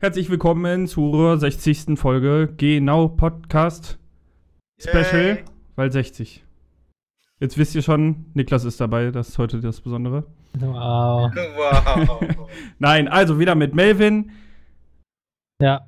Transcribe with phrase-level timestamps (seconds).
[0.00, 1.98] Herzlich willkommen zur 60.
[1.98, 3.98] Folge Genau Podcast
[4.80, 5.44] Special, Yay.
[5.76, 6.44] weil 60.
[7.38, 10.24] Jetzt wisst ihr schon, Niklas ist dabei, das ist heute das Besondere.
[10.58, 11.30] Wow.
[11.34, 12.50] Wow.
[12.78, 14.32] Nein, also wieder mit Melvin
[15.60, 15.86] Ja.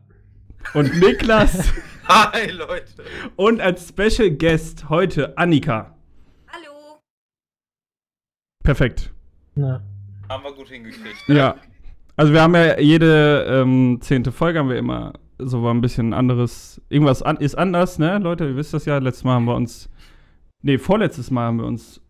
[0.74, 1.72] und Niklas
[2.08, 3.04] Hi, Leute.
[3.36, 5.96] und als Special Guest heute Annika.
[6.48, 6.98] Hallo.
[8.62, 9.12] Perfekt.
[9.56, 9.82] ja.
[10.28, 11.28] Haben wir gut hingekriegt.
[11.28, 11.34] ne?
[11.36, 11.56] Ja.
[12.22, 16.80] Also wir haben ja jede ähm, zehnte Folge haben wir immer so ein bisschen anderes.
[16.88, 18.44] Irgendwas an, ist anders, ne, Leute?
[18.46, 18.98] Ihr wisst das ja.
[18.98, 19.90] Letztes Mal haben wir uns.
[20.62, 22.00] Nee, vorletztes Mal haben wir uns.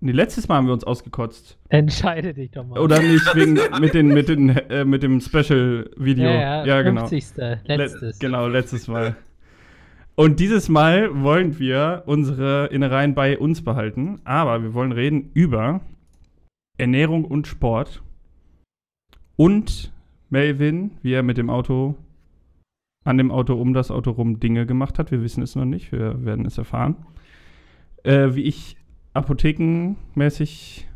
[0.00, 1.58] Nee, letztes Mal haben wir uns ausgekotzt.
[1.68, 2.78] Entscheide dich doch mal.
[2.78, 6.24] Oder nicht wegen mit den mit den äh, mit dem Special Video.
[6.24, 7.06] ja, ja, genau.
[7.06, 7.36] 50.
[7.36, 8.18] Le- Letztes.
[8.18, 9.14] genau, letztes Mal.
[10.14, 15.82] Und dieses Mal wollen wir unsere Innereien bei uns behalten, aber wir wollen reden über
[16.78, 18.00] Ernährung und Sport.
[19.36, 19.92] Und
[20.30, 21.94] Melvin, wie er mit dem Auto,
[23.04, 25.10] an dem Auto um das Auto rum Dinge gemacht hat.
[25.10, 26.96] Wir wissen es noch nicht, wir werden es erfahren.
[28.02, 28.76] Äh, wie ich
[29.12, 30.88] apothekenmäßig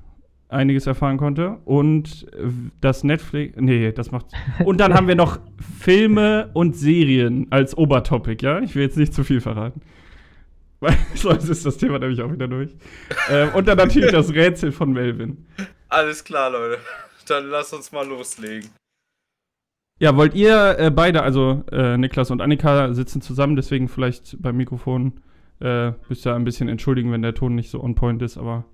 [0.48, 1.58] einiges erfahren konnte.
[1.64, 2.48] Und äh,
[2.80, 3.56] das Netflix.
[3.60, 4.26] Nee, das macht.
[4.64, 5.38] Und dann haben wir noch
[5.78, 8.60] Filme und Serien als Obertopic, ja?
[8.60, 9.80] Ich will jetzt nicht zu viel verraten.
[10.80, 12.74] Weil sonst ist das Thema nämlich auch wieder durch.
[13.30, 15.46] ähm, und dann natürlich das Rätsel von Melvin.
[15.88, 16.78] Alles klar, Leute.
[17.28, 18.70] Dann lass uns mal loslegen.
[20.00, 24.56] Ja, wollt ihr äh, beide, also äh, Niklas und Annika, sitzen zusammen, deswegen vielleicht beim
[24.56, 25.20] Mikrofon
[25.60, 28.64] äh, müsst ihr ein bisschen entschuldigen, wenn der Ton nicht so on point ist, aber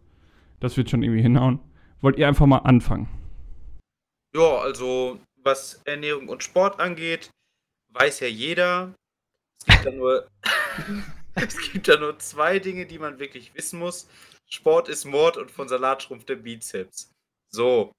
[0.61, 1.61] das wird schon irgendwie hinhauen.
[2.03, 3.09] Wollt ihr einfach mal anfangen?
[4.35, 7.31] Ja, also was Ernährung und Sport angeht,
[7.93, 8.95] weiß ja jeder.
[9.59, 10.29] Es gibt da nur,
[11.35, 14.09] es gibt da nur zwei Dinge, die man wirklich wissen muss.
[14.51, 17.11] Sport ist Mord und von Salat schrumpft der Bizeps.
[17.51, 17.93] So.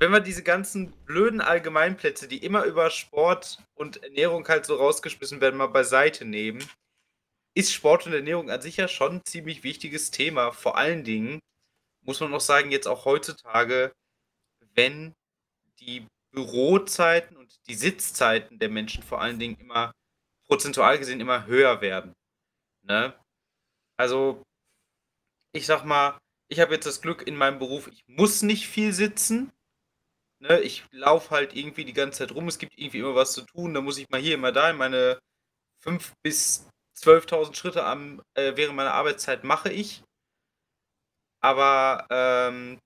[0.00, 5.42] Wenn wir diese ganzen blöden Allgemeinplätze, die immer über Sport und Ernährung halt so rausgeschmissen
[5.42, 6.66] werden, mal beiseite nehmen,
[7.54, 10.52] ist Sport und Ernährung an sich ja schon ein ziemlich wichtiges Thema.
[10.52, 11.38] Vor allen Dingen
[12.00, 13.92] muss man auch sagen, jetzt auch heutzutage,
[14.74, 15.12] wenn
[15.80, 19.92] die Bürozeiten und die Sitzzeiten der Menschen vor allen Dingen immer
[20.46, 22.14] prozentual gesehen immer höher werden.
[22.86, 23.14] Ne?
[23.98, 24.42] Also,
[25.52, 26.18] ich sag mal,
[26.48, 29.52] ich habe jetzt das Glück in meinem Beruf, ich muss nicht viel sitzen.
[30.40, 30.60] Ne?
[30.60, 33.74] Ich laufe halt irgendwie die ganze Zeit rum, es gibt irgendwie immer was zu tun,
[33.74, 35.18] da muss ich mal hier, immer da, meine
[35.84, 40.02] 5.000 bis 12.000 Schritte am, äh, während meiner Arbeitszeit mache ich.
[41.42, 42.78] Aber ähm,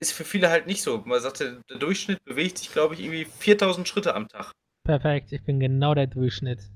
[0.00, 0.98] ist für viele halt nicht so.
[1.06, 4.52] Man sagt, der, Durchschnitt bewegt sich, glaube ich, irgendwie 4000 Schritte am Tag.
[4.84, 6.70] Perfekt, ich bin genau der Durchschnitt.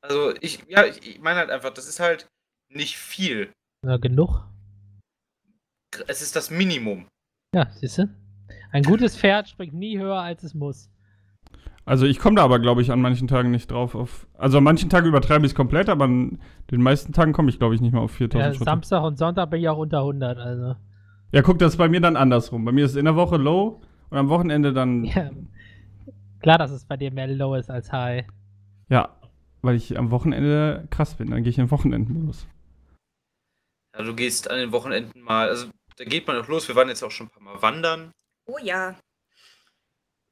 [0.00, 2.28] Also ich, ja, ich, ich meine halt einfach, das ist halt
[2.68, 3.52] nicht viel.
[3.86, 4.44] Ja, genug.
[6.06, 7.08] Es ist das Minimum.
[7.54, 8.08] Ja, siehst du?
[8.72, 10.90] Ein gutes Pferd springt nie höher, als es muss.
[11.84, 13.94] Also ich komme da aber, glaube ich, an manchen Tagen nicht drauf.
[13.94, 16.38] Auf, also an manchen Tagen übertreibe ich es komplett, aber an
[16.70, 18.64] den meisten Tagen komme ich, glaube ich, nicht mehr auf 4000 Ja, Schritte.
[18.64, 20.76] Samstag und Sonntag bin ich auch unter 100, also.
[21.32, 22.64] Ja, guck, das ist bei mir dann andersrum.
[22.64, 25.30] Bei mir ist es in der Woche low und am Wochenende dann, ja, Ja.
[26.40, 28.26] Klar, dass es bei dir mehr Low ist als High.
[29.60, 31.30] weil ich am Wochenende krass bin.
[31.30, 32.46] Dann gehe ich in den Wochenendmodus.
[33.96, 35.66] Ja, du gehst an den Wochenenden mal, also
[35.96, 36.68] da geht man auch los.
[36.68, 38.12] Wir waren jetzt auch schon ein paar Mal wandern.
[38.48, 38.98] Oh ja.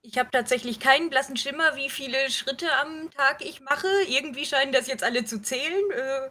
[0.02, 3.88] Ich habe tatsächlich keinen blassen Schimmer, wie viele Schritte am Tag ich mache.
[4.08, 5.90] Irgendwie scheinen das jetzt alle zu zählen.
[5.92, 6.30] Äh,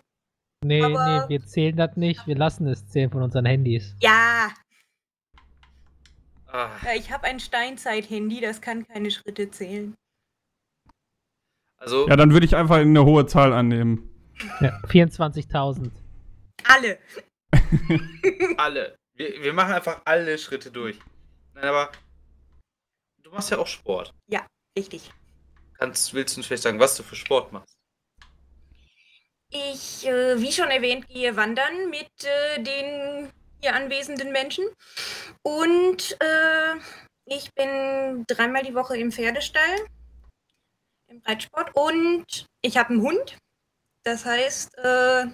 [0.64, 2.26] Nee, Aber- nee, wir zählen das nicht.
[2.26, 3.96] Wir lassen es zählen von unseren Handys.
[4.02, 4.52] ja,
[6.54, 9.94] ja, ich habe ein Steinzeit-Handy, das kann keine Schritte zählen.
[11.78, 14.10] also, Ja, dann würde ich einfach eine hohe Zahl annehmen.
[14.62, 15.92] Ja, 24.000.
[16.64, 16.98] Alle.
[18.58, 18.96] alle.
[19.16, 20.98] Wir, wir machen einfach alle Schritte durch.
[21.56, 21.92] Nein, aber
[23.24, 24.14] du machst ja auch Sport.
[24.78, 25.10] Richtig.
[25.78, 27.78] Kannst, willst du uns vielleicht sagen, was du für Sport machst?
[29.50, 34.66] Ich, äh, wie schon erwähnt, gehe wandern mit äh, den hier anwesenden Menschen.
[35.44, 36.76] Und äh,
[37.26, 39.86] ich bin dreimal die Woche im Pferdestall,
[41.08, 41.72] im Reitsport.
[41.74, 43.38] Und ich habe einen Hund.
[44.04, 45.26] Das heißt, äh,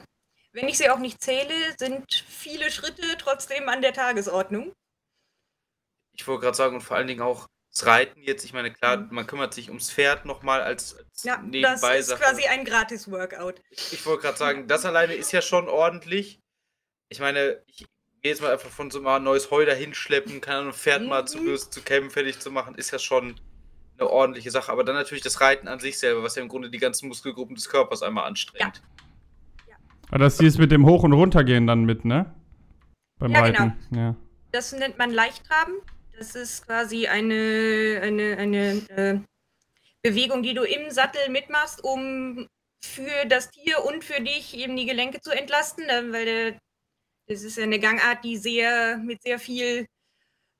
[0.53, 4.73] wenn ich sie auch nicht zähle, sind viele Schritte trotzdem an der Tagesordnung.
[6.13, 8.43] Ich wollte gerade sagen, und vor allen Dingen auch das Reiten jetzt.
[8.43, 12.15] Ich meine, klar, man kümmert sich ums Pferd nochmal als, als Ja, das nebenbei ist
[12.15, 13.61] quasi ein Gratis-Workout.
[13.69, 16.39] Ich, ich wollte gerade sagen, das alleine ist ja schon ordentlich.
[17.09, 17.85] Ich meine, ich
[18.21, 21.03] gehe jetzt mal einfach von so mal ein neues Heu dahin schleppen, kann ein Pferd
[21.07, 21.45] mal zu Mhm.
[21.45, 23.39] böse zu kämmen, fertig zu machen, ist ja schon
[23.97, 24.71] eine ordentliche Sache.
[24.71, 27.55] Aber dann natürlich das Reiten an sich selber, was ja im Grunde die ganzen Muskelgruppen
[27.55, 28.81] des Körpers einmal anstrengt.
[30.09, 32.35] Aber das ist mit dem Hoch- und Runtergehen dann mit, ne?
[33.17, 33.59] Beim Ja, genau.
[33.59, 33.95] Reiten.
[33.95, 34.15] Ja.
[34.51, 35.75] Das nennt man Leichttraben.
[36.17, 39.19] Das ist quasi eine, eine, eine äh,
[40.01, 42.47] Bewegung, die du im Sattel mitmachst, um
[42.83, 46.59] für das Tier und für dich eben die Gelenke zu entlasten, äh, weil
[47.27, 49.87] das ist eine Gangart, die sehr mit sehr viel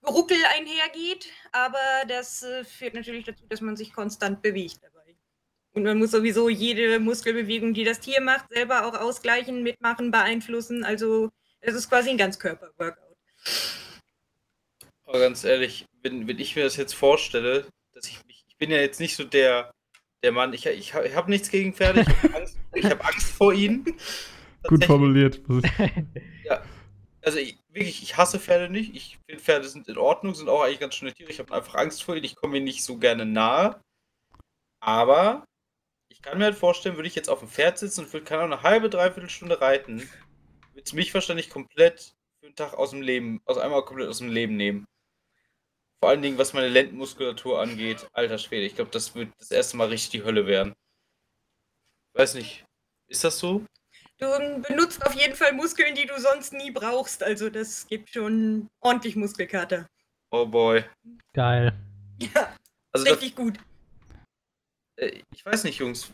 [0.07, 1.77] Ruckel einhergeht, aber
[2.07, 5.15] das äh, führt natürlich dazu, dass man sich konstant bewegt dabei.
[5.73, 10.83] Und man muss sowieso jede Muskelbewegung, die das Tier macht, selber auch ausgleichen, mitmachen, beeinflussen.
[10.83, 11.29] Also
[11.61, 13.17] es ist quasi ein Ganzkörper-Workout.
[15.11, 18.71] Aber ganz ehrlich, wenn, wenn ich mir das jetzt vorstelle, dass ich mich, ich bin
[18.71, 19.73] ja jetzt nicht so der,
[20.23, 23.27] der Mann, ich, ich, ich habe nichts gegen Pferde, ich habe Angst, ich hab Angst
[23.27, 23.85] vor ihnen.
[24.67, 25.41] Gut formuliert.
[27.23, 28.95] Also ich, wirklich, ich hasse Pferde nicht.
[28.95, 31.29] Ich finde Pferde sind in Ordnung, sind auch eigentlich ganz schöne Tiere.
[31.29, 32.25] Ich habe einfach Angst vor ihnen.
[32.25, 33.79] Ich komme ihnen nicht so gerne nahe.
[34.79, 35.45] Aber
[36.09, 38.41] ich kann mir halt vorstellen, würde ich jetzt auf dem Pferd sitzen und würde keine
[38.41, 42.89] Ahnung, eine halbe, dreiviertel Stunde reiten, würde es mich wahrscheinlich komplett für einen Tag aus
[42.89, 44.87] dem Leben, also einmal komplett aus dem Leben nehmen.
[46.03, 48.07] Vor allen Dingen, was meine Lendenmuskulatur angeht.
[48.13, 50.73] Alter Schwede, ich glaube, das wird das erste Mal richtig die Hölle werden.
[52.13, 52.65] Weiß nicht.
[53.07, 53.63] Ist das so?
[54.17, 54.27] Du
[54.67, 57.23] benutzt auf jeden Fall Muskeln, die du sonst nie brauchst.
[57.23, 59.87] Also das gibt schon ordentlich Muskelkater.
[60.31, 60.83] Oh boy.
[61.33, 61.73] Geil.
[62.19, 62.55] Ja,
[62.91, 63.59] Also das, richtig gut.
[64.97, 66.11] äh, ich weiß nicht, Jungs.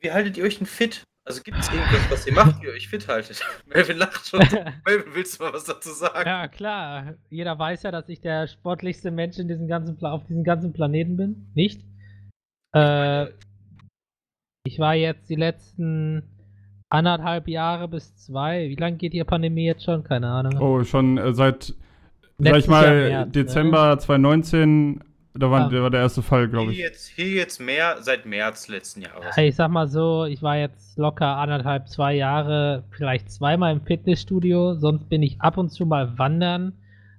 [0.00, 1.02] Wie haltet ihr euch denn fit?
[1.24, 3.40] Also gibt es irgendwas, was ihr macht, wie ihr euch fit haltet?
[3.72, 4.40] Melvin lacht schon.
[4.86, 6.28] Melvin, willst du mal was dazu sagen?
[6.28, 7.14] Ja, klar.
[7.30, 10.72] Jeder weiß ja, dass ich der sportlichste Mensch in diesem ganzen Pla auf diesem ganzen
[10.72, 11.46] Planeten bin.
[11.54, 11.84] Nicht?
[12.74, 13.26] Äh,
[14.64, 16.24] ich war jetzt die letzten
[16.90, 18.68] anderthalb Jahre bis zwei.
[18.68, 20.02] Wie lange geht die Pandemie jetzt schon?
[20.02, 20.60] Keine Ahnung.
[20.60, 21.76] Oh, schon äh, seit, sag
[22.38, 23.32] ich Letztes mal, Jahr März, ne?
[23.32, 25.04] Dezember 2019,
[25.34, 25.68] da war, Ah.
[25.68, 26.90] der war der erste Fall, glaube Hier ich.
[26.92, 29.36] jetzt, hier jetzt mehr seit März letzten Jahres.
[29.38, 34.74] Ich sag mal so, ich war jetzt locker anderthalb, zwei Jahre, vielleicht zweimal im Fitnessstudio.
[34.74, 36.72] Sonst bin ich ab und zu mal wandern.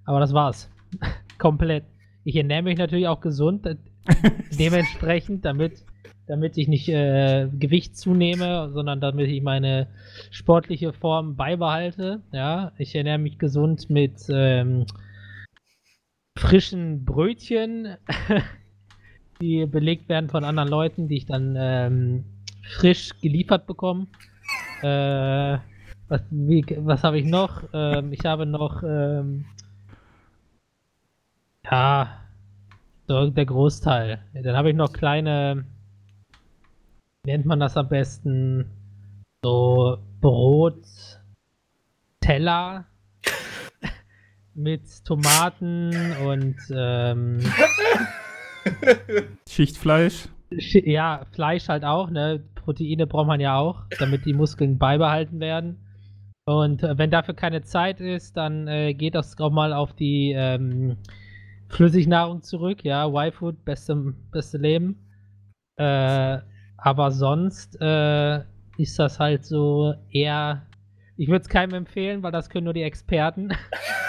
[0.06, 0.70] Aber das war's.
[1.40, 1.84] Komplett.
[2.24, 3.66] Ich ernähre mich natürlich auch gesund.
[3.66, 3.76] äh,
[4.60, 5.84] Dementsprechend, damit,
[6.28, 9.88] damit ich nicht äh, Gewicht zunehme, sondern damit ich meine
[10.30, 12.22] sportliche Form beibehalte.
[12.32, 14.86] Ja, ich ernähre mich gesund mit ähm,
[16.44, 17.96] frischen Brötchen,
[19.42, 22.26] die belegt werden von anderen Leuten, die ich dann ähm,
[22.64, 24.08] frisch geliefert bekomme.
[24.82, 25.58] Äh,
[26.10, 27.64] was was habe ich noch?
[27.74, 29.46] Ähm, ich habe noch ähm,
[31.64, 32.20] ja
[33.08, 34.20] der Großteil.
[34.34, 35.66] Dann habe ich noch kleine,
[37.26, 38.66] nennt man das am besten?
[39.44, 40.84] So Brot,
[42.20, 42.86] Teller
[44.56, 47.40] mit Tomaten und ähm,
[49.50, 50.28] Schichtfleisch.
[50.52, 52.44] Sch- Ja, Fleisch halt auch, ne?
[52.56, 55.78] Proteine braucht man ja auch, damit die Muskeln beibehalten werden.
[56.46, 60.34] Und äh, wenn dafür keine Zeit ist, dann äh, geht das auch mal auf die
[60.36, 60.98] ähm,
[61.70, 63.96] Flüssignahrung zurück, ja, Y-Food, beste,
[64.32, 64.98] beste Leben.
[65.78, 66.40] Äh,
[66.78, 68.42] aber sonst äh,
[68.78, 70.64] ist das halt so eher.
[71.18, 73.50] Ich würde es keinem empfehlen, weil das können nur die Experten.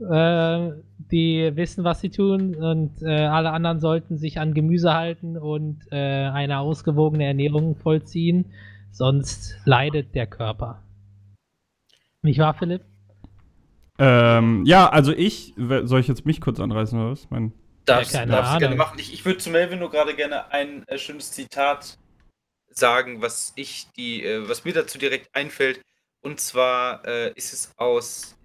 [0.00, 5.36] äh, die wissen, was sie tun und äh, alle anderen sollten sich an Gemüse halten
[5.36, 8.52] und äh, eine ausgewogene Ernährung vollziehen,
[8.90, 10.82] sonst leidet der Körper.
[12.22, 12.82] Nicht wahr, Philipp?
[13.98, 17.30] Ähm, ja, also ich, soll ich jetzt mich kurz anreißen oder was?
[17.30, 17.52] Mein,
[17.84, 18.98] Darfst, Ja, du gerne machen.
[18.98, 21.98] Ich, ich würde zu Melvin nur gerade gerne ein äh, schönes Zitat
[22.70, 25.82] sagen, was ich die, äh, was mir dazu direkt einfällt.
[26.22, 28.36] Und zwar äh, ist es aus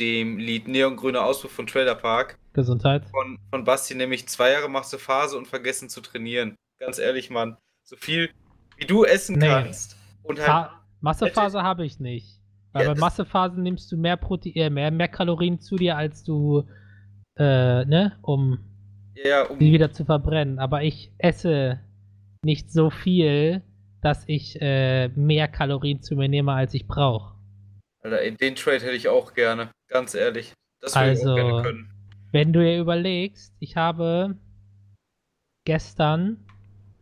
[0.00, 3.04] dem Lied Neongrüner Auspuff von Trailer Park Gesundheit.
[3.06, 6.54] von, von Basti, nämlich zwei Jahre machst du Phase und vergessen zu trainieren.
[6.78, 7.56] Ganz ehrlich, Mann.
[7.84, 8.30] So viel
[8.76, 9.48] wie du essen Nee.
[9.48, 9.96] kannst.
[10.22, 12.40] Und halt, Massephase habe ich nicht.
[12.72, 16.22] Weil Ja, bei Massephase nimmst du mehr Protein, äh, mehr, mehr Kalorien zu dir, als
[16.22, 16.64] du,
[17.36, 18.58] äh, ne, um
[19.24, 20.58] ja, um, die wieder zu verbrennen.
[20.58, 21.80] Aber ich esse
[22.42, 23.62] nicht so viel,
[24.02, 27.34] dass ich äh, mehr Kalorien zu mir nehme, als ich brauche.
[28.02, 29.70] Alter, ey, den Trade hätte ich auch gerne.
[29.88, 30.52] Ganz ehrlich.
[30.80, 31.90] Das würde ich auch Also- gerne können.
[32.30, 34.36] Wenn du dir überlegst, ich habe
[35.64, 36.44] gestern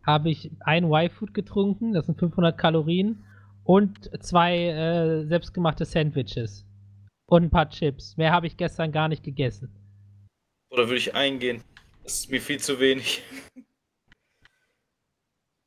[0.05, 3.25] habe ich ein Y-Food getrunken, das sind 500 Kalorien
[3.65, 6.65] und zwei äh, selbstgemachte Sandwiches
[7.29, 8.15] und ein paar Chips.
[8.15, 9.69] Mehr habe ich gestern gar nicht gegessen.
[10.71, 11.61] Oder würde ich eingehen?
[12.03, 13.21] Das ist mir viel zu wenig.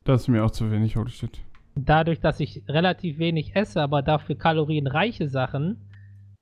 [0.05, 1.39] das ist mir auch zu wenig, holy shit.
[1.75, 5.89] Dadurch, dass ich relativ wenig esse, aber dafür kalorienreiche Sachen,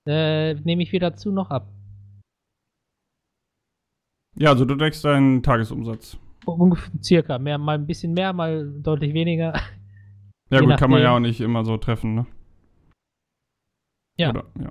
[0.06, 1.68] äh, nehme ich wieder zu noch ab.
[4.37, 6.16] Ja, also du deckst deinen Tagesumsatz.
[6.47, 7.38] Ungefähr circa.
[7.38, 9.52] Mehr, mal ein bisschen mehr, mal deutlich weniger.
[10.50, 11.16] Ja Je gut, kann man ja nachdem.
[11.16, 12.26] auch nicht immer so treffen, ne?
[14.16, 14.30] Ja.
[14.30, 14.70] Oder, ja.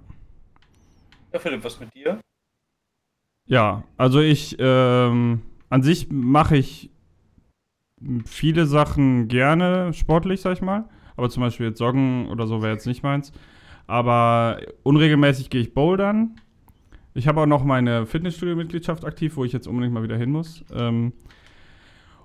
[1.33, 2.19] Ja, Philipp, was mit dir?
[3.47, 6.89] Ja, also ich, ähm, an sich mache ich
[8.25, 10.85] viele Sachen gerne sportlich, sag ich mal.
[11.15, 13.31] Aber zum Beispiel jetzt Joggen oder so wäre jetzt nicht meins.
[13.87, 16.35] Aber unregelmäßig gehe ich bouldern.
[17.13, 20.63] Ich habe auch noch meine Fitnessstudio-Mitgliedschaft aktiv, wo ich jetzt unbedingt mal wieder hin muss.
[20.71, 21.13] Ähm,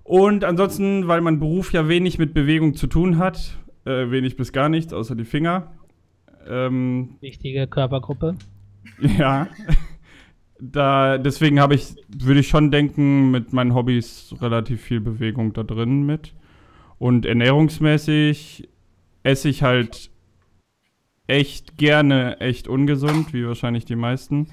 [0.02, 4.52] und ansonsten, weil mein Beruf ja wenig mit Bewegung zu tun hat, äh, wenig bis
[4.52, 5.73] gar nichts, außer die Finger.
[6.47, 8.37] Ähm, Wichtige Körpergruppe.
[9.19, 9.49] ja.
[10.64, 15.64] Da, deswegen habe ich, würde ich schon denken, mit meinen Hobbys relativ viel Bewegung da
[15.64, 16.35] drin mit.
[16.99, 18.69] Und ernährungsmäßig
[19.25, 20.11] esse ich halt
[21.26, 24.49] echt gerne echt ungesund, wie wahrscheinlich die meisten.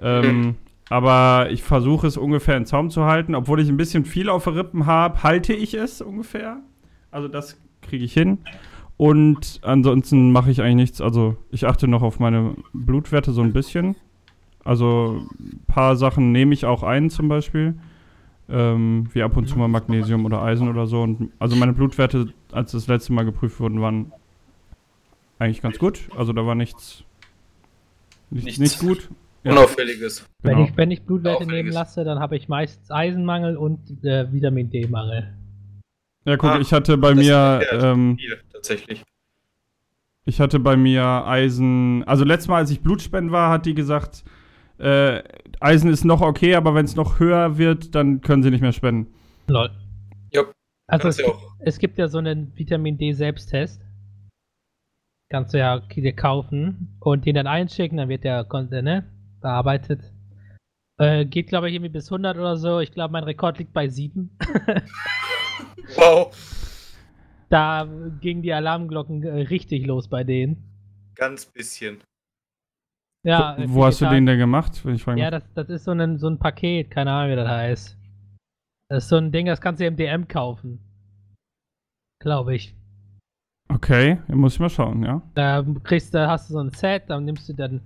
[0.00, 0.54] Ähm,
[0.88, 3.34] aber ich versuche es ungefähr in Zaum zu halten.
[3.34, 6.62] Obwohl ich ein bisschen viel auf den Rippen habe, halte ich es ungefähr.
[7.10, 8.38] Also das kriege ich hin.
[8.96, 11.00] Und ansonsten mache ich eigentlich nichts.
[11.00, 13.96] Also ich achte noch auf meine Blutwerte so ein bisschen.
[14.68, 17.74] Also ein paar Sachen nehme ich auch ein zum Beispiel.
[18.50, 21.00] Ähm, wie ab und zu mal Magnesium oder Eisen oder so.
[21.02, 24.12] Und also meine Blutwerte, als das letzte Mal geprüft wurden, waren
[25.38, 26.00] eigentlich ganz gut.
[26.14, 27.02] Also da war nichts,
[28.28, 28.82] nichts, Nichts.
[28.82, 29.08] nicht gut.
[29.42, 30.26] Ja, Unauffälliges.
[30.42, 30.68] Wenn, genau.
[30.68, 35.32] ich, wenn ich Blutwerte nehmen lasse, dann habe ich meistens Eisenmangel und äh, Vitamin D-Mangel.
[36.26, 39.02] Ja, guck, Ah, ich hatte bei mir, ähm, Viel, tatsächlich.
[40.26, 44.24] ich hatte bei mir Eisen, also letztes Mal, als ich Blutspenden war, hat die gesagt,
[44.78, 45.22] äh,
[45.60, 48.72] Eisen ist noch okay, aber wenn es noch höher wird, dann können sie nicht mehr
[48.72, 49.12] spenden.
[49.48, 49.70] Lol.
[50.32, 50.52] Jupp,
[50.86, 51.26] Also es, ja
[51.60, 53.82] es gibt ja so einen Vitamin D-Selbsttest.
[55.30, 60.12] Kannst du ja dir kaufen und den dann einschicken, dann wird der äh, ne, bearbeitet.
[60.98, 62.80] Äh, geht, glaube ich, irgendwie bis 100 oder so.
[62.80, 64.36] Ich glaube, mein Rekord liegt bei 7.
[65.96, 66.30] Wow,
[67.48, 67.88] da
[68.20, 70.62] gingen die Alarmglocken äh, richtig los bei denen.
[71.14, 72.02] ganz bisschen.
[73.24, 74.84] Ja, wo äh, wo hast du den denn gemacht?
[74.84, 77.36] Wenn ich fragen Ja, das, das ist so ein, so ein Paket, keine Ahnung, wie
[77.36, 77.98] das heißt.
[78.90, 80.80] Das ist so ein Ding, das kannst du im DM kaufen.
[82.20, 82.74] Glaube ich.
[83.68, 85.22] Okay, dann muss ich mal schauen, ja.
[85.34, 87.82] Da kriegst du, hast du so ein Set, dann nimmst du dann,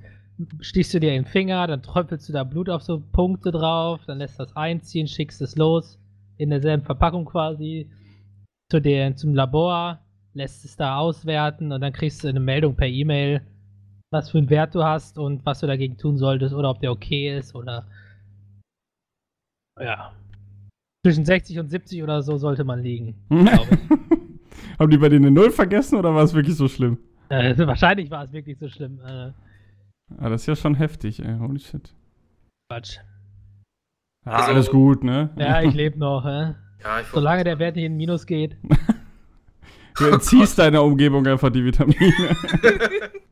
[0.60, 4.00] stichst du dir in den Finger, dann tröpfelst du da Blut auf so Punkte drauf,
[4.06, 5.98] dann lässt das einziehen, schickst es los,
[6.36, 7.90] in derselben Verpackung quasi,
[8.70, 9.98] zu der, zum Labor,
[10.34, 13.42] lässt es da auswerten und dann kriegst du eine Meldung per E-Mail,
[14.12, 16.92] was für einen Wert du hast und was du dagegen tun solltest oder ob der
[16.92, 17.86] okay ist oder
[19.80, 20.12] ja.
[21.04, 24.78] Zwischen 60 und 70 oder so sollte man liegen, glaube ich.
[24.78, 26.98] Haben die bei denen eine Null vergessen oder war es wirklich so schlimm?
[27.28, 29.00] äh, wahrscheinlich war es wirklich so schlimm.
[29.04, 29.32] Äh,
[30.18, 31.38] Ah, das ist ja schon heftig, ey.
[31.38, 31.94] Holy shit.
[32.70, 32.98] Quatsch.
[34.26, 35.30] Ja, Also- alles gut, ne?
[35.38, 36.54] Ja, ich lebe noch, hä?
[36.84, 38.56] Ja, ich Solange der Wert nicht in Minus geht.
[39.98, 41.96] Du entziehst deiner Umgebung einfach die Vitamine.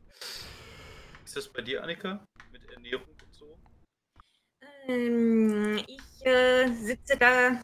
[1.31, 2.27] Ist das bei dir, Annika?
[2.51, 3.57] Mit Ernährung und so?
[4.85, 7.61] Ähm, ich äh, sitze da,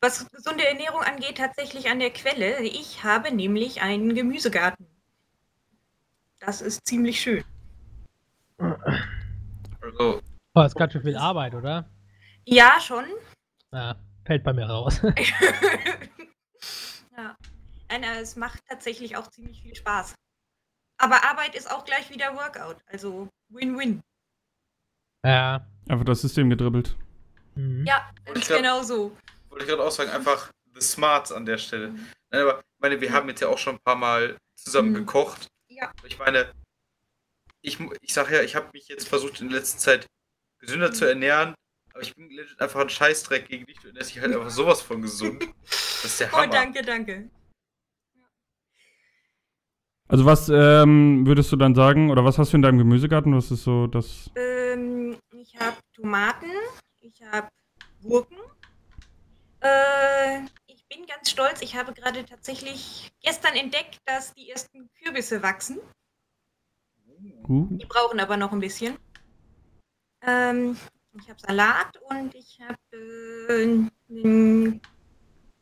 [0.00, 2.62] was gesunde Ernährung angeht, tatsächlich an der Quelle.
[2.62, 4.86] Ich habe nämlich einen Gemüsegarten.
[6.38, 7.42] Das ist ziemlich schön.
[9.80, 10.22] Also,
[10.54, 11.90] Oh, ist ganz schön viel Arbeit, oder?
[12.44, 13.06] Ja, schon.
[13.72, 15.02] Ja, fällt bei mir raus.
[17.16, 17.36] ja.
[17.88, 20.14] Nein, es macht tatsächlich auch ziemlich viel Spaß.
[20.98, 22.76] Aber Arbeit ist auch gleich wieder Workout.
[22.86, 24.02] Also Win-Win.
[25.24, 25.66] ja.
[25.88, 26.96] einfach das System gedribbelt.
[27.54, 27.84] Mhm.
[27.86, 29.16] Ja, glaub- genau so.
[29.48, 31.88] wollte ich gerade auch sagen, einfach The Smarts an der Stelle.
[32.30, 34.94] Nein, aber ich meine, wir haben jetzt ja auch schon ein paar Mal zusammen Mhm.
[34.94, 35.46] gekocht.
[35.68, 35.92] Ja.
[36.04, 36.50] Ich meine,
[37.62, 40.06] ich, ich sag ja, ich habe mich jetzt versucht in der letzten Zeit
[40.58, 41.54] gesünder zu ernähren,
[41.92, 43.78] aber ich bin einfach ein Scheißdreck gegen dich.
[43.80, 45.46] Du ernährst dich halt einfach sowas von gesund.
[46.02, 46.48] Das ist der Oh, Hammer.
[46.48, 47.30] danke, danke.
[50.08, 53.34] Also was ähm, würdest du dann sagen, oder was hast du in deinem Gemüsegarten?
[53.36, 54.30] Was ist so das...
[54.36, 56.50] Ähm, ich habe Tomaten,
[57.00, 57.48] ich habe
[58.02, 58.36] Gurken.
[59.60, 61.60] Äh, ich bin ganz stolz.
[61.60, 65.80] Ich habe gerade tatsächlich gestern entdeckt, dass die ersten Kürbisse wachsen.
[67.48, 68.96] Uh, Die brauchen aber noch ein bisschen.
[70.22, 70.76] Ähm,
[71.20, 74.80] ich habe Salat und ich habe äh, ein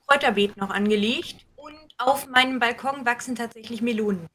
[0.06, 1.46] Kräuterbeet noch angelegt.
[1.98, 4.28] Auf meinem Balkon wachsen tatsächlich Melonen.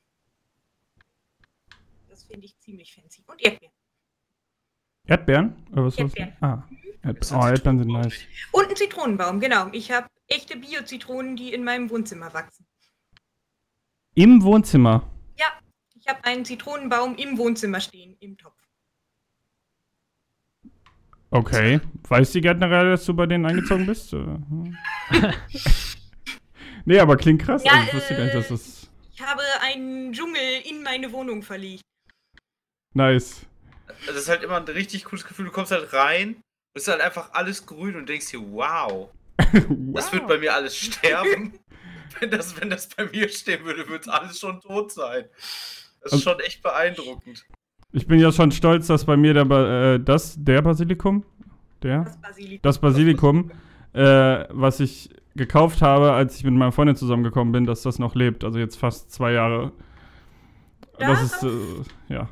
[2.09, 3.23] Das finde ich ziemlich fancy.
[3.27, 3.73] Und Erdbeeren.
[5.05, 5.67] Erdbeeren?
[5.71, 5.97] Oder was?
[5.97, 6.33] Erdbeeren.
[6.41, 6.63] Ah,
[7.03, 8.19] Erd Das oh, Erdbeeren sind nice.
[8.51, 9.67] Und ein Zitronenbaum, genau.
[9.71, 12.65] Ich habe echte Bio-Zitronen, die in meinem Wohnzimmer wachsen.
[14.15, 15.09] Im Wohnzimmer.
[16.01, 18.55] Ich habe einen Zitronenbaum im Wohnzimmer stehen, im Topf.
[21.29, 21.81] Okay.
[22.07, 24.15] Weiß die Gärtnerei, dass du bei denen eingezogen bist?
[26.85, 27.63] nee, aber klingt krass.
[27.63, 31.11] Ja, also, ich wusste gar nicht, dass äh, das Ich habe einen Dschungel in meine
[31.11, 31.81] Wohnung verlegt.
[32.93, 33.45] nice.
[34.05, 35.45] Das ist halt immer ein richtig cooles Gefühl.
[35.45, 36.37] Du kommst halt rein,
[36.73, 39.09] es ist halt einfach alles grün und denkst dir, wow,
[39.93, 41.53] das wird bei mir alles sterben.
[42.19, 45.25] wenn, das, wenn das bei mir stehen würde, würde es alles schon tot sein.
[46.01, 47.45] Das ist Also- schon echt beeindruckend.
[47.91, 51.25] Ich bin ja schon stolz, dass bei mir der, Ba- äh, das, der Basilikum,
[51.81, 52.59] der, Das Basilikum.
[52.61, 53.51] das Basilikum,
[53.93, 55.09] äh, was ich
[55.39, 58.43] gekauft habe, als ich mit meiner Freundin zusammengekommen bin, dass das noch lebt.
[58.43, 59.71] Also jetzt fast zwei Jahre.
[60.99, 62.29] Das ist, äh, ja.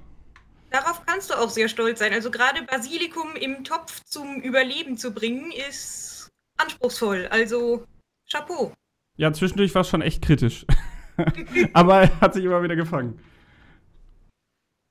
[0.69, 2.13] Darauf kannst du auch sehr stolz sein.
[2.13, 7.27] Also gerade Basilikum im Topf zum Überleben zu bringen, ist anspruchsvoll.
[7.31, 7.85] Also
[8.29, 8.73] Chapeau.
[9.15, 10.65] Ja, zwischendurch war es schon echt kritisch.
[11.73, 13.19] Aber er hat sich immer wieder gefangen.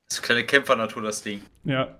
[0.09, 1.43] Das ist eine kleine Kämpfernatur, das Ding.
[1.65, 1.99] Ja.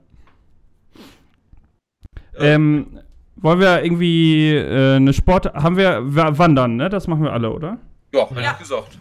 [2.39, 3.01] Ähm,
[3.37, 5.47] wollen wir irgendwie äh, eine Sport.
[5.55, 6.89] Haben wir wa- Wandern, ne?
[6.89, 7.79] Das machen wir alle, oder?
[8.13, 8.53] Ja, Ja.
[8.53, 8.99] ich gesagt.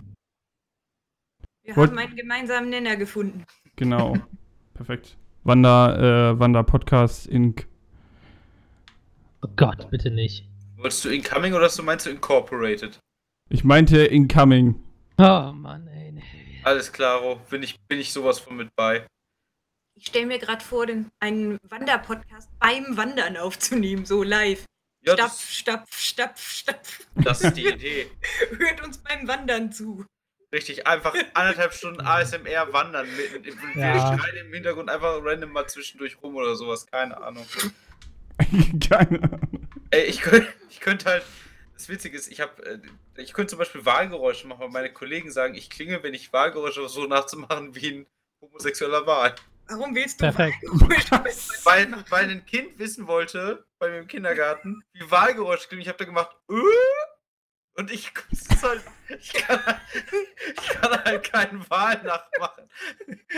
[1.63, 3.43] Wir Wollt- haben einen gemeinsamen Nenner gefunden.
[3.75, 4.15] Genau.
[4.73, 5.17] Perfekt.
[5.43, 7.67] Wander, äh, Wander Podcast Inc.
[9.41, 10.47] Oh Gott, bitte nicht.
[10.77, 12.99] Wolltest du Incoming oder hast du meinst du Incorporated?
[13.49, 14.75] Ich meinte Incoming.
[15.17, 16.11] Oh Mann, ey.
[16.11, 16.21] nee.
[16.63, 19.05] Alles klaro, bin ich, bin ich sowas von mit bei.
[19.97, 24.65] Ich stelle mir gerade vor, den, einen Wanderpodcast beim Wandern aufzunehmen, so live.
[25.01, 27.07] Ja, stapf, stapf, stapf, stapf.
[27.15, 28.11] das ist die Idee.
[28.57, 30.05] Hört uns beim Wandern zu.
[30.51, 33.07] Richtig, einfach anderthalb Stunden ASMR wandern.
[33.15, 34.17] Mit, mit, wir Ja.
[34.17, 37.45] schreien im Hintergrund einfach random mal zwischendurch rum oder sowas, keine Ahnung.
[38.89, 39.67] Keine Ahnung.
[39.91, 41.23] Ey, ich könnte ich könnt halt.
[41.73, 42.79] Das Witzige ist, ich habe, äh,
[43.21, 46.79] ich könnte zum Beispiel Wahlgeräusche machen, weil meine Kollegen sagen, ich klinge, wenn ich Wahlgeräusche
[46.81, 48.05] versuche so nachzumachen wie ein
[48.41, 49.35] homosexueller Wahl.
[49.67, 50.57] Warum willst du Perfekt.
[50.63, 55.81] Wahlgeräusche Weil, weil ein Kind wissen wollte, bei mir im Kindergarten, wie Wahlgeräusche klingen.
[55.81, 56.53] Ich habe da gemacht, äh?
[57.77, 58.11] und ich,
[58.61, 58.83] halt,
[59.19, 59.81] ich, kann, halt-
[60.55, 62.69] ich kann halt keinen Wahl nachmachen.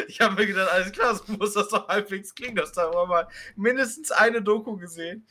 [0.08, 2.56] Ich habe mir gedacht, alles klar, so muss das doch halbwegs klingen.
[2.56, 5.28] Das da aber mal mindestens eine Doku gesehen.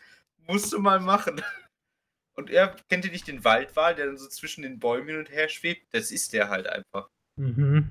[0.49, 1.43] Musst du mal machen.
[2.35, 5.31] Und er kennt ihr nicht den Waldwal, der dann so zwischen den Bäumen hin und
[5.31, 5.87] her schwebt?
[5.95, 7.09] Das ist der halt einfach.
[7.37, 7.89] Mhm.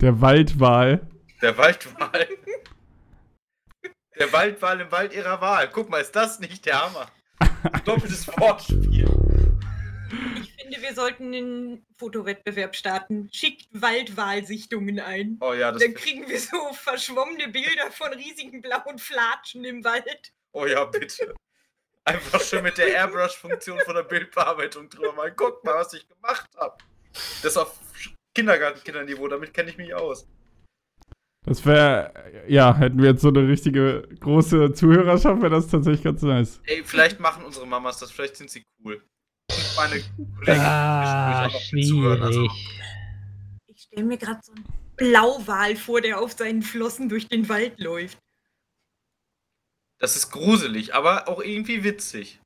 [0.00, 1.08] Der Waldwal.
[1.42, 2.28] Der Waldwal.
[4.18, 5.68] Der Waldwal im Wald ihrer Wahl.
[5.70, 7.10] Guck mal, ist das nicht der Hammer?
[7.84, 9.06] Doppeltes Wortspiel.
[10.40, 13.28] Ich finde, wir sollten einen Fotowettbewerb starten.
[13.32, 15.36] Schickt Waldwahlsichtungen ein.
[15.40, 15.82] Oh ja, das.
[15.82, 20.32] Dann kriegen wir so verschwommene Bilder von riesigen blauen Flatschen im Wald.
[20.52, 21.34] Oh ja, bitte.
[22.04, 25.32] Einfach schön mit der Airbrush-Funktion von der Bildbearbeitung drüber mal.
[25.32, 26.78] Guck mal, was ich gemacht habe.
[27.42, 27.78] Das auf
[28.34, 30.26] Kindergartenkinderniveau, damit kenne ich mich aus.
[31.46, 32.12] Das wäre,
[32.48, 36.60] ja, hätten wir jetzt so eine richtige große Zuhörerschaft, wäre das tatsächlich ganz nice.
[36.64, 39.00] Ey, vielleicht machen unsere Mamas das, vielleicht sind sie cool.
[39.76, 42.80] Meine Kollegen Ah, zuhören, also- schwierig.
[43.68, 44.64] Ich stelle mir gerade so einen
[44.96, 48.18] Blauwal vor, der auf seinen Flossen durch den Wald läuft.
[50.00, 52.40] Das ist gruselig, aber auch irgendwie witzig.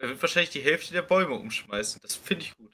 [0.00, 1.98] Er wird wahrscheinlich die Hälfte der Bäume umschmeißen.
[2.02, 2.72] Das finde ich gut.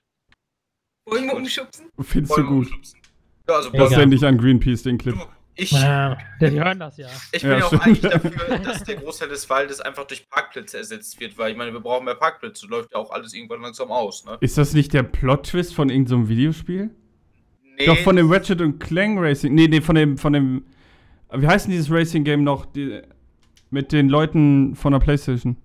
[1.06, 1.88] Bäume umschubsen.
[2.00, 2.66] Findest du gut?
[2.66, 3.00] umschubsen.
[3.48, 3.70] Ja, also.
[3.70, 5.14] Das sende ich an Greenpeace, den Clip.
[5.14, 7.08] du, ich, Ja, die hören das ja.
[7.32, 10.78] ich bin Ja, ja auch eigentlich dafür, dass der Großteil des Waldes einfach durch Parkplätze
[10.78, 12.66] ersetzt wird, weil ich meine, wir brauchen mehr Parkplätze.
[12.66, 14.36] Läuft ja auch alles irgendwann langsam aus, ne?
[14.40, 16.90] Ist das nicht der Plot-Twist von irgendeinem so Videospiel?
[17.78, 19.54] Nee, Doch, von dem Ratchet und Clank Racing.
[19.54, 20.64] Nee, nee, von dem, von dem.
[21.32, 22.66] Wie heißt denn dieses Racing-Game noch?
[22.66, 23.02] Die,
[23.70, 25.56] mit den Leuten von der Playstation.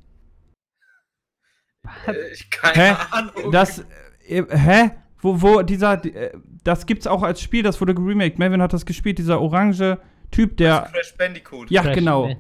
[2.08, 2.96] äh, ich keine Hä?
[3.12, 3.52] Ahnung.
[3.52, 3.80] Das.
[4.28, 4.92] Äh, hä?
[5.22, 6.04] Wo, wo, dieser.
[6.04, 6.32] Äh,
[6.64, 8.38] das gibt's auch als Spiel, das wurde geremaked.
[8.38, 10.00] Melvin hat das gespielt, dieser orange
[10.32, 10.90] Typ, der.
[10.92, 11.72] Crash Bandicoot.
[11.72, 12.28] Ja, Crash, genau.
[12.28, 12.38] ne?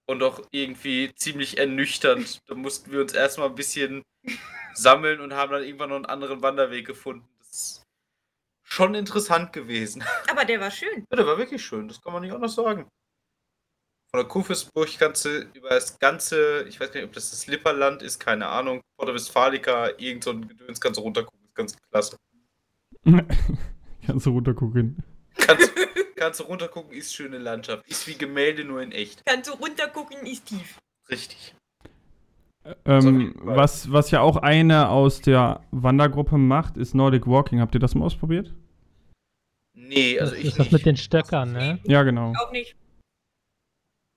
[0.05, 2.47] Und auch irgendwie ziemlich ernüchternd.
[2.47, 4.03] Da mussten wir uns erstmal ein bisschen
[4.75, 7.27] sammeln und haben dann irgendwann noch einen anderen Wanderweg gefunden.
[7.49, 7.83] Ist
[8.63, 10.03] schon interessant gewesen.
[10.29, 11.05] Aber der war schön.
[11.09, 12.87] Ja, der war wirklich schön, das kann man nicht anders sagen.
[14.11, 17.45] Von der Kurfürstenburg kannst du über das ganze, ich weiß gar nicht, ob das das
[17.45, 21.77] Lipperland ist, keine Ahnung, Porta Westfalica, irgend so ein Gedöns kannst du runtergucken, ist ganz
[21.91, 22.17] klasse.
[24.05, 25.03] Kannst du runtergucken.
[25.35, 25.71] Kannst,
[26.15, 27.87] kannst du runtergucken, ist schöne Landschaft.
[27.87, 29.23] Ist wie Gemälde, nur in echt.
[29.23, 30.79] Kannst du runtergucken, ist tief.
[31.09, 31.55] Richtig.
[32.85, 37.59] Ähm, was, was ja auch eine aus der Wandergruppe macht, ist Nordic Walking.
[37.61, 38.53] Habt ihr das mal ausprobiert?
[39.73, 40.73] Nee, also das ich ist das nicht.
[40.73, 41.79] mit den Stöckern, ne?
[41.85, 42.33] Ja, genau.
[42.43, 42.75] Auch nicht.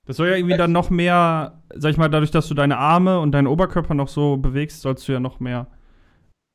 [0.06, 3.20] Das soll ja irgendwie dann noch mehr, sag ich mal, dadurch, dass du deine Arme
[3.20, 5.68] und deinen Oberkörper noch so bewegst, sollst du ja noch mehr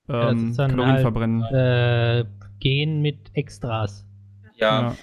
[0.08, 1.44] das ähm, dann Kalorien halt- verbrennen.
[1.44, 2.26] Äh,
[2.60, 4.06] gehen mit Extras.
[4.56, 4.96] Ja, Ja.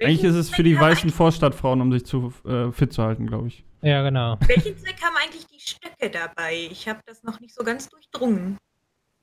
[0.00, 3.46] Eigentlich ist es für die weißen Vorstadtfrauen, um sich zu äh, fit zu halten, glaube
[3.48, 3.64] ich.
[3.82, 4.36] Ja, genau.
[4.46, 6.68] Welchen Zweck haben eigentlich die Stöcke dabei?
[6.70, 8.58] Ich habe das noch nicht so ganz durchdrungen.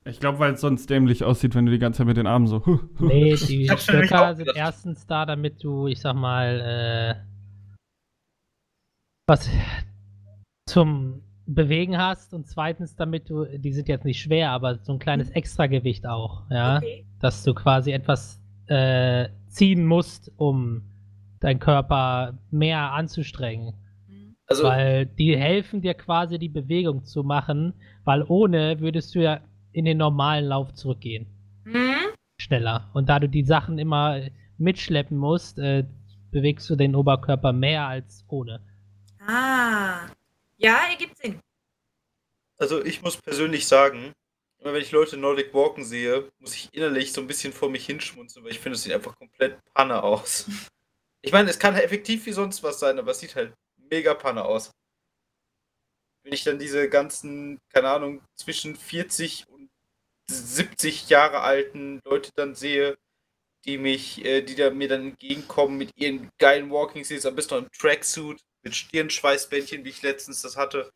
[0.06, 2.48] Ich glaube, weil es sonst dämlich aussieht, wenn du die ganze Zeit mit den Armen
[2.48, 2.62] so.
[3.00, 7.26] Nee, die Stöcker auch sind erstens da, damit du, ich sag mal, äh,
[9.28, 9.50] was
[10.68, 15.00] zum Bewegen hast und zweitens, damit du, die sind jetzt nicht schwer, aber so ein
[15.00, 17.06] kleines Extragewicht auch, ja, Okay.
[17.20, 20.84] dass du quasi etwas äh, ziehen musst, um
[21.40, 23.74] deinen Körper mehr anzustrengen.
[24.50, 29.42] Also Weil die helfen dir quasi die Bewegung zu machen, weil ohne würdest du ja
[29.74, 31.28] in den normalen Lauf zurückgehen.
[31.66, 32.14] Hm?
[32.42, 32.90] Schneller.
[32.94, 34.22] Und da du die Sachen immer
[34.58, 35.86] mitschleppen musst, äh,
[36.32, 38.60] bewegst du den Oberkörper mehr als ohne.
[39.20, 40.08] Ah.
[40.58, 41.40] Ja, ergibt Sinn.
[42.58, 44.14] Also ich muss persönlich sagen,
[44.58, 47.86] immer wenn ich Leute Nordic Walken sehe, muss ich innerlich so ein bisschen vor mich
[47.86, 50.50] hinschmunzeln, weil ich finde, es sieht einfach komplett Panne aus.
[51.22, 53.54] Ich meine, es kann halt effektiv wie sonst was sein, aber es sieht halt
[53.90, 54.72] mega Panne aus.
[56.24, 59.70] Wenn ich dann diese ganzen, keine Ahnung, zwischen 40 und
[60.30, 62.98] 70 Jahre alten Leute dann sehe,
[63.66, 67.56] die mich, äh, die da mir dann entgegenkommen mit ihren geilen Walking Seats, am besten
[67.56, 70.92] noch im Tracksuit, mit Stirnschweißbändchen, wie ich letztens das hatte.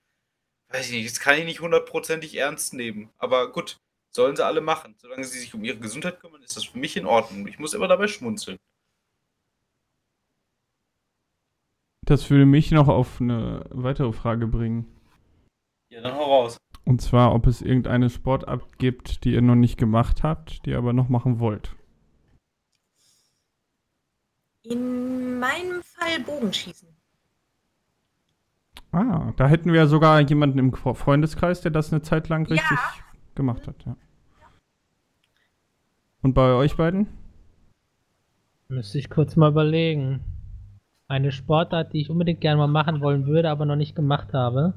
[0.70, 3.12] Weiß ich nicht, das kann ich nicht hundertprozentig ernst nehmen.
[3.18, 3.78] Aber gut,
[4.12, 4.96] sollen sie alle machen.
[5.00, 7.48] Solange sie sich um ihre Gesundheit kümmern, ist das für mich in Ordnung.
[7.48, 8.60] Ich muss immer dabei schmunzeln.
[12.06, 14.86] Das würde mich noch auf eine weitere Frage bringen.
[15.90, 16.58] Ja, dann hau raus.
[16.86, 20.78] Und zwar, ob es irgendeine Sportart gibt, die ihr noch nicht gemacht habt, die ihr
[20.78, 21.76] aber noch machen wollt.
[24.64, 26.90] In meinem Fall Bogenschießen.
[28.92, 32.46] Ah, da hätten wir ja sogar jemanden im Fre- Freundeskreis, der das eine Zeit lang
[32.48, 32.52] Ja.
[32.56, 32.78] richtig
[33.36, 33.96] gemacht hat, ja.
[36.22, 37.08] Und bei euch beiden?
[38.68, 40.22] Müsste ich kurz mal überlegen.
[41.08, 44.74] Eine Sportart, die ich unbedingt gerne mal machen wollen würde, aber noch nicht gemacht habe.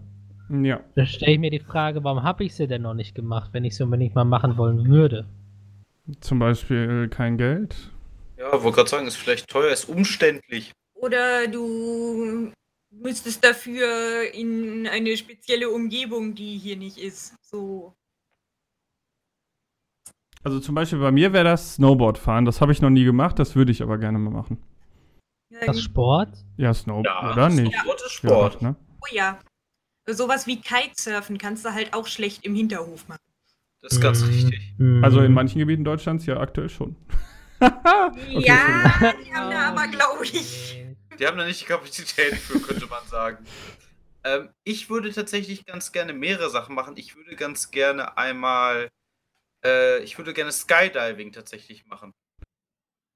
[0.49, 0.81] Ja.
[0.95, 3.65] Da stelle ich mir die Frage, warum habe ich sie denn noch nicht gemacht, wenn
[3.65, 5.27] ich sie unbedingt mal machen wollen würde?
[6.21, 7.91] Zum Beispiel kein Geld.
[8.37, 10.73] Ja, wollte gerade sagen, ist vielleicht teuer, ist umständlich.
[10.95, 12.53] Oder du
[12.91, 17.35] müsstest dafür in eine spezielle Umgebung, die hier nicht ist.
[17.43, 17.95] So.
[20.43, 22.45] Also zum Beispiel bei mir wäre das Snowboardfahren.
[22.45, 24.59] Das habe ich noch nie gemacht, das würde ich aber gerne mal machen.
[25.65, 26.29] Das Sport?
[26.57, 27.75] Ja, Snowboard, Ja, oder nicht?
[27.77, 28.55] Sport ist Ja, Sport.
[28.57, 28.77] doch, ne?
[29.01, 29.39] Oh ja.
[30.09, 33.21] Sowas wie Kitesurfen kannst du halt auch schlecht im Hinterhof machen.
[33.83, 34.75] Das ist ganz Mm, richtig.
[34.79, 35.05] mm.
[35.05, 36.97] Also in manchen Gebieten Deutschlands ja aktuell schon.
[37.61, 39.25] ja, Entschuldigung.
[39.25, 40.85] die haben da aber, glaube ich.
[41.19, 43.45] Die haben da nicht die Kapazität für, könnte man sagen.
[44.25, 46.97] Ähm, ich würde tatsächlich ganz gerne mehrere Sachen machen.
[46.97, 48.89] Ich würde ganz gerne einmal,
[49.65, 52.13] äh, ich würde gerne Skydiving tatsächlich machen.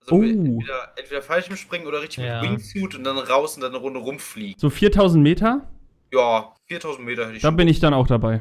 [0.02, 0.22] Also Oh.
[0.22, 2.40] entweder, entweder Fallschirmspringen oder richtig Ja.
[2.40, 4.58] mit Wingsuit und dann raus und dann eine Runde rumfliegen.
[4.58, 5.68] So 4000 Meter,
[6.12, 8.40] Ja, 4000 Meter hätte ich da schon bin ich dann auch dabei.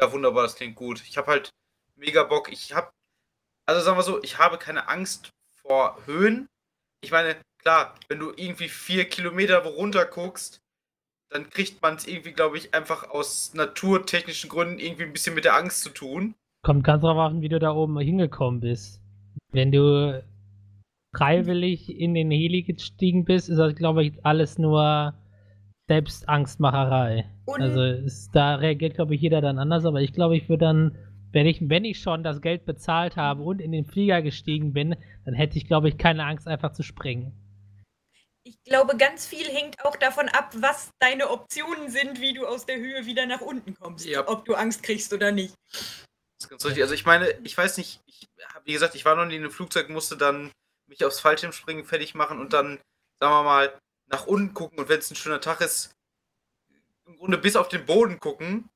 [0.00, 1.02] Ja, wunderbar, das klingt gut.
[1.08, 1.50] Ich habe halt
[1.96, 2.50] mega Bock.
[2.52, 2.90] Ich habe,
[3.66, 5.30] also sagen wir so, ich habe keine Angst
[5.62, 6.46] vor Höhen.
[7.02, 10.60] Ich meine, klar, wenn du irgendwie vier Kilometer runter guckst,
[11.30, 15.44] dann kriegt man es irgendwie, glaube ich, einfach aus naturtechnischen Gründen irgendwie ein bisschen mit
[15.44, 16.34] der Angst zu tun.
[16.64, 19.00] Kommt ganz drauf an, wie du da oben hingekommen bist.
[19.50, 20.22] Wenn du
[21.14, 25.14] freiwillig in den Heli gestiegen bist, ist das, glaube ich, alles nur
[25.88, 27.26] Selbstangstmacherei.
[27.44, 30.64] Und Also ist, da reagiert, glaube ich, jeder dann anders, aber ich glaube, ich würde
[30.64, 30.98] dann,
[31.32, 34.96] wenn ich, wenn ich schon das Geld bezahlt habe und in den Flieger gestiegen bin,
[35.24, 37.32] dann hätte ich, glaube ich, keine Angst, einfach zu springen.
[38.44, 42.66] ich glaube, ganz viel hängt auch davon ab, was deine Optionen sind, wie du aus
[42.66, 44.06] der Höhe wieder nach unten kommst.
[44.06, 44.26] Ja.
[44.28, 45.54] Ob du Angst kriegst oder nicht.
[45.72, 45.84] Das
[46.40, 46.82] ist ganz richtig.
[46.82, 48.28] Also ich meine, ich weiß nicht, ich,
[48.64, 50.50] wie gesagt, ich war noch nie in einem Flugzeug, musste dann
[50.92, 52.78] mich aufs Fallschirmspringen fertig machen und dann,
[53.20, 53.78] sagen wir mal,
[54.10, 55.94] nach unten gucken und wenn es ein schöner Tag ist,
[57.06, 58.68] im Grunde bis auf den Boden gucken.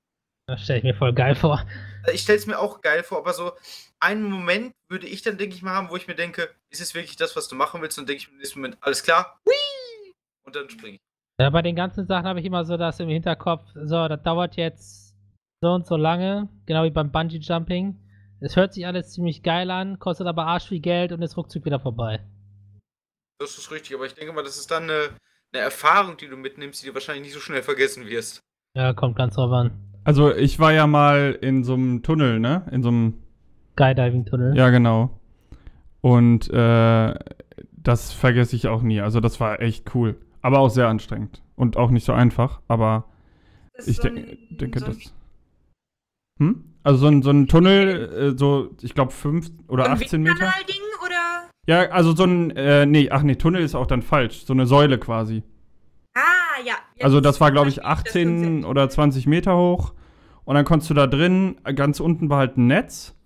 [0.48, 1.64] Das stelle ich mir voll geil vor.
[2.02, 3.52] Also Ich stelle es mir auch geil vor, aber so
[4.00, 6.94] einen Moment würde ich dann, denke ich mal, haben, wo ich mir denke, ist es
[6.94, 7.98] wirklich das, was du machen willst?
[7.98, 10.14] Und denke ich mir im nächsten Moment, alles klar, Hui!
[10.44, 11.00] und dann springe ich.
[11.40, 14.56] Ja, bei den ganzen Sachen habe ich immer so das im Hinterkopf, so, das dauert
[14.56, 15.14] jetzt
[15.60, 18.00] so und so lange, genau wie beim Bungee Jumping.
[18.46, 21.64] Es hört sich alles ziemlich geil an, kostet aber arsch viel Geld und ist ruckzuck
[21.64, 22.20] wieder vorbei.
[23.40, 25.10] Das ist richtig, aber ich denke mal, das ist dann eine,
[25.52, 28.40] eine Erfahrung, die du mitnimmst, die du wahrscheinlich nicht so schnell vergessen wirst.
[28.76, 29.72] Ja, kommt ganz drauf an.
[30.04, 32.66] Also ich war ja mal in so einem Tunnel, ne?
[32.70, 33.14] In so einem
[33.72, 34.56] Skydiving-Tunnel.
[34.56, 35.18] Ja, genau.
[36.00, 37.14] Und äh,
[37.72, 39.00] das vergesse ich auch nie.
[39.00, 40.16] Also das war echt cool.
[40.40, 41.42] Aber auch sehr anstrengend.
[41.56, 42.60] Und auch nicht so einfach.
[42.68, 43.06] Aber
[43.74, 45.12] Das ich ist so ein- denke, so ein- das.
[46.38, 46.75] Hm?
[46.86, 50.22] Also so ein, so ein Tunnel, äh, so, ich glaube, 5 oder so ein 18
[50.22, 50.34] Meter.
[50.34, 51.50] Windkanal-Ding oder?
[51.66, 54.44] Ja, also so ein, äh, nee, ach nee, Tunnel ist auch dann falsch.
[54.44, 55.42] So eine Säule quasi.
[56.14, 56.20] Ah,
[56.64, 56.74] ja.
[56.94, 58.70] Jetzt Also das war, glaube ich, verstehe das 18 Konzept.
[58.70, 59.94] oder 20 Meter hoch.
[60.44, 63.16] Und dann konntest du da drin, ganz unten war halt ein Netz.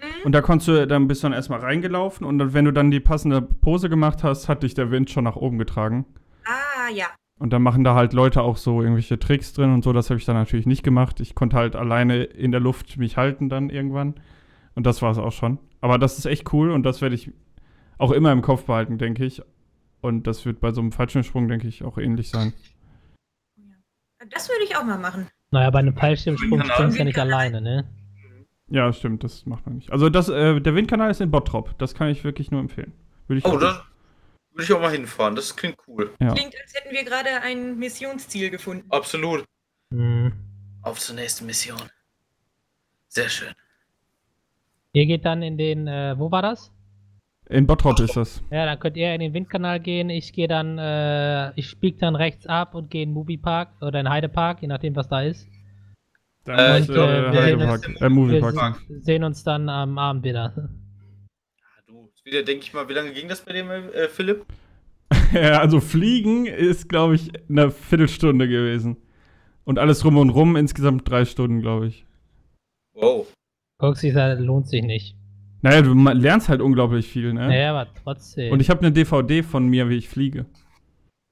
[0.00, 0.26] Mhm.
[0.26, 2.90] Und da konntest du, dann bist du dann erstmal reingelaufen und dann, wenn du dann
[2.90, 6.04] die passende Pose gemacht hast, hat dich der Wind schon nach oben getragen.
[6.44, 7.06] Ah, ja.
[7.38, 9.92] Und dann machen da halt Leute auch so irgendwelche Tricks drin und so.
[9.92, 11.20] Das habe ich dann natürlich nicht gemacht.
[11.20, 14.14] Ich konnte halt alleine in der Luft mich halten dann irgendwann.
[14.74, 15.58] Und das war es auch schon.
[15.80, 17.30] Aber das ist echt cool und das werde ich
[17.98, 19.40] auch immer im Kopf behalten, denke ich.
[20.00, 22.52] Und das wird bei so einem Fallschirmsprung, denke ich, auch ähnlich sein.
[24.30, 25.28] Das würde ich auch mal machen.
[25.50, 27.84] Naja, bei einem Fallschirmsprung springst du ja nicht alleine, ne?
[28.70, 29.90] Ja, stimmt, das macht man nicht.
[29.92, 31.78] Also das, äh, der Windkanal ist in Bottrop.
[31.78, 32.92] Das kann ich wirklich nur empfehlen.
[33.26, 33.82] Würde ich Oh, auch-
[34.58, 35.36] würde ich auch mal hinfahren.
[35.36, 36.12] Das klingt cool.
[36.20, 36.34] Ja.
[36.34, 38.84] Klingt, als hätten wir gerade ein Missionsziel gefunden.
[38.90, 39.44] Absolut.
[39.94, 40.32] Hm.
[40.82, 41.78] Auf zur nächsten Mission.
[43.08, 43.52] Sehr schön.
[44.92, 46.72] Ihr geht dann in den, äh, wo war das?
[47.48, 48.42] In Bottrop ist das.
[48.50, 50.10] Ja, dann könnt ihr in den Windkanal gehen.
[50.10, 54.00] Ich gehe dann, äh, ich bieg dann rechts ab und gehe in den Moviepark oder
[54.00, 55.46] in Heidepark, je nachdem, was da ist.
[56.44, 58.80] Dann Äh, ist, ich glaub, äh, wir Heidepark, sehen uns- äh, Moviepark.
[58.88, 60.68] Wir sehen uns dann am Abend wieder.
[62.28, 64.44] Du, wieder, denke ich mal, wie lange ging das bei dem, äh, Philipp?
[65.32, 68.96] Ja, also Fliegen ist, glaube ich, eine Viertelstunde gewesen.
[69.64, 72.06] Und alles rum und rum insgesamt drei Stunden, glaube ich.
[72.94, 73.26] Wow.
[73.78, 75.16] Guckst dich, das lohnt sich nicht.
[75.60, 77.48] Naja, du lernst halt unglaublich viel, ne?
[77.48, 78.52] Naja, aber trotzdem.
[78.52, 80.46] Und ich habe eine DVD von mir, wie ich fliege.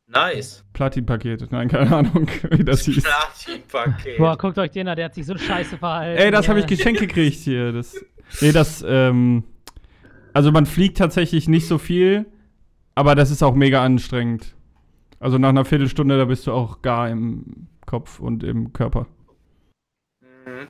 [0.08, 0.64] Nice.
[0.74, 1.50] Platin-Paket.
[1.50, 3.02] Nein, keine Ahnung, wie das hieß.
[3.02, 4.18] Platin-Paket.
[4.18, 6.20] Boah, guckt euch den an, der hat sich so scheiße verhalten.
[6.22, 6.68] Ey, das habe ich Ja.
[6.76, 7.72] geschenkt gekriegt hier.
[7.72, 7.94] Das,
[8.40, 9.44] nee, das, ähm,
[10.36, 12.30] also man fliegt tatsächlich nicht so viel,
[12.94, 14.54] aber das ist auch mega anstrengend.
[15.18, 19.06] Also nach einer Viertelstunde, da bist du auch gar im Kopf und im Körper.
[20.20, 20.68] Mhm.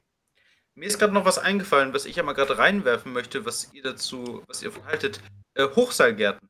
[0.77, 3.83] Mir ist gerade noch was eingefallen, was ich ja mal gerade reinwerfen möchte, was ihr
[3.83, 5.21] dazu, was ihr davon haltet.
[5.55, 6.49] Äh, Hochseilgärten.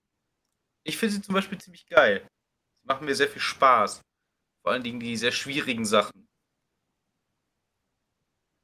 [0.85, 2.29] Ich finde sie zum Beispiel ziemlich geil.
[2.75, 4.03] Sie machen mir sehr viel Spaß.
[4.61, 6.29] Vor allen Dingen die sehr schwierigen Sachen.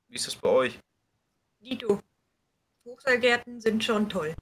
[0.09, 0.79] Wie ist das bei euch?
[1.59, 2.03] Dito.
[2.85, 4.35] Hochseilgärten sind schon toll.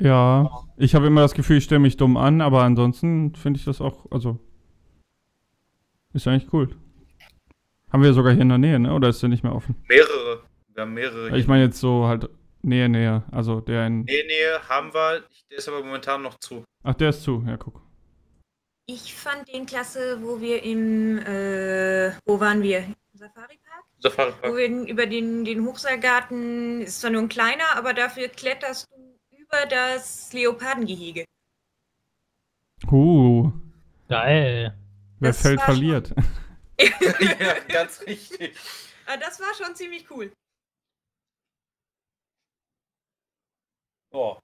[0.00, 3.64] Ja, ich habe immer das Gefühl, ich stelle mich dumm an, aber ansonsten finde ich
[3.64, 4.38] das auch, also,
[6.12, 6.68] ist eigentlich cool.
[7.90, 8.92] Haben wir sogar hier in der Nähe, ne?
[8.92, 9.76] Oder ist der nicht mehr offen?
[9.88, 10.42] Mehrere.
[10.74, 11.38] Wir haben mehrere.
[11.38, 12.28] Ich meine jetzt so halt
[12.62, 13.22] Nähe, Nähe.
[13.30, 14.00] Also der in.
[14.00, 15.22] Nee, nee, haben wir.
[15.50, 16.64] Der ist aber momentan noch zu.
[16.82, 17.44] Ach, der ist zu.
[17.46, 17.80] Ja, guck.
[18.86, 22.80] Ich fand den klasse, wo wir im, äh, wo waren wir?
[22.80, 22.94] Im
[24.00, 24.42] Safari-Park?
[24.42, 24.86] Wo Safari-Park.
[24.86, 29.66] wir über den, den Hochseilgarten, ist zwar nur ein kleiner, aber dafür kletterst du über
[29.66, 31.24] das Leopardengehege.
[32.90, 33.50] Uh,
[34.08, 34.76] Geil.
[35.18, 36.14] wer Das fällt, verliert.
[36.78, 38.54] ja, ganz richtig.
[39.06, 40.32] Ah, das war schon ziemlich cool.
[44.10, 44.40] Boah.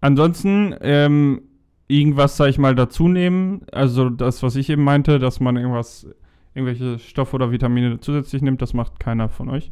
[0.00, 1.54] Ansonsten, ähm,
[1.88, 3.66] irgendwas, sag ich mal, dazu nehmen.
[3.72, 6.06] Also das, was ich eben meinte, dass man irgendwas,
[6.54, 9.70] irgendwelche Stoffe oder Vitamine zusätzlich nimmt, das macht keiner von euch.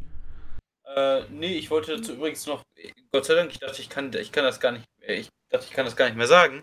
[0.95, 2.61] Äh, nee, ich wollte dazu übrigens noch,
[3.11, 5.73] Gott sei Dank, ich dachte, ich kann, ich kann das gar nicht, ich dachte, ich
[5.73, 6.61] kann das gar nicht mehr sagen.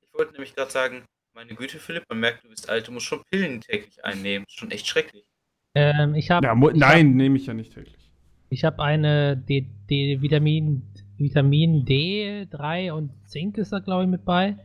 [0.00, 3.06] Ich wollte nämlich gerade sagen, meine Güte, Philipp, man merkt, du bist alt, du musst
[3.06, 4.44] schon Pillen täglich einnehmen.
[4.46, 5.24] Ist schon echt schrecklich.
[5.74, 8.10] Ähm, ich habe Ja, nein, nehme ich ja nicht täglich.
[8.50, 10.82] Ich habe eine D D Vitamin
[11.16, 14.56] Vitamin D3 und Zink ist da, glaube ich, mit bei,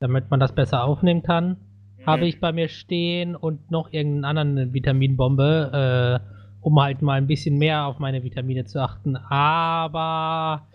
[0.00, 1.56] damit man das besser aufnehmen kann.
[2.06, 7.26] Habe ich bei mir stehen und noch irgendeine andere Vitaminbombe, äh, um halt mal ein
[7.26, 9.16] bisschen mehr auf meine Vitamine zu achten.
[9.16, 10.66] Aber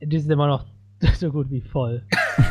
[0.00, 0.64] die sind immer noch
[1.16, 2.02] so gut wie voll.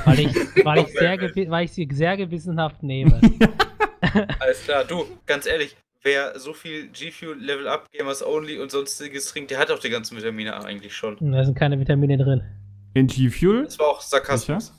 [0.05, 3.19] Weil ich, weil ich, sehr, weil ich sie sehr gewissenhaft nehme.
[4.39, 9.25] Alles klar, du, ganz ehrlich, wer so viel G-Fuel Level Up, Gamers Only und sonstiges
[9.27, 11.17] trinkt, der hat auch die ganzen Vitamine eigentlich schon.
[11.31, 12.43] Da sind keine Vitamine drin.
[12.93, 13.65] In G-Fuel?
[13.65, 14.73] Das war auch Sarkasmus.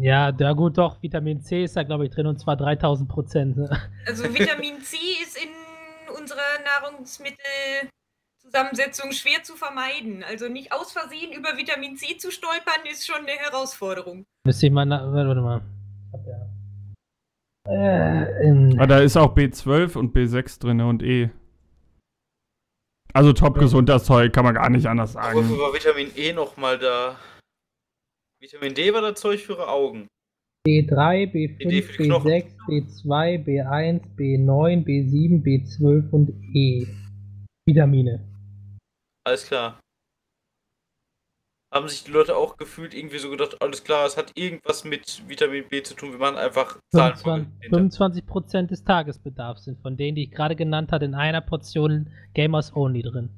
[0.00, 3.56] Ja, da gut, doch, Vitamin C ist da, glaube ich, drin und zwar 3000 Prozent.
[3.56, 3.68] ne?
[4.06, 5.48] Also Vitamin C ist in
[6.16, 10.22] unserer Nahrungsmittelzusammensetzung schwer zu vermeiden.
[10.28, 14.24] Also nicht aus Versehen über Vitamin C zu stolpern, ist schon eine Herausforderung.
[14.46, 15.60] Müsste ich mal, warte mal.
[16.08, 16.36] Ich hab ja.
[17.70, 21.28] Äh, Ah, da ist auch B12 und B6 drin und E.
[23.12, 25.58] Also top gesund das Zeug, kann man gar nicht anders Wofür sagen.
[25.58, 27.16] war Vitamin E nochmal da?
[28.40, 30.06] Vitamin D war das Zeug für ihre Augen.
[30.66, 32.30] B3, Idee B5, für die Knochen.
[32.30, 36.86] B6, B2, B1, B9, B7, B12 und E.
[37.66, 38.24] Vitamine.
[39.26, 39.80] Alles klar.
[41.74, 45.28] Haben sich die Leute auch gefühlt irgendwie so gedacht, alles klar, es hat irgendwas mit
[45.28, 47.16] Vitamin B zu tun, wir machen einfach Zahlen
[47.60, 52.10] 25, 25% des Tagesbedarfs sind von denen, die ich gerade genannt hatte, in einer Portion
[52.34, 53.30] Gamers Only drin.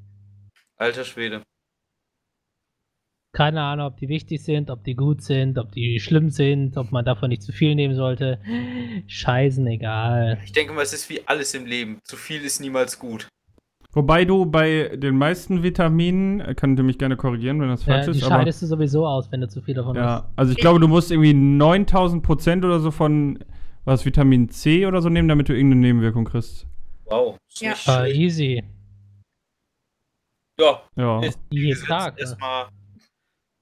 [0.77, 1.41] Alter Schwede.
[3.33, 6.91] Keine Ahnung, ob die wichtig sind, ob die gut sind, ob die schlimm sind, ob
[6.91, 8.39] man davon nicht zu viel nehmen sollte.
[9.07, 10.37] Scheißen, egal.
[10.43, 11.99] Ich denke mal, es ist wie alles im Leben.
[12.03, 13.29] Zu viel ist niemals gut.
[13.93, 17.93] Wobei du bei den meisten Vitaminen, äh, könnt ihr mich gerne korrigieren, wenn das Ja,
[17.95, 20.05] falsch die ist, aber scheidest du sowieso aus, wenn du zu viel davon hast.
[20.23, 23.39] ja, also ich glaube, du musst irgendwie 9000 Prozent oder so von
[23.85, 26.67] was Vitamin C oder so nehmen, damit du irgendeine Nebenwirkung kriegst.
[27.05, 27.37] Wow.
[27.49, 27.69] Ist Ja.
[27.71, 28.15] nicht schlecht.
[28.15, 28.63] easy.
[30.59, 31.21] Ja, Ja.
[31.23, 32.15] ist Jeden Tag.
[32.15, 32.21] Ne?
[32.21, 32.67] erstmal.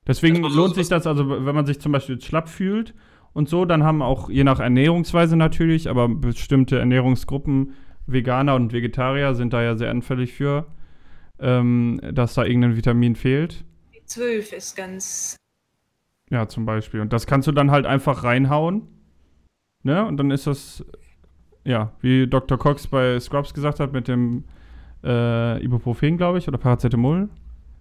[0.09, 2.93] Deswegen Also so- lohnt sich das, also wenn man sich zum Beispiel schlapp fühlt
[3.33, 7.73] und so, dann haben auch je nach Ernährungsweise natürlich, aber bestimmte Ernährungsgruppen,
[8.07, 10.65] Veganer und Vegetarier sind da ja sehr anfällig für,
[11.39, 13.63] ähm, dass da irgendein Vitamin fehlt.
[13.93, 15.35] B12 ist ganz.
[16.31, 17.01] Ja, zum Beispiel.
[17.01, 18.87] Und das kannst du dann halt einfach reinhauen.
[19.83, 20.05] Ne?
[20.05, 20.83] Und dann ist das,
[21.65, 22.57] ja, wie Dr.
[22.57, 24.43] Cox bei Scrubs gesagt hat, mit dem
[25.03, 27.29] äh, Ibuprofen, glaube ich, oder Paracetamol.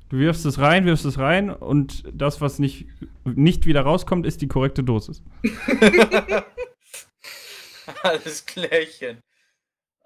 [0.08, 2.86] Du wirfst es rein, wirfst es rein und das, was nicht,
[3.24, 5.22] nicht wieder rauskommt, ist die korrekte Dosis.
[8.02, 9.20] Alles klärchen.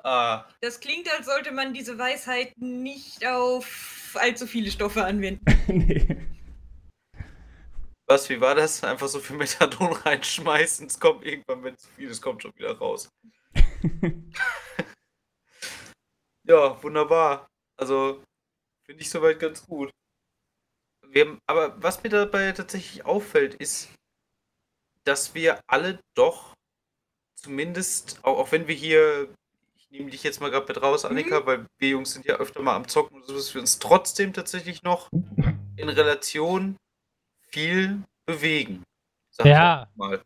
[0.02, 5.44] Ah, Das klingt, als sollte man diese Weisheit nicht auf allzu viele Stoffe anwenden.
[5.68, 6.16] nee.
[8.08, 8.82] was, wie war das?
[8.82, 12.76] Einfach so viel Methadon reinschmeißen, es kommt irgendwann, wenn zu viel ist, kommt schon wieder
[12.76, 13.08] raus.
[16.44, 17.46] Ja, wunderbar.
[17.76, 18.24] Also,
[18.92, 19.90] finde ich soweit ganz gut.
[21.08, 23.88] Wir, haben- aber was mir dabei tatsächlich auffällt, ist,
[25.04, 26.52] dass wir alle doch
[27.34, 29.28] zumindest, auch, auch wenn wir hier,
[29.76, 32.60] ich nehme dich jetzt mal gerade mit raus, Annika, weil wir Jungs sind ja öfter
[32.62, 35.08] mal am Zocken und so, dass wir uns trotzdem tatsächlich noch
[35.76, 36.76] in Relation
[37.48, 38.84] viel bewegen.
[39.30, 39.88] Sag ich Ja.
[39.94, 40.22] Mal.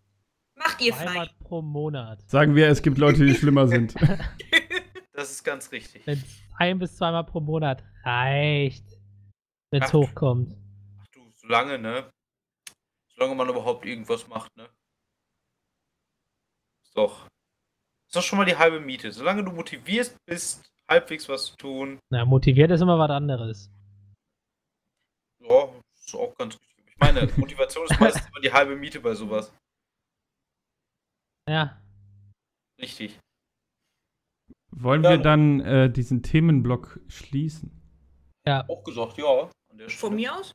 [0.56, 1.34] Macht ihr Zweimal frei.
[1.44, 2.28] pro Monat.
[2.28, 3.94] Sagen wir, es gibt Leute, die schlimmer sind.
[5.12, 6.02] Das ist ganz richtig.
[6.06, 6.22] Wenn
[6.58, 8.84] ein bis zweimal pro Monat reicht,
[9.70, 10.56] wenn es hochkommt.
[11.00, 12.10] Ach du, solange, ne?
[13.14, 14.68] Solange man überhaupt irgendwas macht, ne?
[16.82, 17.26] Ist doch.
[18.06, 19.10] Ist doch schon mal die halbe Miete.
[19.12, 23.70] Solange du motivierst bist, halbwegs was zu tun, Na, motiviert ist immer was anderes.
[25.40, 26.86] ja, ist auch ganz richtig.
[26.88, 29.52] Ich meine, Motivation ist meistens immer die halbe Miete bei sowas.
[31.48, 31.80] Ja.
[32.80, 33.18] Richtig.
[34.78, 35.10] Wollen Ja.
[35.10, 37.72] wir dann äh, diesen Themenblock schließen?
[38.46, 39.50] Auch gesagt, ja.
[39.70, 40.52] An der Von mir aus?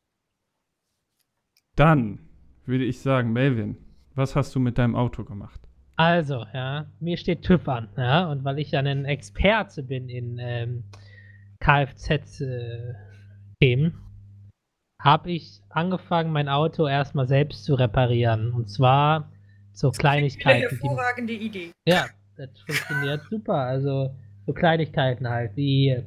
[1.75, 2.19] Dann
[2.65, 3.75] würde ich sagen, Melvin,
[4.15, 5.59] was hast du mit deinem Auto gemacht?
[5.97, 10.37] Also, ja, mir steht TÜV an, ja, und weil ich ja ein Experte bin in
[10.39, 10.83] ähm,
[11.59, 13.93] Kfz-Themen,
[15.01, 18.53] habe ich angefangen, mein Auto erstmal selbst zu reparieren.
[18.53, 19.31] Und zwar
[19.73, 20.69] so Eine Kleinigkeiten.
[20.69, 21.71] Die, hervorragende Idee.
[21.87, 22.05] ja,
[22.37, 23.55] das funktioniert super.
[23.55, 24.11] Also
[24.45, 26.01] so Kleinigkeiten halt, wie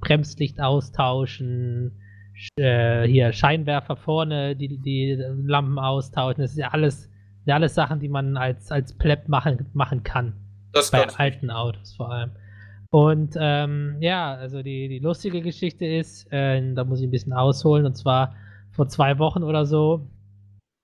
[0.00, 1.92] Bremslicht austauschen,
[2.34, 6.42] Sch- äh, hier Scheinwerfer vorne, die, die Lampen austauschen.
[6.42, 7.10] Das ist ja alles,
[7.44, 10.34] ja alles Sachen, die man als, als Pleb machen, machen kann.
[10.72, 12.30] Das Bei alten Autos vor allem.
[12.92, 17.32] Und ähm, ja, also die, die lustige Geschichte ist, äh, da muss ich ein bisschen
[17.32, 18.34] ausholen, und zwar
[18.72, 20.08] vor zwei Wochen oder so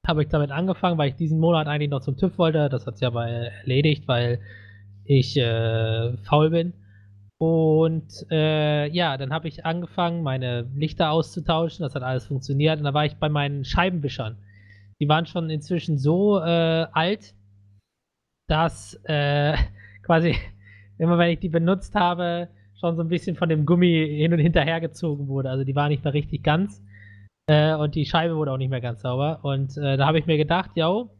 [0.06, 2.68] habe ich damit angefangen, weil ich diesen Monat eigentlich noch zum TÜV wollte.
[2.68, 4.38] Das hat sich aber erledigt, weil
[5.06, 6.72] ich äh, faul bin.
[7.38, 11.82] Und äh, ja, dann habe ich angefangen, meine Lichter auszutauschen.
[11.82, 12.78] Das hat alles funktioniert.
[12.78, 14.38] Und da war ich bei meinen Scheibenwischern.
[15.00, 17.34] Die waren schon inzwischen so äh, alt,
[18.48, 19.56] dass äh,
[20.02, 20.34] quasi
[20.98, 22.48] immer wenn ich die benutzt habe,
[22.80, 25.50] schon so ein bisschen von dem Gummi hin und hinterher gezogen wurde.
[25.50, 26.82] Also die war nicht mehr richtig ganz.
[27.48, 29.40] Äh, und die Scheibe wurde auch nicht mehr ganz sauber.
[29.42, 31.10] Und äh, da habe ich mir gedacht, yo,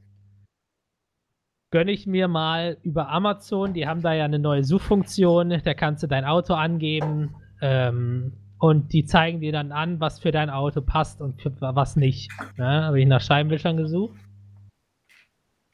[1.71, 3.75] gönne ich mir mal über Amazon.
[3.75, 5.51] Die haben da ja eine neue Suchfunktion.
[5.65, 7.35] Da kannst du dein Auto angeben.
[7.61, 11.97] Ähm, und die zeigen dir dann an, was für dein Auto passt und für was
[11.97, 12.31] nicht.
[12.57, 14.19] Ja, habe ich nach Scheibenwischern gesucht.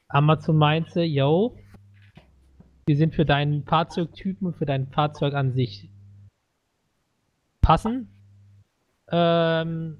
[0.09, 1.57] Amazon meinte, yo,
[2.87, 5.89] die sind für deinen Fahrzeugtypen für dein Fahrzeug an sich
[7.61, 8.09] passen.
[9.09, 9.97] Ähm,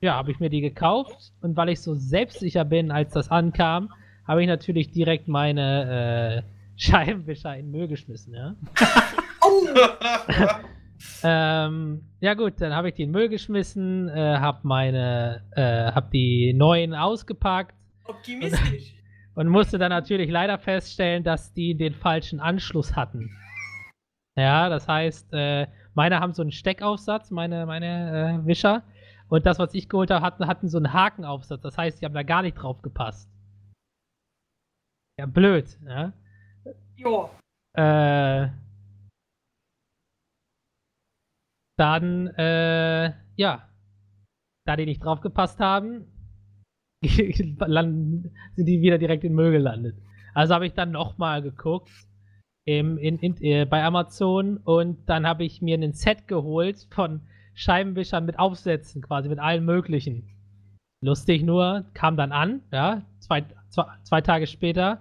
[0.00, 3.92] ja, habe ich mir die gekauft und weil ich so selbstsicher bin, als das ankam,
[4.28, 8.54] habe ich natürlich direkt meine äh, Scheibenwischer in Müll geschmissen, ja.
[9.40, 9.66] Oh!
[11.22, 16.10] ähm, ja gut, dann habe ich die in Müll geschmissen, äh, habe meine, äh, habe
[16.12, 17.74] die neuen ausgepackt
[18.04, 18.94] Optimistisch.
[19.34, 23.30] und musste dann natürlich leider feststellen, dass die den falschen Anschluss hatten.
[24.36, 28.82] Ja, das heißt, äh, meine haben so einen Steckaufsatz, meine, meine äh, Wischer.
[29.28, 31.60] Und das, was ich geholt habe, hatten, hatten so einen Hakenaufsatz.
[31.60, 33.28] Das heißt, die haben da gar nicht drauf gepasst.
[35.18, 36.12] Ja, blöd, ja.
[36.96, 37.30] Jo.
[37.74, 38.48] Äh,
[41.76, 43.68] dann, äh, ja,
[44.64, 46.06] da die nicht drauf gepasst haben,
[47.66, 49.96] landen, sind die wieder direkt in Müll gelandet.
[50.34, 51.90] Also habe ich dann nochmal geguckt
[52.64, 57.22] im, in, in, äh, bei Amazon und dann habe ich mir ein Set geholt von
[57.54, 60.28] Scheibenwischern mit Aufsätzen, quasi mit allen möglichen.
[61.00, 65.00] Lustig nur, kam dann an, ja, zwei, zwei, zwei Tage später,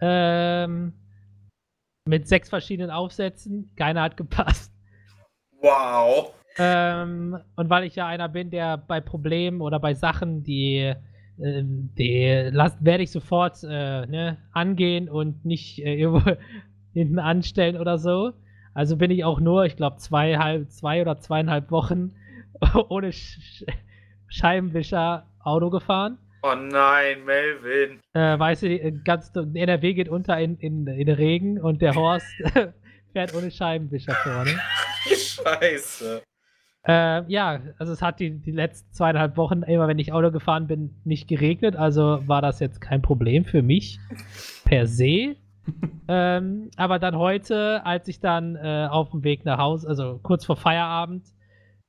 [0.00, 0.92] ähm,
[2.06, 4.72] mit sechs verschiedenen Aufsätzen, keiner hat gepasst.
[5.60, 6.32] Wow.
[6.58, 10.92] Ähm, und weil ich ja einer bin, der bei Problemen oder bei Sachen, die,
[11.42, 16.30] ähm, die las- werde ich sofort äh, ne, angehen und nicht äh, irgendwo
[16.92, 18.32] hinten anstellen oder so.
[18.74, 22.12] Also bin ich auch nur, ich glaube, zwei, halb, zwei oder zweieinhalb Wochen
[22.88, 23.64] ohne Sch
[24.28, 26.18] Scheibenwischer Auto gefahren.
[26.46, 28.00] Oh nein, Melvin.
[28.12, 31.94] Äh, weißt du, die- ganz NRW geht unter in, in, in den Regen und der
[31.94, 32.26] Horst
[33.12, 34.50] fährt ohne Scheibenwischer vorne.
[35.06, 36.22] Scheiße.
[36.86, 40.66] Äh, ja, also es hat die, die letzten zweieinhalb Wochen, immer wenn ich Auto gefahren
[40.66, 43.98] bin, nicht geregnet, also war das jetzt kein Problem für mich
[44.66, 45.36] per se.
[46.08, 50.44] ähm, aber dann heute, als ich dann äh, auf dem Weg nach Hause, also kurz
[50.44, 51.24] vor Feierabend,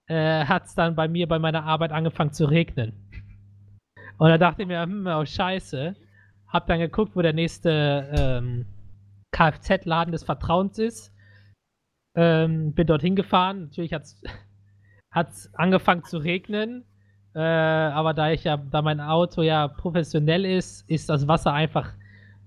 [0.07, 3.04] äh, hat es dann bei mir bei meiner Arbeit angefangen zu regnen.
[4.17, 5.95] Und da dachte ich mir, hm, oh scheiße.
[6.47, 8.65] Hab dann geguckt, wo der nächste ähm,
[9.31, 11.13] Kfz-Laden des Vertrauens ist.
[12.15, 13.63] Ähm, bin dorthin gefahren.
[13.63, 16.85] Natürlich hat es angefangen zu regnen.
[17.33, 21.91] Äh, aber da ich ja, da mein Auto ja professionell ist, ist das Wasser einfach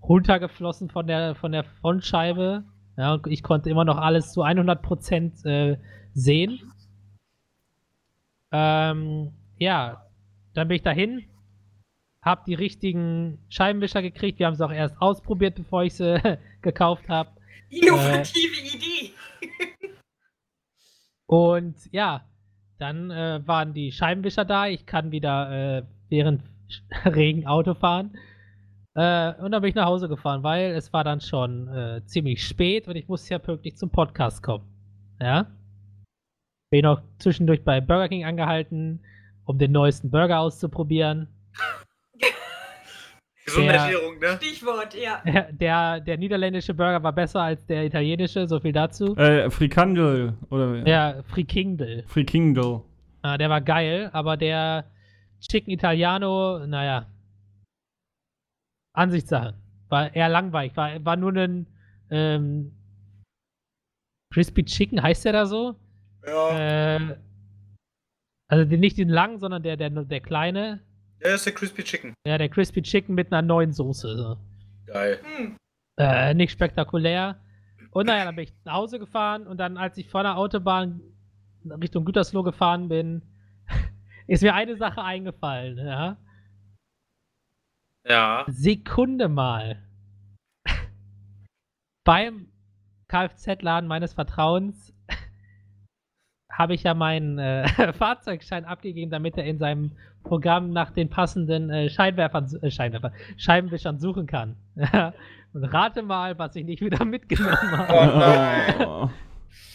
[0.02, 2.64] runtergeflossen von der, von der Frontscheibe.
[2.96, 5.78] Ja, und ich konnte immer noch alles zu 100% äh,
[6.14, 6.72] sehen.
[8.50, 10.06] Ähm, ja,
[10.54, 11.24] dann bin ich dahin,
[12.28, 14.38] hab die richtigen Scheibenwischer gekriegt.
[14.38, 16.20] Wir haben es auch erst ausprobiert, bevor ich sie
[16.62, 17.30] gekauft habe.
[17.70, 19.12] Innovative Idee.
[21.26, 22.24] Und ja,
[22.78, 24.66] dann äh, waren die Scheibenwischer da.
[24.66, 26.42] Ich kann wieder äh, während
[27.04, 28.16] Regen Auto fahren.
[28.94, 32.44] Äh, und dann bin ich nach Hause gefahren, weil es war dann schon äh, ziemlich
[32.44, 34.64] spät und ich musste ja pünktlich zum Podcast kommen.
[35.20, 35.46] Ja.
[36.70, 39.04] Bin noch zwischendurch bei Burger King angehalten,
[39.44, 41.28] um den neuesten Burger auszuprobieren.
[43.48, 44.36] Gesunde Der- Ernährung, ne?
[44.36, 45.22] Stichwort, ja.
[45.52, 49.16] Der, der niederländische Burger war besser als der italienische, so viel dazu.
[49.16, 52.04] Äh, Frikandel oder Ja, Frikindel.
[52.06, 52.80] Frikindel.
[53.22, 54.84] Ah, der war geil, aber der
[55.40, 57.06] Chicken Italiano, naja.
[58.94, 59.54] Ansichtssache.
[59.88, 60.76] War eher langweilig.
[60.76, 61.66] War, war nur ein
[62.10, 62.72] ähm,
[64.32, 65.74] Crispy Chicken, heißt der da so?
[66.26, 66.96] Ja.
[66.96, 67.16] Äh,
[68.50, 70.80] also den, nicht den langen, sondern der, der, der kleine.
[71.22, 72.14] Der ist der Crispy Chicken.
[72.26, 74.16] Ja, der Crispy Chicken mit einer neuen Soße.
[74.16, 74.36] So.
[74.86, 75.20] Geil.
[75.22, 75.56] Hm.
[75.98, 77.40] Äh, nicht spektakulär.
[77.90, 81.00] Und naja, dann bin ich nach Hause gefahren und dann, als ich vor der Autobahn
[81.64, 83.22] Richtung Gütersloh gefahren bin,
[84.26, 86.16] ist mir eine Sache eingefallen, ja.
[88.06, 88.44] Ja.
[88.48, 89.82] Sekunde mal.
[92.04, 92.52] Beim
[93.08, 94.94] Kfz-Laden meines Vertrauens
[96.58, 99.92] habe ich ja meinen äh, Fahrzeugschein abgegeben, damit er in seinem
[100.24, 104.56] Programm nach den passenden äh, Scheinwerfern, äh, Scheinwerfer, Scheibenwischern suchen kann.
[105.54, 107.92] Und rate mal, was ich nicht wieder mitgenommen habe.
[107.92, 108.86] Oh nein.
[108.86, 109.10] Oh.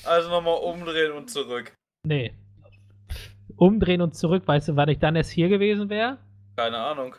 [0.06, 1.74] Also nochmal umdrehen und zurück.
[2.06, 2.34] Nee.
[3.56, 6.18] Umdrehen und zurück, weißt du, wann ich dann erst hier gewesen wäre?
[6.58, 7.16] Keine Ahnung.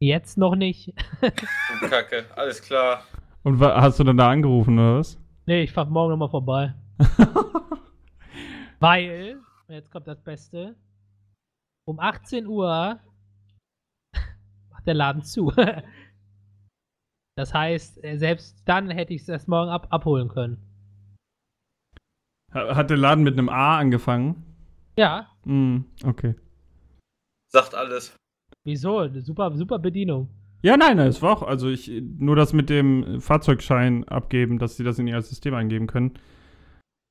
[0.00, 0.94] Jetzt noch nicht.
[1.20, 2.24] Du Kacke.
[2.34, 3.04] Alles klar.
[3.44, 5.18] Und hast du dann da angerufen, oder was?
[5.46, 6.74] Nee, ich fahr morgen nochmal vorbei.
[8.80, 10.76] Weil, jetzt kommt das Beste,
[11.88, 13.00] um 18 Uhr
[14.70, 15.52] macht der Laden zu.
[17.38, 20.56] Das heißt, äh, selbst dann hätte ich es erst morgen ab abholen können.
[22.54, 24.42] Ha- Hat der Laden mit einem A angefangen?
[24.98, 26.34] Ja, Hm, okay.
[27.52, 28.16] Sagt alles.
[28.64, 29.00] wieso?
[29.00, 30.30] Eine Super, super Bedienung.
[30.62, 34.78] Ja, nein, nein, es war auch, also ich, nur das mit dem Fahrzeugschein abgeben, dass
[34.78, 36.18] sie das in ihr System eingeben können.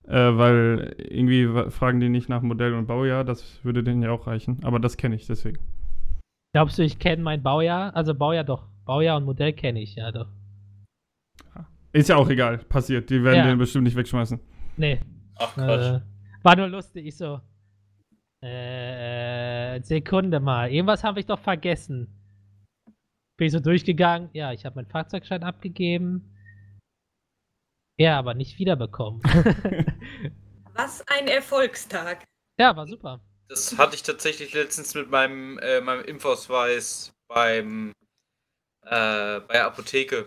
[0.07, 4.27] Äh, weil irgendwie fragen die nicht nach Modell und Baujahr, das würde denen ja auch
[4.27, 4.59] reichen.
[4.63, 5.57] Aber das kenne ich deswegen.
[6.53, 7.95] Glaubst du, ich kenne mein Baujahr?
[7.95, 8.67] Also Baujahr doch.
[8.85, 10.27] Baujahr und Modell kenne ich, ja doch.
[11.91, 13.09] Ist ja auch egal, passiert.
[13.09, 13.47] Die werden Ja.
[13.47, 14.39] den bestimmt nicht wegschmeißen.
[14.77, 14.99] Nee,
[15.37, 15.95] Ach Quatsch.
[15.95, 16.01] äh,
[16.43, 17.07] war nur lustig.
[17.07, 17.39] Ich so,
[18.41, 20.71] äh, Sekunde mal.
[20.71, 22.07] Irgendwas habe ich doch vergessen.
[23.37, 24.29] Bin ich so durchgegangen.
[24.33, 26.34] Ja, ich habe meinen Fahrzeugschein abgegeben.
[27.97, 29.21] Ja, aber nicht wiederbekommen.
[30.73, 32.25] Was ein Erfolgstag.
[32.59, 33.21] ja, war super.
[33.47, 37.93] Das hatte ich tatsächlich letztens mit meinem, äh, meinem Impfausweis beim
[38.81, 40.25] äh, bei der Apotheke.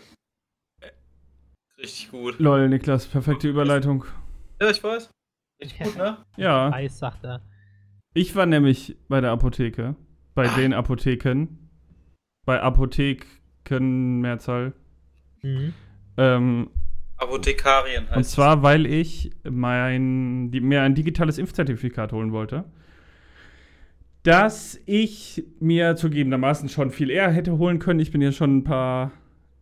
[1.77, 2.39] Richtig gut.
[2.39, 4.05] Lol, Niklas, perfekte Überleitung.
[4.61, 5.11] Ja, ich weiß.
[5.61, 6.25] Richtig gut, ne?
[6.37, 7.43] Ja, Eis, sagt er.
[8.15, 9.95] ich war nämlich bei der Apotheke.
[10.35, 11.49] Bei den Apotheken.
[12.47, 14.73] Bei Apotheken, Mehrzahl.
[15.43, 15.75] Mhm.
[16.17, 16.71] Ähm,
[17.19, 22.65] Apothekarien heißt Und zwar, weil ich mein, die, mir ein digitales Impfzertifikat holen wollte.
[24.23, 28.01] Das ich mir zugegebenermaßen schon viel eher hätte holen können.
[28.01, 29.13] Ich bin ja schon ein paar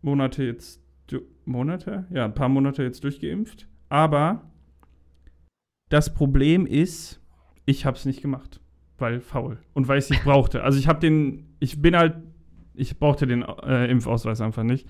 [0.01, 0.81] Monate jetzt.
[1.45, 2.05] Monate?
[2.11, 3.67] Ja, ein paar Monate jetzt durchgeimpft.
[3.87, 4.51] Aber
[5.89, 7.21] das Problem ist,
[7.65, 8.59] ich habe es nicht gemacht.
[8.97, 9.59] Weil faul.
[9.73, 10.63] Und weil ich es nicht brauchte.
[10.63, 11.55] Also ich habe den.
[11.59, 12.15] Ich bin halt.
[12.73, 14.87] Ich brauchte den äh, Impfausweis einfach nicht.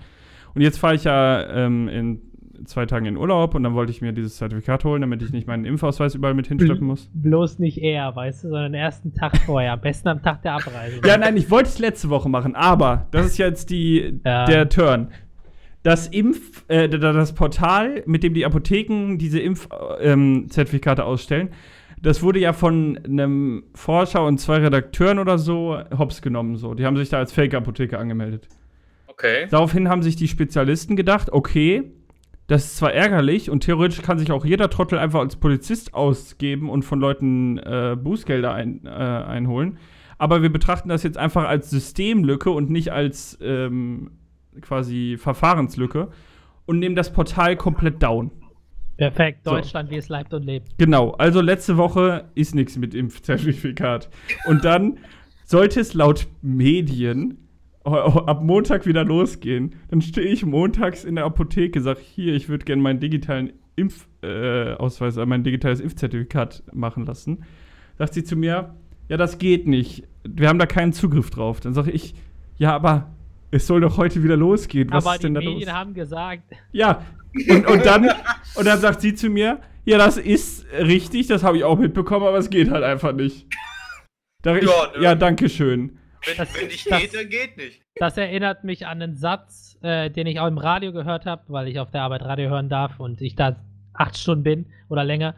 [0.55, 2.21] Und jetzt fahre ich ja ähm, in
[2.65, 5.47] zwei Tagen in Urlaub und dann wollte ich mir dieses Zertifikat holen, damit ich nicht
[5.47, 7.09] meinen Impfausweis überall mit hinschleppen muss.
[7.13, 9.73] Bloß nicht eher, weißt du, sondern den ersten Tag vorher.
[9.73, 10.99] Am besten am Tag der Abreise.
[11.05, 14.45] Ja, nein, ich wollte es letzte Woche machen, aber das ist jetzt die, Ja.
[14.45, 15.09] der Turn.
[15.83, 21.49] Das Impf, äh, da- das Portal, mit dem die Apotheken diese Impfzertifikate ähm, Zertifikate ausstellen,
[22.01, 26.55] das wurde ja von einem Forscher und zwei Redakteuren oder so hops genommen.
[26.57, 26.73] So.
[26.73, 28.47] Die haben sich da als Fake-Apotheke angemeldet.
[29.07, 29.47] Okay.
[29.49, 31.91] Daraufhin haben sich die Spezialisten gedacht, okay,
[32.47, 36.69] das ist zwar ärgerlich und theoretisch kann sich auch jeder Trottel einfach als Polizist ausgeben
[36.69, 39.77] und von Leuten äh, Bußgelder ein, äh, einholen,
[40.17, 44.11] aber wir betrachten das jetzt einfach als Systemlücke und nicht als ähm,
[44.61, 46.09] quasi Verfahrenslücke
[46.65, 48.31] und nehmen das Portal komplett down.
[48.97, 49.51] Perfekt, So.
[49.51, 50.77] Deutschland, wie es leibt und lebt.
[50.79, 54.09] Genau, also letzte Woche ist nichts mit Impfzertifikat.
[54.47, 54.97] Und dann
[55.45, 57.46] sollte es laut Medien
[57.93, 59.75] ab Montag wieder losgehen.
[59.89, 65.17] Dann stehe ich montags in der Apotheke, sage hier, ich würde gerne meinen digitalen Impfausweis,
[65.17, 67.43] äh, äh, mein digitales Impfzertifikat machen lassen.
[67.97, 68.75] Sagt sie zu mir,
[69.09, 70.03] ja, das geht nicht.
[70.27, 71.59] Wir haben da keinen Zugriff drauf.
[71.59, 72.13] Dann sage ich,
[72.57, 73.09] ja, aber
[73.51, 74.89] es soll doch heute wieder losgehen.
[74.91, 75.71] Was Aber ist die denn da Medien los?
[75.73, 77.01] haben gesagt, Ja,
[77.49, 78.09] und, und, dann,
[78.55, 82.25] und dann sagt sie zu mir, ja, das ist richtig, das habe ich auch mitbekommen,
[82.25, 83.47] aber es geht halt einfach nicht.
[84.41, 85.03] Da ich, Ja, ne?
[85.03, 85.97] ja, danke schön.
[86.27, 87.81] Wenn, Das- wenn nicht das- geht, dann geht nicht.
[87.95, 91.67] das erinnert mich an einen Satz, äh, den ich auch im Radio gehört habe, weil
[91.67, 93.55] ich auf der Arbeit Radio hören darf und ich da
[93.93, 95.35] acht Stunden bin oder länger.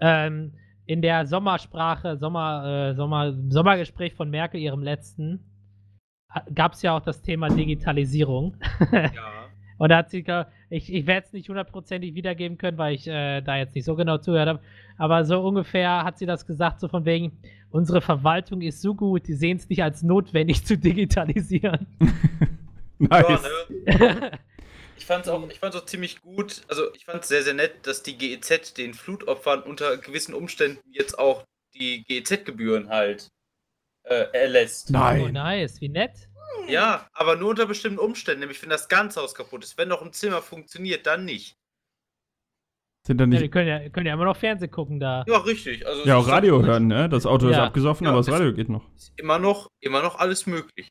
[0.00, 0.52] Ähm,
[0.84, 5.40] in der Sommersprache, Sommer, äh, Sommer, Sommergespräch von Merkel, ihrem letzten,
[6.54, 8.56] gab es ja auch das Thema Digitalisierung.
[8.92, 9.10] Ja.
[9.78, 10.24] Und da hat sie,
[10.70, 13.94] ich, ich werde es nicht hundertprozentig wiedergeben können, weil ich äh, da jetzt nicht so
[13.94, 14.60] genau zugehört habe,
[14.96, 17.32] aber so ungefähr hat sie das gesagt, so von wegen,
[17.76, 21.86] unsere Verwaltung ist so gut, die sehen es nicht als notwendig zu digitalisieren.
[22.98, 23.42] Nice.
[23.84, 24.40] Ja, ne?
[24.96, 26.62] Ich fand's auch, ich fand's auch ziemlich gut.
[26.68, 31.18] Also ich fand's sehr, sehr nett, dass die GEZ den Flutopfern unter gewissen Umständen jetzt
[31.18, 33.28] auch die GEZ-Gebühren halt
[34.04, 34.90] äh, erlässt.
[34.90, 35.20] Nein.
[35.20, 36.28] Oh, nice, wie nett.
[36.68, 38.40] Ja, aber nur unter bestimmten Umständen.
[38.40, 39.76] Nämlich wenn das ganze Haus kaputt ist.
[39.76, 41.56] Wenn noch ein Zimmer funktioniert, dann nicht.
[43.06, 43.52] Sind da Ja, die nicht.
[43.52, 45.24] können ja, können ja immer noch Fernsehen gucken da.
[45.28, 45.86] Ja, richtig.
[45.86, 47.08] Also Ja, auch ist Radio hören, ne?
[47.08, 47.64] Das Auto ist Ja.
[47.66, 48.82] abgesoffen, Ja, aber das ist- Radio geht noch.
[48.96, 50.88] Ist immer noch, immer noch alles möglich.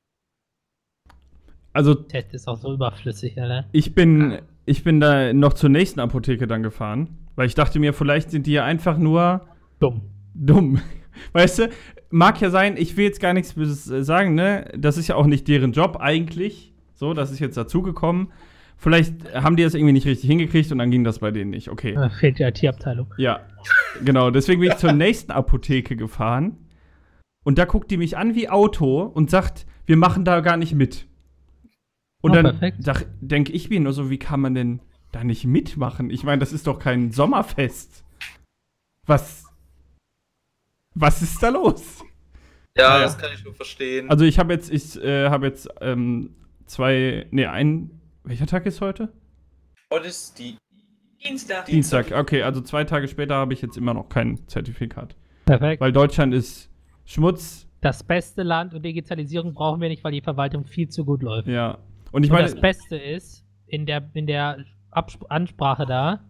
[1.73, 3.65] Also, Ted ist auch so überflüssig, Alter.
[3.73, 7.93] ich bin, ich bin da noch zur nächsten Apotheke dann gefahren, weil ich dachte mir,
[7.93, 9.41] vielleicht sind die ja einfach nur
[9.79, 10.01] Dumm.
[10.33, 10.79] dumm.
[11.33, 11.69] Weißt du,
[12.11, 14.71] mag ja sein, ich will jetzt gar nichts Böses äh, sagen, ne?
[14.77, 16.73] Das ist ja auch nicht deren Job eigentlich.
[16.93, 18.31] So, das ist jetzt dazugekommen,
[18.77, 21.69] Vielleicht haben die das irgendwie nicht richtig hingekriegt und dann ging das bei denen nicht.
[21.69, 21.93] Okay.
[21.95, 23.13] Da fehlt die IT-Abteilung.
[23.17, 23.39] Ja,
[24.03, 24.29] genau.
[24.31, 26.57] Deswegen bin ich zur nächsten Apotheke gefahren.
[27.43, 30.73] Und da guckt die mich an wie Auto und sagt, wir machen da gar nicht
[30.73, 31.07] mit.
[32.21, 32.59] Und Oh, dann
[33.21, 36.09] denke ich mir nur so, wie kann man denn da nicht mitmachen?
[36.09, 38.03] Ich meine, das ist doch kein Sommerfest.
[39.05, 39.45] Was?
[40.95, 42.03] Was ist da los?
[42.77, 43.03] Ja, Naja.
[43.03, 44.09] das kann ich nur verstehen.
[44.09, 47.91] Also ich habe jetzt, ich äh, habe jetzt ähm, zwei, nee, ein,
[48.25, 49.09] welcher Tag ist heute?
[49.91, 50.57] Heute ist die
[51.23, 51.65] Dienstag.
[51.65, 52.11] Dienstag.
[52.11, 55.15] Okay, also zwei Tage später habe ich jetzt immer noch kein Zertifikat.
[55.45, 55.81] Perfekt.
[55.81, 56.69] Weil Deutschland ist
[57.05, 61.21] Schmutz, Das beste Land und Digitalisierung brauchen wir nicht, weil die Verwaltung viel zu gut
[61.21, 61.47] läuft.
[61.47, 61.77] ja.
[62.11, 66.21] Und ich und meine, das Beste ist, in der, in der Absp Ansprache da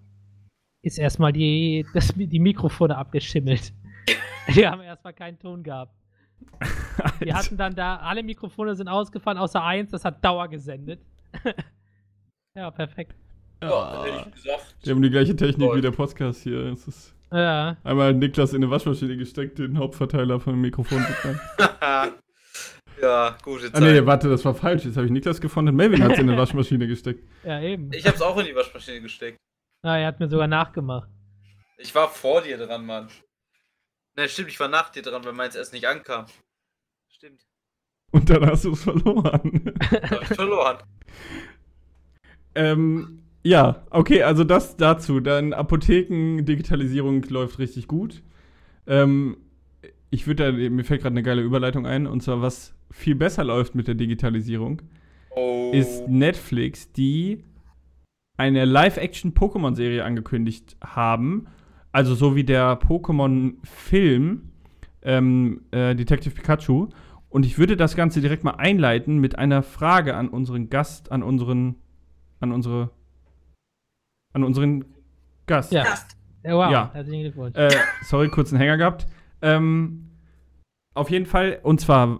[0.81, 3.73] ist erstmal die, das, die Mikrofone abgeschimmelt.
[4.47, 5.95] Wir haben erstmal keinen Ton gehabt.
[7.19, 11.01] Wir hatten dann da, alle Mikrofone sind ausgefallen, außer eins, das hat Dauer gesendet.
[12.55, 13.15] Ja, perfekt.
[13.61, 14.75] Ja, hätte ich gesagt.
[14.83, 15.77] wir haben die gleiche Technik Toll.
[15.77, 16.59] wie der Podcast hier.
[16.71, 20.99] Es ist Ja, einmal Niklas in eine Waschmaschine gesteckt, den Hauptverteiler von dem Mikrofon.
[23.01, 24.05] ja, gute ah nee, Zeit.
[24.05, 24.85] warte, das war falsch.
[24.85, 25.75] Jetzt habe ich Niklas gefunden.
[25.75, 27.23] Melvin hat es in eine Waschmaschine gesteckt.
[27.43, 27.91] ja, eben.
[27.93, 29.37] Ich hab's auch in die Waschmaschine gesteckt.
[29.83, 31.09] Na, er hat mir sogar nachgemacht.
[31.77, 33.09] Ich war vor dir dran, Mann.
[34.17, 36.25] Ne, stimmt, ich war nach dir dran, weil meins erst nicht ankam.
[37.09, 37.41] Stimmt.
[38.11, 39.73] Und dann hast du es verloren.
[39.91, 40.77] Hab ich verloren.
[42.55, 45.19] ähm, ja, okay, also das dazu.
[45.19, 48.23] Dann Apotheken-Digitalisierung läuft richtig gut.
[48.87, 49.37] Ähm,
[50.09, 53.43] ich würde da, mir fällt gerade eine geile Überleitung ein, und zwar, was viel besser
[53.43, 54.81] läuft mit der Digitalisierung,
[55.35, 55.71] Oh.
[55.73, 57.43] ist Netflix, die
[58.37, 61.47] eine Live-Action-Pokémon-Serie angekündigt haben.
[61.91, 64.51] Also so wie der Pokémon-Film
[65.01, 66.89] ähm, äh, Detective Pikachu.
[67.29, 71.21] Und ich würde das Ganze direkt mal einleiten mit einer Frage an unseren Gast, an
[71.21, 71.75] unseren,
[72.45, 72.89] an unsere,
[74.33, 74.85] an unseren
[75.47, 75.71] Gast.
[75.71, 75.83] Ja.
[75.83, 76.15] Gast.
[76.43, 76.91] Ja, wow, Ja.
[76.93, 77.55] herzlichen Glückwunsch.
[77.57, 79.07] Äh, sorry, kurzen Hänger gehabt.
[79.41, 80.11] Ähm,
[80.93, 82.19] auf jeden Fall, und zwar,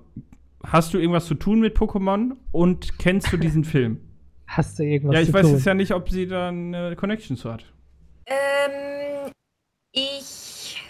[0.64, 4.00] hast du irgendwas zu tun mit Pokémon und kennst du diesen Film?
[4.48, 5.56] Hast du irgendwas ja, ich zu weiß tun?
[5.56, 7.66] jetzt ja nicht, ob sie da eine Connection zu hat.
[8.26, 9.32] Ähm,
[9.92, 10.84] ich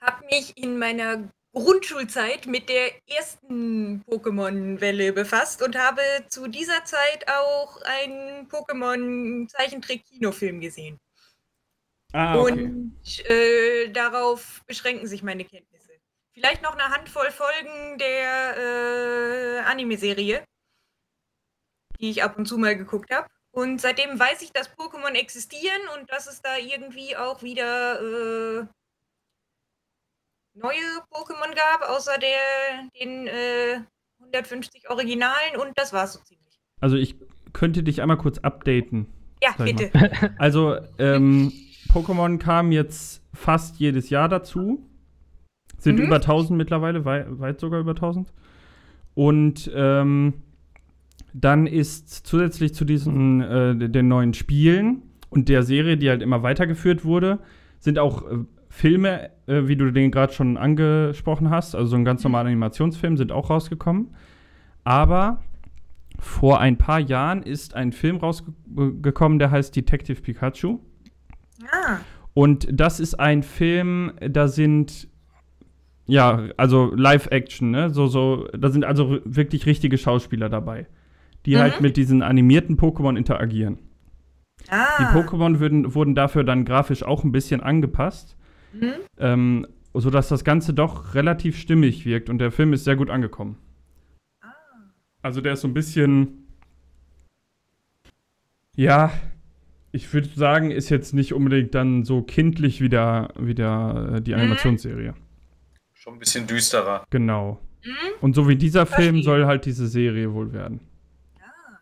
[0.00, 1.28] habe mich in meiner
[1.58, 11.00] Grundschulzeit mit der ersten Pokémon-Welle befasst und habe zu dieser Zeit auch einen Pokémon-Zeichentrick-Kinofilm gesehen.
[12.12, 12.94] Ah, Und
[13.28, 15.92] äh, darauf beschränken sich meine Kenntnisse.
[16.32, 20.42] Vielleicht noch eine Handvoll Folgen der äh, Anime-Serie,
[22.00, 23.28] die ich ab und zu mal geguckt habe.
[23.50, 28.66] Und seitdem weiß ich, dass Pokémon existieren und dass es da irgendwie auch wieder äh,
[30.60, 33.80] neue Pokémon gab, außer der, den äh,
[34.20, 36.58] 150 Originalen und das war's so ziemlich.
[36.80, 37.16] Also ich
[37.52, 39.06] könnte dich einmal kurz updaten.
[39.42, 39.64] Ja, mal.
[39.72, 39.90] bitte.
[40.38, 41.52] Also, ähm,
[41.92, 44.84] Pokémon kam jetzt fast jedes Jahr dazu.
[45.78, 46.06] Sind Mhm.
[46.06, 48.32] über 1000 mittlerweile, wei weit sogar über 1000.
[49.14, 50.34] Und ähm,
[51.32, 56.42] dann ist zusätzlich zu diesen äh, den neuen Spielen und der Serie, die halt immer
[56.42, 57.38] weitergeführt wurde,
[57.80, 58.36] sind auch äh,
[58.68, 63.16] Filme, äh, wie du den gerade schon angesprochen hast, also so ein ganz normaler Animationsfilm,
[63.16, 64.14] sind auch rausgekommen.
[64.84, 65.42] Aber
[66.18, 70.80] vor ein paar Jahren ist ein Film rausgekommen, der heißt Detective Pikachu.
[71.72, 71.98] Ah,
[72.34, 75.08] Und das ist ein Film, da sind
[76.06, 77.90] ja, also Live-Action, ne?
[77.90, 80.86] So, so, da sind also wirklich richtige Schauspieler dabei,
[81.44, 81.58] die Mhm.
[81.58, 83.78] halt mit diesen animierten Pokémon interagieren.
[84.62, 85.12] Die ah.
[85.14, 88.37] Pokémon würden, wurden dafür dann grafisch auch ein bisschen angepasst,
[88.72, 88.92] Mhm.
[89.18, 93.56] ähm, sodass das Ganze doch relativ stimmig wirkt und der Film ist sehr gut angekommen.
[94.40, 94.52] Ah.
[95.22, 96.46] Also der ist so ein bisschen,
[98.76, 99.12] ja,
[99.90, 104.20] ich würde sagen, ist jetzt nicht unbedingt dann so kindlich wie, der, wie der, äh,
[104.20, 104.40] die Mhm.
[104.40, 105.14] Animationsserie.
[105.94, 107.04] Schon ein bisschen düsterer.
[107.10, 107.58] Genau.
[107.84, 107.90] Mhm.
[108.20, 110.80] Und so wie dieser Film soll halt diese Serie wohl werden.
[111.40, 111.78] Ah.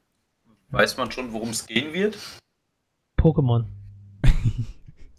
[0.70, 2.16] Weiß man schon, worum es gehen wird?
[3.18, 3.64] Pokémon.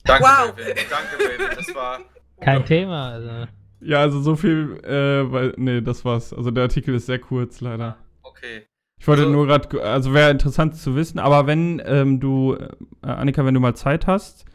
[0.07, 0.49] Danke, Wow.
[0.57, 0.75] Raven.
[0.89, 1.55] Danke, Raven.
[1.55, 1.99] Das war.
[2.41, 3.11] Kein Thema.
[3.13, 3.47] Also.
[3.81, 6.33] Ja, also so viel, äh, weil, nee, das war's.
[6.33, 7.97] Also der Artikel ist sehr kurz, leider.
[8.23, 8.65] Okay.
[8.99, 12.69] Ich wollte Also- nur gerade, also wäre interessant zu wissen, aber wenn ähm, du, äh,
[13.03, 14.45] Annika, wenn du mal Zeit hast,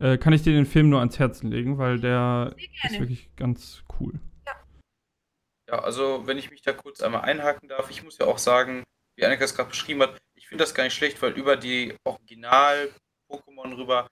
[0.00, 3.82] äh, kann ich dir den Film nur ans Herzen legen, weil der ist wirklich ganz
[3.98, 4.12] cool.
[5.68, 8.84] Ja, also wenn ich mich da kurz einmal einhaken darf, ich muss ja auch sagen,
[9.16, 11.94] wie Annika es gerade beschrieben hat, ich finde das gar nicht schlecht, weil über die
[12.04, 14.06] Original-Pokémon rüber,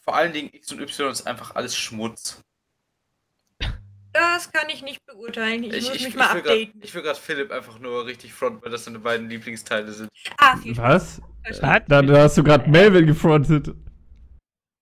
[0.00, 2.42] vor allen Dingen X und Y ist einfach alles Schmutz.
[3.58, 3.66] Äh,
[4.12, 5.64] Das kann ich nicht beurteilen.
[5.64, 6.82] Ich, Ich, muss ich, mich ich, mal will grad, updaten.
[6.82, 10.08] ich will gerade Philipp einfach nur richtig fronten, weil das seine beiden Lieblingsteile sind.
[10.38, 11.20] Ah, viel Was?
[11.52, 11.82] Spaß.
[11.88, 13.74] Da, da hast du gerade Melvin gefrontet.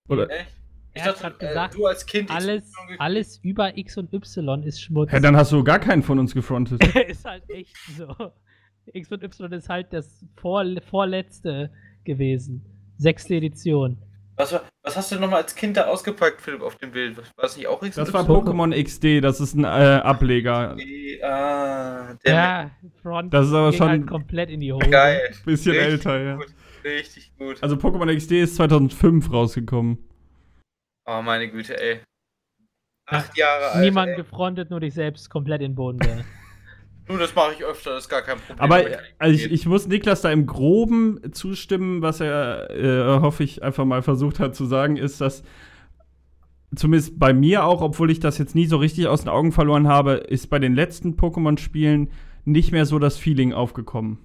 [0.09, 0.31] Oder?
[0.31, 0.55] Echt?
[0.95, 2.31] Ich Er hat dachte, äh, gesagt, du als Kind.
[2.31, 5.12] Alles, alles über X und Y ist Schmutz.
[5.12, 6.83] Hä, dann hast du gar keinen von uns gefrontet.
[7.09, 8.33] ist halt echt so.
[8.93, 11.71] X und Y ist halt das vor, vorletzte
[12.05, 12.64] gewesen.
[12.97, 13.99] Sechste Edition.
[14.39, 17.16] Was, war- was hast du denn nochmal als Kind da ausgepackt, Philipp, auf dem Bild?
[17.18, 18.32] War das nicht auch Das war XY?
[18.32, 20.76] Pokémon XD, das ist ein äh, Ableger.
[20.76, 22.70] Die, Ah, der Ja,
[23.03, 24.89] Front Das ist aber schon- halt komplett in die Hose.
[24.89, 25.20] Geil.
[25.45, 26.36] Bisschen Richtig älter, ja.
[26.36, 26.47] Gut.
[26.84, 27.61] Richtig gut.
[27.62, 29.99] Also Pokémon XD ist 2005 rausgekommen.
[31.07, 32.01] Oh, meine Güte, ey.
[33.07, 33.84] Acht Jahre alt.
[33.84, 34.16] Niemand ey.
[34.16, 35.99] gefrontet, nur dich selbst komplett in den Boden.
[37.09, 38.59] Nun, das mache ich öfter, das ist gar kein Problem.
[38.59, 38.85] Aber
[39.19, 43.85] also ich, ich muss Niklas da im Groben zustimmen, was er, äh, hoffe ich, einfach
[43.85, 45.43] mal versucht hat zu sagen, ist, dass
[46.75, 49.89] zumindest bei mir auch, obwohl ich das jetzt nie so richtig aus den Augen verloren
[49.89, 52.11] habe, ist bei den letzten Pokémon-Spielen
[52.45, 54.19] nicht mehr so das Feeling aufgekommen.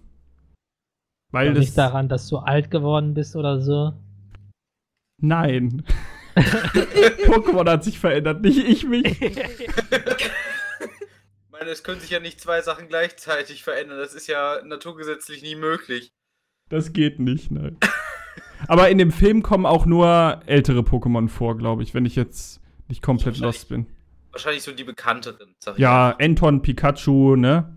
[1.32, 1.60] Weil das.
[1.60, 3.94] nicht daran, dass du alt geworden bist oder so.
[5.22, 5.84] Nein.
[6.36, 9.20] Pokémon hat sich verändert, nicht ich mich.
[11.64, 13.98] Meine, es können sich ja nicht zwei Sachen gleichzeitig verändern.
[13.98, 16.12] Das ist ja naturgesetzlich nie möglich.
[16.70, 17.78] Das geht nicht, nein.
[18.68, 22.60] Aber in dem Film kommen auch nur ältere Pokémon vor, glaube ich, wenn ich jetzt
[22.90, 23.86] nicht komplett lost bin.
[24.34, 26.26] Wahrscheinlich so die bekannteren, sag ich Ja, mal.
[26.26, 27.74] Anton, Pikachu, ne?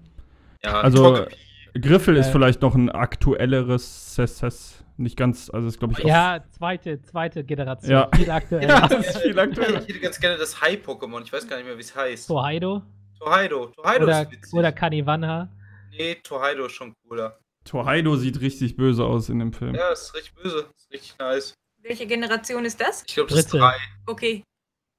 [0.64, 1.36] ja also- Togepi.
[1.80, 2.32] Griffel ist Äh.
[2.32, 4.82] vielleicht noch ein aktuelleres Sesses.
[4.96, 6.08] Nicht ganz, also ist glaube ich auch.
[6.08, 7.90] ja, zweite, zweite Generation.
[7.92, 8.08] Ja.
[8.16, 8.62] Viel aktuell.
[8.68, 9.80] Ja, das ist viel aktueller.
[9.82, 11.22] Ich hätte ganz gerne das Hai-Pokémon.
[11.22, 12.26] Ich weiß gar nicht mehr, wie es heißt.
[12.26, 12.82] Torheido
[13.18, 13.66] Torheido.
[13.66, 14.54] Torheido oder, ist witzig.
[14.54, 15.48] oder Kaniwanha.
[15.90, 17.38] nee, Torheido ist schon cooler.
[17.64, 19.74] Torheido sieht richtig böse aus in dem Film.
[19.74, 20.66] Ja, ist richtig böse.
[20.76, 21.54] Ist richtig nice.
[21.82, 23.02] Welche Generation ist das?
[23.06, 23.58] Ich glaube, das ist Dritte.
[23.62, 23.76] drei.
[24.06, 24.42] Okay,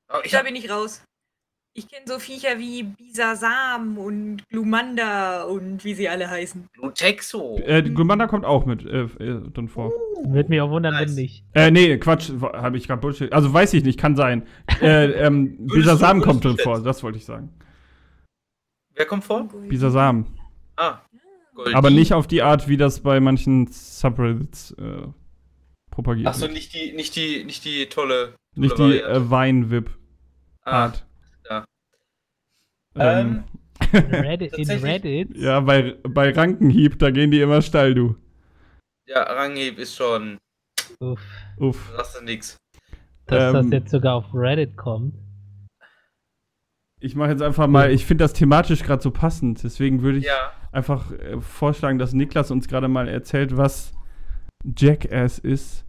[0.09, 1.03] Aber ich da hab, bin ich raus.
[1.73, 6.67] Ich kenne so Viecher wie Bisasam und Glumanda und wie sie alle heißen.
[6.75, 7.59] Lutexo.
[7.63, 9.91] Äh, Glumanda kommt auch mit äh, äh, dann vor.
[10.25, 11.09] Würde mich auch wundern, Nice.
[11.09, 11.43] wenn nicht.
[11.53, 13.31] Äh, nee, Quatsch, habe ich gerade Bullshit.
[13.31, 14.47] Also weiß ich nicht, kann sein.
[14.81, 17.53] Äh, ähm, Bisasam kommt drin vor, das wollte ich sagen.
[18.97, 19.47] Wer kommt vor?
[19.69, 20.25] Bisasam.
[20.75, 20.99] Ah.
[21.53, 21.73] Goldie.
[21.75, 25.07] Aber nicht auf die Art, wie das bei manchen Subreddits äh,
[25.91, 26.53] propagiert Achso, wird.
[26.53, 28.35] nicht die, nicht die, nicht die tolle.
[28.55, 31.05] Nicht tolle die äh, Wein-Wip-Art.
[31.45, 31.65] Ah, ja.
[32.95, 33.43] Ähm,
[33.93, 35.35] Reddit, in Reddit.
[35.37, 38.15] ja, bei, bei Rankenhieb, da gehen die immer steil, du.
[39.07, 40.37] ja, Rangheb ist schon.
[40.99, 41.21] Uff,
[41.57, 41.89] Uff.
[41.91, 42.57] Da sagst du nix.
[43.27, 45.13] dass Ähm, das jetzt sogar auf Reddit kommt.
[46.99, 50.25] Ich mache jetzt einfach mal, ich finde das thematisch gerade so passend, deswegen würde ich
[50.25, 50.51] Ja.
[50.71, 53.93] einfach äh, vorschlagen, dass Niklas uns gerade mal erzählt, was
[54.75, 55.85] Jackass ist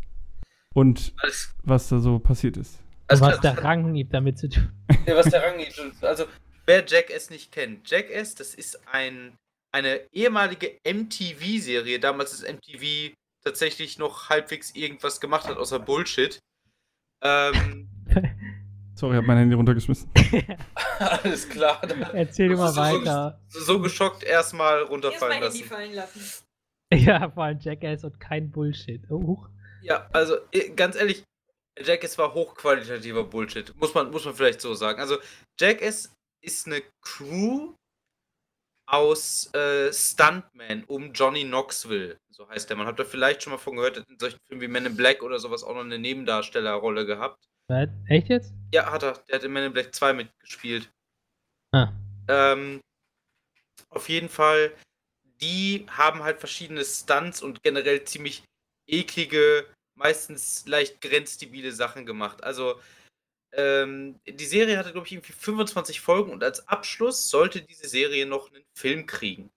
[0.74, 2.78] und Alles, was da so passiert ist.
[3.08, 4.70] alles was der Rankenhieb damit zu tun.
[5.06, 5.92] Ja, was der Rangheb schon.
[6.02, 6.24] Also,
[6.66, 7.88] wer Jackass nicht kennt.
[7.90, 9.34] Jackass, das ist ein,
[9.72, 11.98] eine ehemalige MTV-Serie.
[12.00, 16.38] Damals ist MTV tatsächlich noch halbwegs irgendwas gemacht hat, außer Bullshit.
[17.22, 17.88] Ähm,
[18.98, 20.10] Sorry, ich habe mein Handy runtergeschmissen.
[20.98, 21.80] alles klar.
[22.12, 23.40] Erzähl mal weiter.
[23.46, 25.68] So, so geschockt erstmal Erst runterfallen Handy lassen.
[25.68, 26.44] fallen lassen.
[26.92, 29.08] Ja, vor allem Jackass und kein Bullshit.
[29.08, 29.48] Huch.
[29.82, 30.38] Ja, also
[30.74, 31.22] ganz ehrlich,
[31.80, 33.72] Jackass war hochqualitativer Bullshit.
[33.76, 35.00] Muss man, muss man vielleicht so sagen.
[35.00, 35.18] Also,
[35.60, 37.74] Jackass ist eine Crew
[38.88, 42.18] aus äh, Stuntmen um Johnny Knoxville.
[42.30, 42.76] So heißt der.
[42.76, 44.96] Man hat da vielleicht schon mal von gehört, hat in solchen Filmen wie Men in
[44.96, 47.44] Black oder sowas auch noch eine Nebendarstellerrolle gehabt.
[47.68, 47.88] Was?
[48.08, 48.52] Echt jetzt?
[48.72, 49.12] Ja, hat er.
[49.28, 50.90] Der hat in Men in Black 2 mitgespielt.
[51.72, 51.92] Ah.
[52.28, 52.80] Ähm,
[53.90, 54.72] auf jeden Fall,
[55.40, 58.42] die haben halt verschiedene Stunts und generell ziemlich
[58.86, 62.42] eklige, meistens leicht grenzdebile Sachen gemacht.
[62.42, 62.80] Also,
[63.52, 68.26] ähm, die Serie hatte, glaube ich, irgendwie 25 Folgen und als Abschluss sollte diese Serie
[68.26, 69.50] noch einen Film kriegen.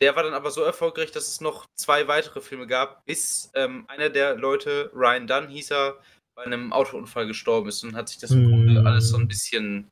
[0.00, 3.84] Der war dann aber so erfolgreich, dass es noch zwei weitere Filme gab, bis ähm,
[3.88, 6.00] einer der Leute, Ryan Dunn hieß er,
[6.40, 8.86] bei einem Autounfall gestorben ist und hat sich das im Grunde Mm.
[8.86, 9.90] alles so ein bisschen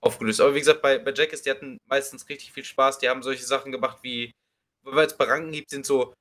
[0.00, 0.40] aufgelöst.
[0.40, 3.00] Aber wie gesagt, bei, bei Jackass, die hatten meistens richtig viel Spaß.
[3.00, 4.30] Die haben solche Sachen gemacht wie,
[4.84, 6.14] weil wir jetzt bei Rankenhieb sind, so,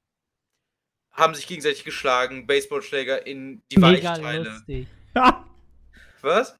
[1.14, 4.50] haben sich gegenseitig geschlagen, Baseballschläger in die Mega Weichteile.
[4.50, 4.88] lustig.
[6.22, 6.56] Was?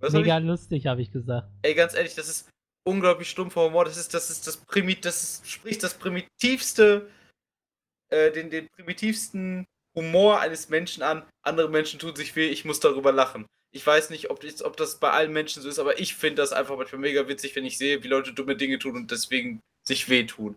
[0.00, 0.44] Was hab Mega ich?
[0.44, 1.48] lustig, habe ich gesagt.
[1.62, 2.50] Ey, ganz ehrlich, das ist
[2.86, 3.86] unglaublich stumpfer Humor.
[3.86, 7.10] Das ist das, ist das Primit, das ist, sprich das primitivste,
[8.10, 9.66] äh, den, den primitivsten
[9.98, 11.28] Humor eines Menschen an.
[11.42, 13.46] Andere Menschen tun sich weh, ich muss darüber lachen.
[13.74, 16.36] Ich weiß nicht, ob, das- ob das bei allen Menschen so ist, aber ich finde
[16.42, 19.60] das einfach manchmal mega witzig, wenn ich sehe, wie Leute dumme Dinge tun und deswegen
[19.86, 20.54] sich wehtun.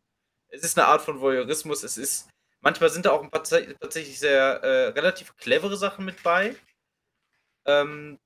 [0.49, 1.83] Es ist eine Art von Voyeurismus.
[1.83, 2.29] Es ist,
[2.61, 6.55] manchmal sind da auch ein paar tats- tatsächlich sehr äh, relativ clevere Sachen mit bei.
[7.65, 8.17] Ähm,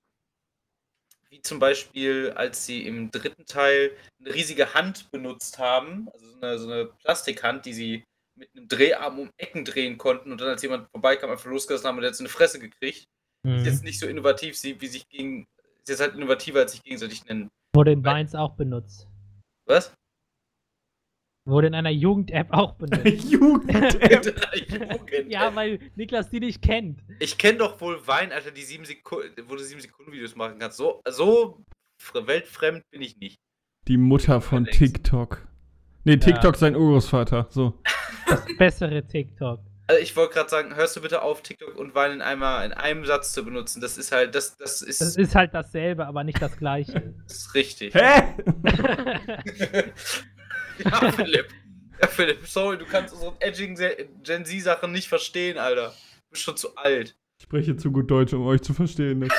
[1.29, 6.37] wie zum Beispiel, als sie im dritten Teil eine riesige Hand benutzt haben, also so
[6.41, 8.03] eine, so eine Plastikhand, die sie
[8.37, 11.97] mit einem Dreharm um Ecken drehen konnten und dann, als jemand vorbeikam, einfach losgelassen haben
[11.97, 13.05] und so eine Fresse gekriegt.
[13.43, 13.65] Ist Mhm.
[13.65, 15.45] jetzt nicht so innovativ, wie sich gegen.
[15.81, 17.49] Ist jetzt halt innovativer, als sich gegenseitig nennen.
[17.75, 19.07] Wurde in Vines auch benutzt.
[19.67, 19.93] Was?
[21.47, 23.05] Wurde in einer Jugend-App auch benutzt.
[23.31, 23.93] Jugend.
[23.93, 25.31] Jugend.
[25.31, 27.01] ja, weil Niklas die nicht kennt.
[27.19, 30.57] Ich kenne doch wohl Wein, Alter, die sieben Sekunden, wo du sieben Sekunden Videos machen
[30.57, 30.77] kannst.
[30.77, 31.63] So, so
[32.01, 33.37] fr- weltfremd bin ich nicht.
[33.87, 34.65] Die Mutter von.
[34.65, 35.47] TikTok.
[36.05, 37.47] Nee, TikTok sein Urgroßvater.
[37.49, 37.73] So.
[38.27, 39.59] Das bessere TikTok.
[39.87, 42.73] Also ich wollte gerade sagen, hörst du bitte auf, TikTok und Wein in, einmal, in
[42.73, 43.81] einem Satz zu benutzen.
[43.81, 47.13] Das ist halt, das, das ist, Das ist halt dasselbe, aber nicht das gleiche.
[47.27, 47.93] das ist richtig.
[47.93, 48.33] Hä?
[50.83, 51.47] ja, Philipp.
[52.01, 55.89] Ja, Philipp, sorry, du kannst unsere edgigen Se- Gen Z-Sachen nicht verstehen, Alter.
[55.89, 57.15] Du bist schon zu alt.
[57.37, 59.21] Ich spreche zu gut Deutsch, um euch zu verstehen.
[59.21, 59.29] Das-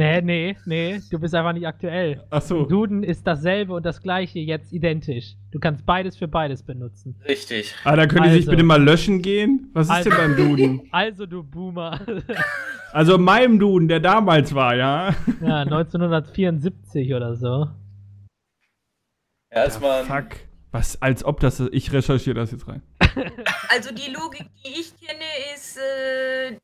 [0.00, 2.22] nee, nee, nee, du bist einfach nicht aktuell.
[2.30, 2.64] Ach so.
[2.64, 5.34] Duden ist dasselbe und das gleiche jetzt identisch.
[5.50, 7.16] Du kannst beides für beides benutzen.
[7.28, 7.74] Richtig.
[7.84, 8.50] Ah, da könnt ihr sich Also.
[8.52, 9.68] bitte mal löschen gehen?
[9.74, 10.10] Was ist Also.
[10.10, 10.80] denn beim Duden?
[10.92, 12.00] Also, du Boomer.
[12.92, 15.14] Also meinem Duden, der damals war, ja?
[15.40, 17.68] ja, 1974 oder so.
[19.52, 20.04] Ja, als man.
[20.06, 20.40] Fuck.
[20.72, 21.60] Was, als ob das.
[21.70, 22.82] Ich recherchiere das jetzt rein.
[23.68, 25.22] Also die Logik, die ich kenne,
[25.54, 26.56] ist, äh,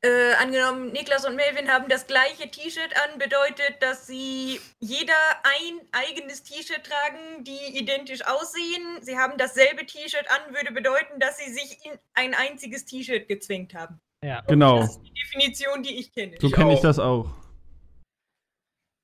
[0.00, 5.80] äh, angenommen, Niklas und Melvin haben das gleiche T-Shirt an, bedeutet, dass sie jeder ein
[5.90, 9.02] eigenes T-Shirt tragen, die identisch aussehen.
[9.02, 13.74] Sie haben dasselbe T-Shirt an, würde bedeuten, dass sie sich in ein einziges T-Shirt gezwängt
[13.74, 14.00] haben.
[14.24, 14.42] Ja.
[14.42, 14.80] Genau.
[14.80, 16.36] Das ist die Definition, die ich kenne.
[16.40, 17.28] So kenne ich das auch.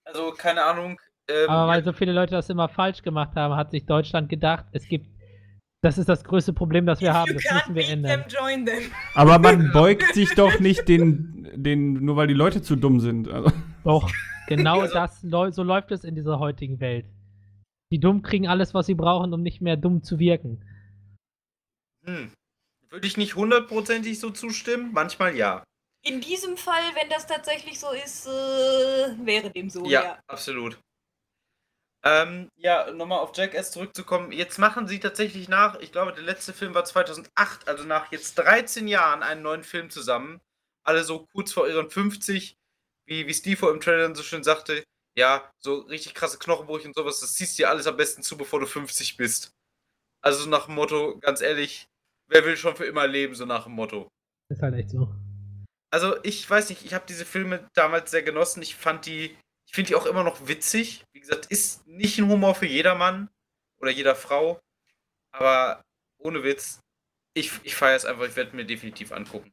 [0.04, 1.00] Also, keine Ahnung.
[1.28, 4.66] Ähm, Aber weil so viele Leute das immer falsch gemacht haben, hat sich Deutschland gedacht,
[4.72, 5.06] es gibt.
[5.84, 7.34] Das ist das größte Problem, das wir If haben.
[7.34, 8.22] Das müssen wir ändern.
[8.22, 8.90] them, join them.
[9.14, 13.28] Aber man beugt sich doch nicht den, den, nur weil die Leute zu dumm sind.
[13.28, 13.52] Also,
[13.84, 14.10] Doch,
[14.48, 17.04] genau Also- das, so läuft es in dieser heutigen Welt.
[17.92, 20.64] Die Dumm kriegen alles, was sie brauchen, um nicht mehr dumm zu wirken.
[22.06, 22.30] hm.
[22.88, 24.90] Würde ich nicht hundertprozentig so zustimmen?
[24.92, 25.64] Manchmal ja.
[26.02, 28.30] In diesem Fall, wenn das tatsächlich so ist, äh,
[29.26, 30.18] wäre dem so, Ja, ja.
[30.28, 30.78] absolut.
[32.06, 34.30] Ähm, ja, nochmal auf Jackass zurückzukommen.
[34.30, 38.34] Jetzt machen sie tatsächlich nach, ich glaube, der letzte Film war 2008, also nach jetzt
[38.34, 40.40] 13 Jahren einen neuen Film zusammen.
[40.84, 42.58] Alle so kurz vor ihren 50,
[43.06, 44.84] wie, wie Steve im Trailer so schön sagte.
[45.16, 48.60] Ja, so richtig krasse Knochenbrüche und sowas, das ziehst dir alles am besten zu, bevor
[48.60, 49.52] du 50 bist.
[50.20, 51.86] Also nach dem Motto, ganz ehrlich,
[52.28, 54.08] wer will schon für immer leben, so nach dem Motto.
[54.50, 55.08] Ist halt echt so.
[55.90, 58.60] Also ich weiß nicht, ich habe diese Filme damals sehr genossen.
[58.62, 59.36] Ich fand die,
[59.74, 61.04] finde die auch immer noch witzig.
[61.12, 63.28] Wie gesagt, ist nicht ein Humor für jedermann
[63.80, 64.60] oder jeder Frau.
[65.32, 65.82] Aber
[66.18, 66.80] ohne Witz,
[67.34, 69.52] ich, ich feiere es einfach, ich werde mir definitiv angucken.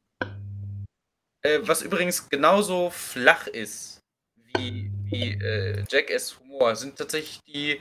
[1.42, 4.00] Äh, was übrigens genauso flach ist
[4.54, 7.80] wie, wie äh, Jackass Humor, sind tatsächlich die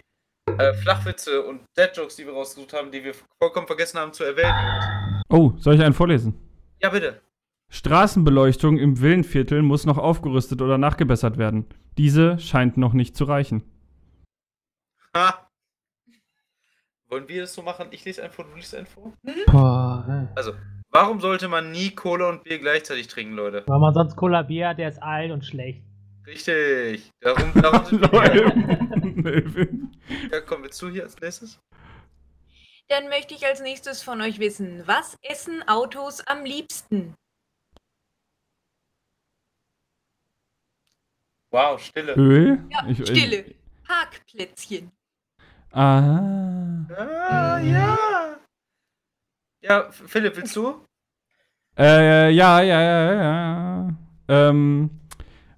[0.57, 5.21] äh, Flachwitze und Dead-Jokes, die wir rausgesucht haben, die wir vollkommen vergessen haben zu erwähnen.
[5.29, 6.33] oh, soll ich einen vorlesen?
[6.81, 7.21] Ja, bitte.
[7.71, 11.65] Straßenbeleuchtung im Villenviertel muss noch aufgerüstet oder nachgebessert werden.
[11.97, 13.63] Diese scheint noch nicht zu reichen.
[15.15, 15.47] Ha.
[17.07, 17.87] Wollen wir das so machen?
[17.91, 19.13] Ich lese vor, du liest einen vor?
[19.47, 20.29] Boah.
[20.35, 20.53] Also,
[20.89, 23.63] warum sollte man nie Cola und Bier gleichzeitig trinken, Leute?
[23.67, 25.81] weil man sonst Cola Bier hat, der ist alt und schlecht.
[26.27, 27.09] Richtig.
[27.21, 29.77] Darum, darum sind wir.
[30.31, 31.59] Ja, kommen wir zu hier als nächstes.
[32.89, 37.15] Dann möchte ich als nächstes von euch wissen, was essen Autos am liebsten?
[41.51, 42.13] Wow, Stille.
[42.15, 42.63] Öl?
[42.69, 43.45] Ja, Ich- Stille.
[43.85, 44.91] Parkplätzchen.
[45.73, 46.85] Ah.
[46.97, 47.97] Ah, ja.
[49.61, 50.83] Ja, Philipp, willst du?
[51.77, 53.89] Äh, ja, ja, ja, ja.
[54.27, 54.89] Ähm,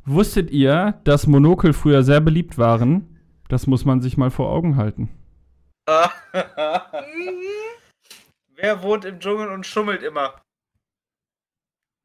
[0.05, 3.19] wusstet ihr, dass Monokel früher sehr beliebt waren?
[3.49, 5.09] Das muss man sich mal vor Augen halten.
[8.55, 10.41] Wer wohnt im Dschungel und schummelt immer?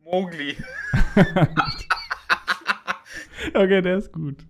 [0.03, 0.57] Mowgli.
[3.55, 4.47] okay, der ist gut.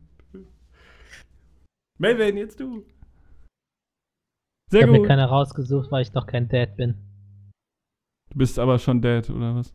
[1.99, 2.85] Melvin, jetzt du.
[4.67, 5.09] Ich Sehr habe mir gut.
[5.09, 6.95] keine rausgesucht, weil ich doch kein Dad bin.
[8.31, 9.75] Du bist aber schon dead, oder was?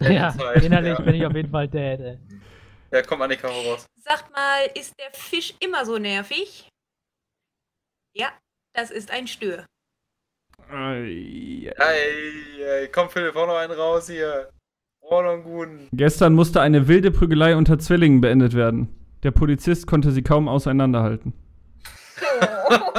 [0.00, 1.04] Ja, Zeit, innerlich ja.
[1.04, 2.18] bin ich auf jeden Fall Dad, ey.
[2.92, 3.86] Ja, komm, Annika, hau raus.
[3.96, 6.68] Sagt mal, ist der Fisch immer so nervig?
[8.14, 8.32] Ja,
[8.74, 9.66] das ist ein Stör.
[10.68, 11.94] Ei, ei.
[11.96, 14.50] Ey, ey, komm, Philipp, hau noch einen raus hier.
[15.14, 15.88] Orangun.
[15.92, 18.88] Gestern musste eine wilde Prügelei unter Zwillingen beendet werden.
[19.22, 21.32] Der Polizist konnte sie kaum auseinanderhalten.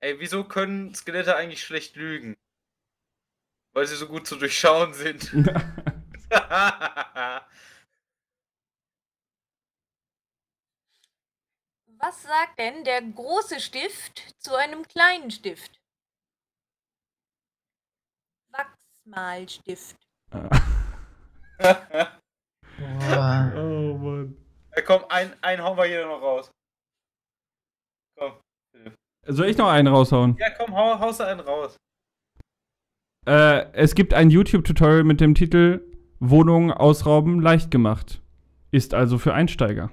[0.00, 2.36] Ey, wieso können Skelette eigentlich schlecht lügen?
[3.74, 5.32] Weil sie so gut zu durchschauen sind.
[12.00, 15.77] Was sagt denn der große Stift zu einem kleinen Stift?
[19.10, 19.96] Wachsmalstift.
[20.30, 20.50] Boah.
[23.56, 24.36] oh Mann.
[24.76, 26.50] Ja, komm, ein, ein hauen wir hier noch raus.
[28.18, 28.34] Komm.
[29.26, 30.36] Soll ich noch einen raushauen?
[30.38, 31.76] Ja, komm, hau, haust einen raus.
[33.26, 35.84] Äh, es gibt ein YouTube-Tutorial mit dem Titel
[36.20, 38.22] Wohnung ausrauben leicht gemacht.
[38.70, 39.90] Ist also für Einsteiger.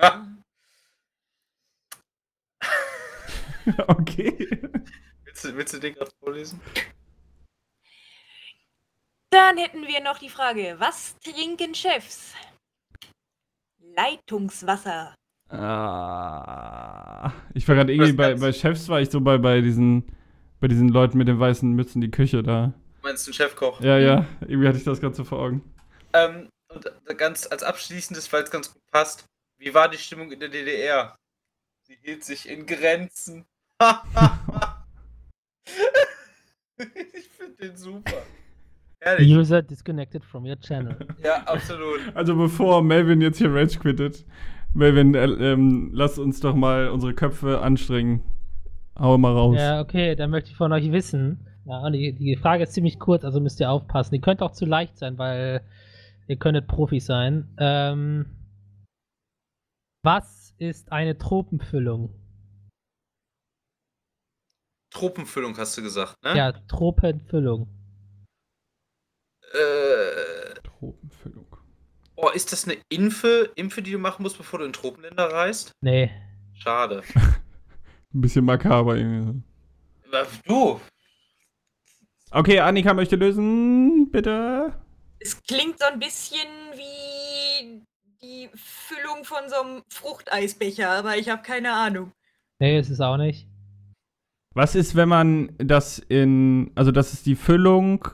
[0.00, 0.26] Ja.
[3.88, 4.60] okay.
[5.24, 6.60] Willst du, willst du den gerade vorlesen?
[9.32, 12.34] Dann hätten wir noch die Frage, was trinken Chefs?
[13.96, 15.14] Leitungswasser.
[15.48, 20.04] Ah, ich war gerade irgendwie bei, bei Chefs, war ich so bei, bei diesen
[20.60, 22.74] bei diesen Leuten mit den weißen Mützen, die Küche da.
[23.02, 23.80] Meinst du einen Chefkoch?
[23.80, 25.62] Ja, ja, irgendwie hatte ich das gerade so vor Augen.
[26.12, 29.24] Ähm, und ganz als abschließendes, weil es ganz gut passt,
[29.58, 31.16] wie war die Stimmung in der DDR?
[31.84, 33.46] Sie hielt sich in Grenzen.
[36.76, 38.22] ich finde den super.
[39.04, 39.34] Ehrlich.
[39.34, 40.96] User disconnected from your channel.
[41.24, 42.00] Ja, absolut.
[42.14, 44.24] Also bevor Melvin jetzt hier Rage quittet,
[44.74, 48.22] Melvin, äh, ähm, lass uns doch mal unsere Köpfe anstrengen.
[48.98, 49.56] Hau mal raus.
[49.58, 51.46] Ja, okay, dann möchte ich von euch wissen.
[51.64, 54.14] Ja, und die, die Frage ist ziemlich kurz, also müsst ihr aufpassen.
[54.14, 55.62] Die könnte auch zu leicht sein, weil
[56.28, 57.48] ihr könntet Profis sein.
[57.58, 58.26] Ähm,
[60.04, 62.14] was ist eine Tropenfüllung?
[64.92, 66.36] Tropenfüllung hast du gesagt, ne?
[66.36, 67.68] Ja, Tropenfüllung.
[69.52, 71.46] Äh, Tropenfüllung.
[72.16, 75.72] oh, ist das eine Impfe, Impfe, die du machen musst, bevor du in Tropenländer reist?
[75.80, 76.10] Nee.
[76.54, 77.02] Schade.
[78.14, 79.42] Ein bisschen makaber irgendwie.
[80.08, 80.80] Aber Du,
[82.34, 84.72] Okay, Annika möchte lösen, bitte.
[85.18, 87.82] Es klingt so ein bisschen wie
[88.22, 92.12] die Füllung von so einem Fruchteisbecher, aber ich habe keine Ahnung.
[92.58, 93.46] Nee, ist es auch nicht.
[94.54, 98.08] Was ist, wenn man das in, also das ist die Füllung,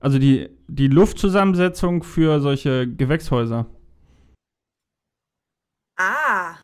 [0.00, 3.66] also die, die Luftzusammensetzung für solche Gewächshäuser?
[5.96, 6.56] Ah,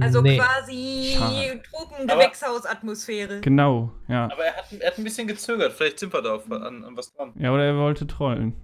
[0.00, 0.36] also nee.
[0.38, 1.60] quasi.
[1.70, 3.40] Tropengewächshausatmosphäre.
[3.40, 4.24] Genau, ja.
[4.24, 5.72] aber er hat, er hat ein bisschen gezögert.
[5.72, 7.32] Vielleicht sind wir da auf, an, an was dran.
[7.38, 8.54] Ja, oder er wollte trollen.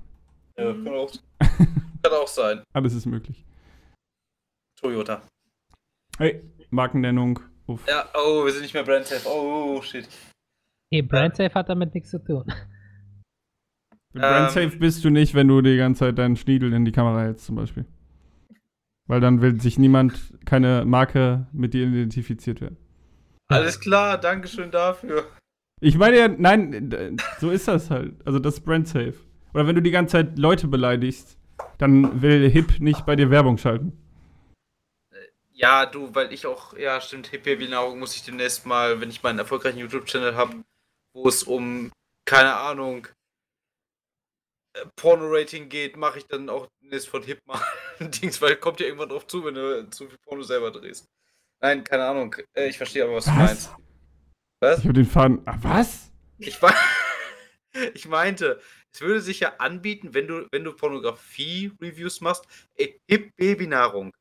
[0.58, 0.84] Ja, Mhm.
[0.84, 1.12] kann, auch,
[2.02, 2.62] kann auch sein.
[2.72, 3.44] Alles ist möglich.
[4.80, 5.22] Toyota.
[6.18, 7.38] Hey, Markennennung.
[7.66, 7.86] Uff.
[7.86, 9.28] Ja, oh, wir sind nicht mehr brandsafe.
[9.28, 10.08] Oh, shit.
[10.90, 12.44] Nee, Brandsafe hat damit nichts zu tun.
[14.20, 17.46] Brandsafe bist du nicht, wenn du die ganze Zeit deinen Schniedel in die Kamera hältst,
[17.46, 17.86] zum Beispiel.
[19.06, 22.76] Weil dann will sich niemand, keine Marke mit dir identifiziert werden.
[23.48, 25.24] Alles klar, Dankeschön dafür.
[25.80, 28.14] Ich meine ja, nein, äh, so ist das halt.
[28.26, 29.14] Also das ist Brandsafe.
[29.54, 31.38] Oder wenn du die ganze Zeit Leute beleidigst,
[31.78, 33.92] dann will Hip nicht bei dir Werbung schalten.
[35.52, 39.38] Ja, du, weil ich auch, ja, stimmt, Hippie-Nahrung muss ich demnächst mal, wenn ich meinen
[39.38, 40.56] erfolgreichen YouTube-Channel habe,
[41.14, 41.90] wo es um,
[42.26, 43.10] keine Ahnung, äh,
[44.96, 47.60] Porno-Rating geht, mache ich dann auch demnächst von Hip mal
[48.00, 51.06] Dings, weil kommt ja irgendwann drauf zu, wenn du zu viel Porno selber drehst.
[51.60, 52.34] Nein, keine Ahnung.
[52.54, 53.36] Äh, ich verstehe aber, was, du Was?
[53.36, 53.70] meinst.
[54.60, 54.78] Was?
[54.78, 55.42] Ich habe den Faden.
[55.46, 56.10] Ah, was?
[56.38, 56.74] Ich, war,
[57.94, 58.60] ich meinte,
[58.92, 62.44] es würde sich ja anbieten, wenn du, wenn du Pornografie-Reviews machst,
[62.76, 64.12] ey, Hip Babynahrung.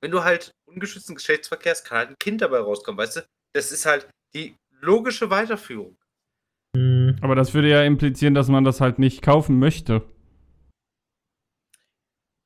[0.00, 3.26] Wenn du halt ungeschützten Geschlechtsverkehr hast, kann halt ein Kind dabei rauskommen, weißt du?
[3.54, 5.96] Das ist halt die logische Weiterführung.
[6.76, 10.02] Hm, Aber das würde ja implizieren, dass man das halt nicht kaufen möchte.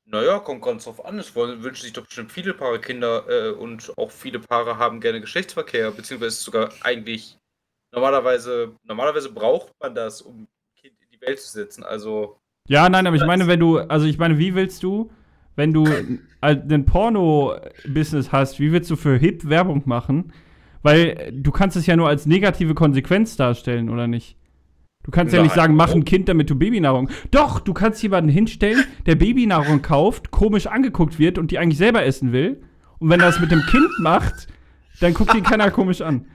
[0.05, 1.19] Naja, kommt ganz drauf an.
[1.19, 5.21] Es wünschen sich doch bestimmt viele Paare Kinder äh, und auch viele Paare haben gerne
[5.21, 7.39] Geschlechtsverkehr, beziehungsweise sogar eigentlich
[7.93, 11.83] normalerweise, normalerweise braucht man das, um ein Kind in die Welt zu setzen.
[11.85, 15.11] Also, Ja, nein, aber ich meine, wenn du, also ich meine, wie willst du,
[15.57, 15.87] wenn du
[16.41, 20.33] ein Porno-Business hast, wie willst du für Hip Werbung machen?
[20.83, 24.37] Weil du kannst es ja nur als negative Konsequenz darstellen, oder nicht?
[25.03, 25.65] Du kannst ja nicht Nein.
[25.65, 27.11] sagen, mach ein Kind, damit du Babynahrung.
[27.31, 32.05] Doch, du kannst jemanden hinstellen, der Babynahrung kauft, komisch angeguckt wird und die eigentlich selber
[32.05, 32.63] essen will.
[32.99, 34.49] Und wenn er das mit dem Kind macht,
[35.01, 36.31] dann guckt ihn keiner komisch an.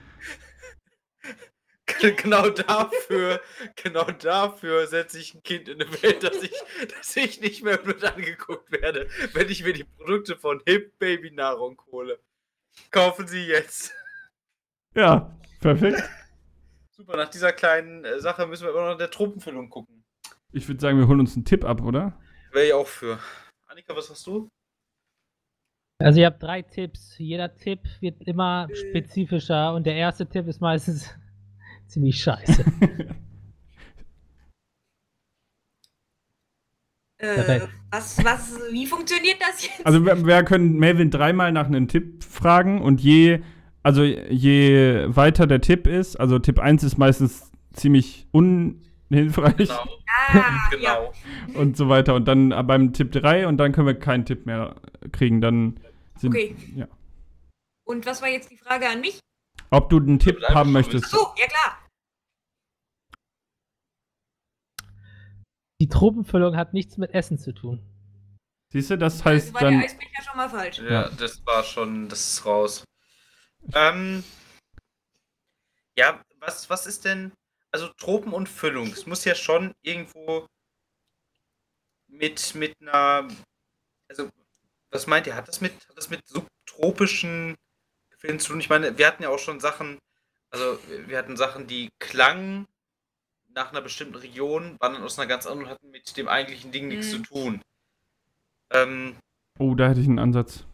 [2.17, 3.39] genau dafür,
[3.75, 6.53] genau dafür setze ich ein Kind in eine Welt, dass ich,
[6.97, 11.31] dass ich nicht mehr mit angeguckt werde, wenn ich mir die Produkte von Hip Baby
[11.31, 12.19] Nahrung hole.
[12.89, 13.93] Kaufen Sie jetzt.
[14.95, 16.01] Ja, perfekt.
[16.91, 20.05] Super, nach dieser kleinen äh, Sache müssen wir immer noch in der Tropenfüllung gucken.
[20.53, 22.17] Ich würde sagen, wir holen uns einen Tipp ab, oder?
[22.53, 23.19] Wäre ich auch für.
[23.67, 24.47] Annika, was hast du?
[25.99, 27.17] Also ihr habt drei Tipps.
[27.17, 31.13] Jeder Tipp wird immer spezifischer und der erste Tipp ist meistens
[31.87, 32.63] ziemlich scheiße.
[37.17, 39.85] Äh, was, was, wie funktioniert das jetzt?
[39.85, 43.41] Also wir, wir können Melvin dreimal nach einem Tipp fragen und je,
[43.85, 49.87] also je weiter der Tipp ist, also Tipp 1 ist meistens ziemlich unhilfreich Genau.
[50.33, 51.13] ah, genau.
[51.53, 52.15] und so weiter.
[52.15, 54.75] Und dann beim Tipp 3 und dann können wir keinen Tipp mehr
[55.11, 55.39] kriegen.
[55.39, 55.79] Dann
[56.17, 56.55] sind, Okay.
[56.75, 56.87] ja.
[57.85, 59.19] Und was war jetzt die Frage an mich?
[59.69, 61.05] Ob du einen Tipp haben möchtest.
[61.11, 61.77] So, ja klar.
[65.79, 67.83] Die Tropenfüllung hat nichts mit Essen zu tun.
[68.73, 69.79] Siehst du, das Also heißt war der dann.
[69.81, 70.79] Eisbecher schon mal falsch.
[70.79, 72.83] Ja, das war schon, das ist raus.
[73.73, 74.23] Ähm,
[75.97, 77.31] ja, was, was ist denn,
[77.71, 80.47] also Tropen und Füllung, es muss ja schon irgendwo
[82.07, 83.27] mit, mit einer,
[84.07, 84.29] also,
[84.91, 87.55] was meint ihr, hat das mit, hat das mit subtropischen
[88.11, 88.59] Gefilden zu tun?
[88.59, 89.97] Ich meine, wir hatten ja auch schon Sachen,
[90.51, 92.65] also wir hatten Sachen, die klangen
[93.49, 96.71] nach einer bestimmten Region, waren dann aus einer ganz anderen und hatten mit dem eigentlichen
[96.71, 97.11] Ding nichts Mhm.
[97.11, 97.61] zu tun.
[98.71, 99.17] Ähm,
[99.57, 100.65] Oh, da hätte ich einen Ansatz.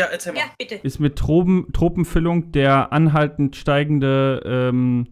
[0.00, 0.40] Ja, erzähl mal.
[0.40, 0.76] Ja, bitte.
[0.76, 5.08] Ist mit Tropen, Tropenfüllung der anhaltend steigende ähm,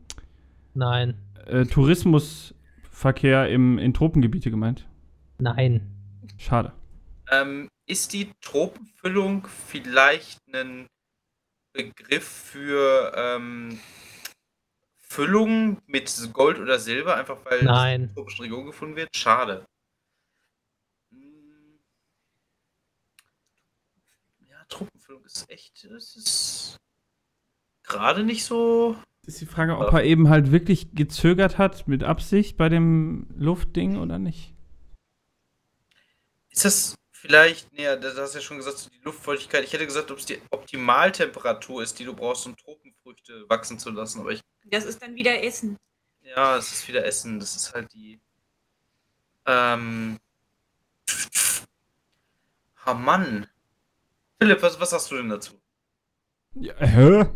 [0.74, 1.14] Nein.
[1.47, 4.86] äh, Tourismusverkehr im, in Tropengebiete gemeint?
[5.39, 5.82] Nein.
[6.39, 6.72] Schade.
[7.30, 10.86] Ähm, ist die Tropenfüllung vielleicht ein
[11.74, 13.78] Begriff für ähm,
[14.97, 17.76] Füllung mit Gold oder Silber, einfach weil Nein.
[17.76, 19.09] es in der tropischen Region gefunden wird?
[19.14, 19.66] Schade.
[24.70, 26.76] Ja, Tropenfüllung ist echt, es ist
[27.82, 28.96] gerade nicht so.
[29.26, 33.98] Ist die Frage, ob er eben halt wirklich gezögert hat mit Absicht bei dem Luftding
[33.98, 34.54] oder nicht?
[36.48, 39.64] Ist das vielleicht, nee, da hast du ja schon gesagt, so die Luftfeuchtigkeit.
[39.64, 43.90] Ich hätte gesagt, ob es die Optimaltemperatur ist, die du brauchst, um Tropenfrüchte wachsen zu
[43.90, 44.20] lassen.
[44.20, 45.76] Aber ich Das ist dann wieder Essen.
[46.22, 47.38] Ja, es ist wieder Essen.
[47.38, 48.20] Das ist halt die.
[49.46, 50.18] Ähm.
[52.84, 53.46] Ah, Mann.
[54.41, 55.53] Philipp, was, was sagst du denn dazu?
[56.55, 57.26] Ja, hä?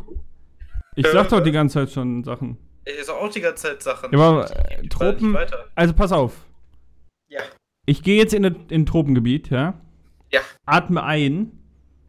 [0.96, 1.44] Ich Äh, sag doch was?
[1.44, 2.58] die ganze Zeit schon Sachen.
[2.84, 4.12] Er ist auch die ganze Zeit Sachen.
[4.12, 5.36] Ja, aber, Ich- äh, ich- ich- Tropen-.
[5.74, 6.34] Also pass auf.
[7.28, 7.40] Ja.
[7.86, 9.80] Ich gehe jetzt in ein in ein Tropengebiet, ja?
[10.32, 10.40] Ja.
[10.66, 11.52] Atme ein.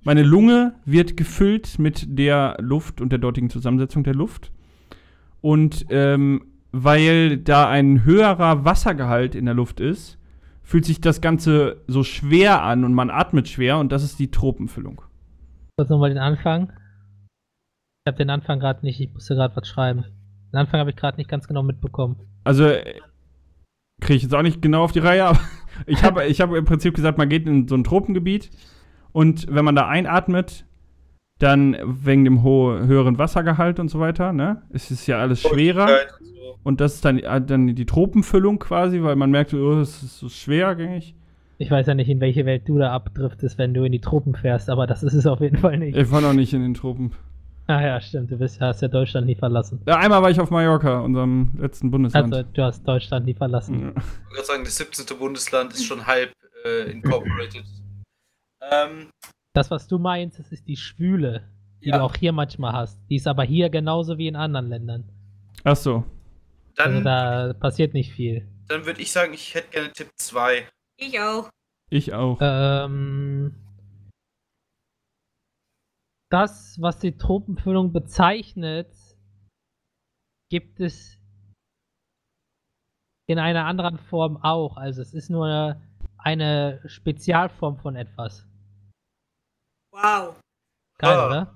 [0.03, 4.51] Meine Lunge wird gefüllt mit der Luft und der dortigen Zusammensetzung der Luft.
[5.41, 10.17] Und ähm, weil da ein höherer Wassergehalt in der Luft ist,
[10.63, 14.31] fühlt sich das Ganze so schwer an und man atmet schwer und das ist die
[14.31, 15.01] Tropenfüllung.
[15.77, 16.71] Kurz nochmal den Anfang.
[18.05, 20.05] Ich habe den Anfang gerade nicht, ich musste gerade was schreiben.
[20.51, 22.17] Den Anfang habe ich gerade nicht ganz genau mitbekommen.
[22.43, 22.69] Also
[24.01, 25.39] kriege ich jetzt auch nicht genau auf die Reihe, aber
[25.85, 28.49] ich habe ich hab im Prinzip gesagt, man geht in so ein Tropengebiet
[29.11, 30.65] und wenn man da einatmet,
[31.39, 34.61] dann wegen dem ho höheren Wassergehalt und so weiter, ne?
[34.71, 35.85] Es ist ja alles schwerer
[36.19, 36.59] und so.
[36.63, 40.19] und das ist dann, äh, dann die Tropenfüllung quasi, weil man merkt, oh, es ist
[40.19, 41.15] so schwergängig.
[41.57, 44.35] Ich weiß ja nicht, in welche Welt du da abdriftest, wenn du in die Tropen
[44.35, 45.95] fährst, aber das ist es auf jeden Fall nicht.
[45.95, 47.11] Ich war noch nicht in den Tropen.
[47.67, 49.81] Ah ja, stimmt, du bist, hast ja Deutschland nie verlassen.
[49.87, 52.33] Ja, einmal war ich auf Mallorca, unserem letzten Bundesland.
[52.33, 53.79] Also, du hast Deutschland nie verlassen.
[53.81, 53.89] Ja.
[53.89, 55.17] Ich wollte gerade sagen, das 17.
[55.17, 56.33] Bundesland ist schon halb
[56.65, 57.63] äh, incorporated.
[58.69, 59.07] ähm,
[59.53, 61.47] Das, was du meinst, das ist die Schwüle,
[61.83, 61.97] die Ja.
[61.99, 62.99] du auch hier manchmal hast.
[63.09, 65.09] Die ist aber hier genauso wie in anderen Ländern.
[65.63, 66.03] Ach so.
[66.77, 68.47] Also dann da passiert nicht viel.
[68.67, 70.67] dann würde ich sagen, ich hätte gerne Tipp 2.
[70.97, 71.49] Ich auch.
[71.89, 72.39] Ich auch.
[72.41, 73.53] Ähm,
[76.31, 78.89] das, was die Tropenfüllung bezeichnet,
[80.49, 81.19] gibt es
[83.27, 84.77] in einer anderen Form auch.
[84.77, 85.79] Also es ist nur
[86.17, 88.47] eine Spezialform von etwas.
[89.93, 90.35] Wow.
[90.97, 91.27] Geil, Ah.
[91.27, 91.55] oder?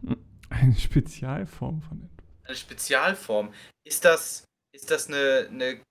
[0.49, 2.27] Eine Spezialform von etwas.
[2.45, 3.53] Eine Spezialform.
[3.83, 5.81] Ist das, ist das eine, eine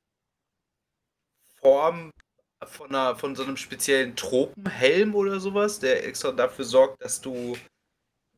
[1.60, 2.10] Form
[2.64, 7.56] von, einer, von so einem speziellen Tropenhelm oder sowas, der extra dafür sorgt, dass du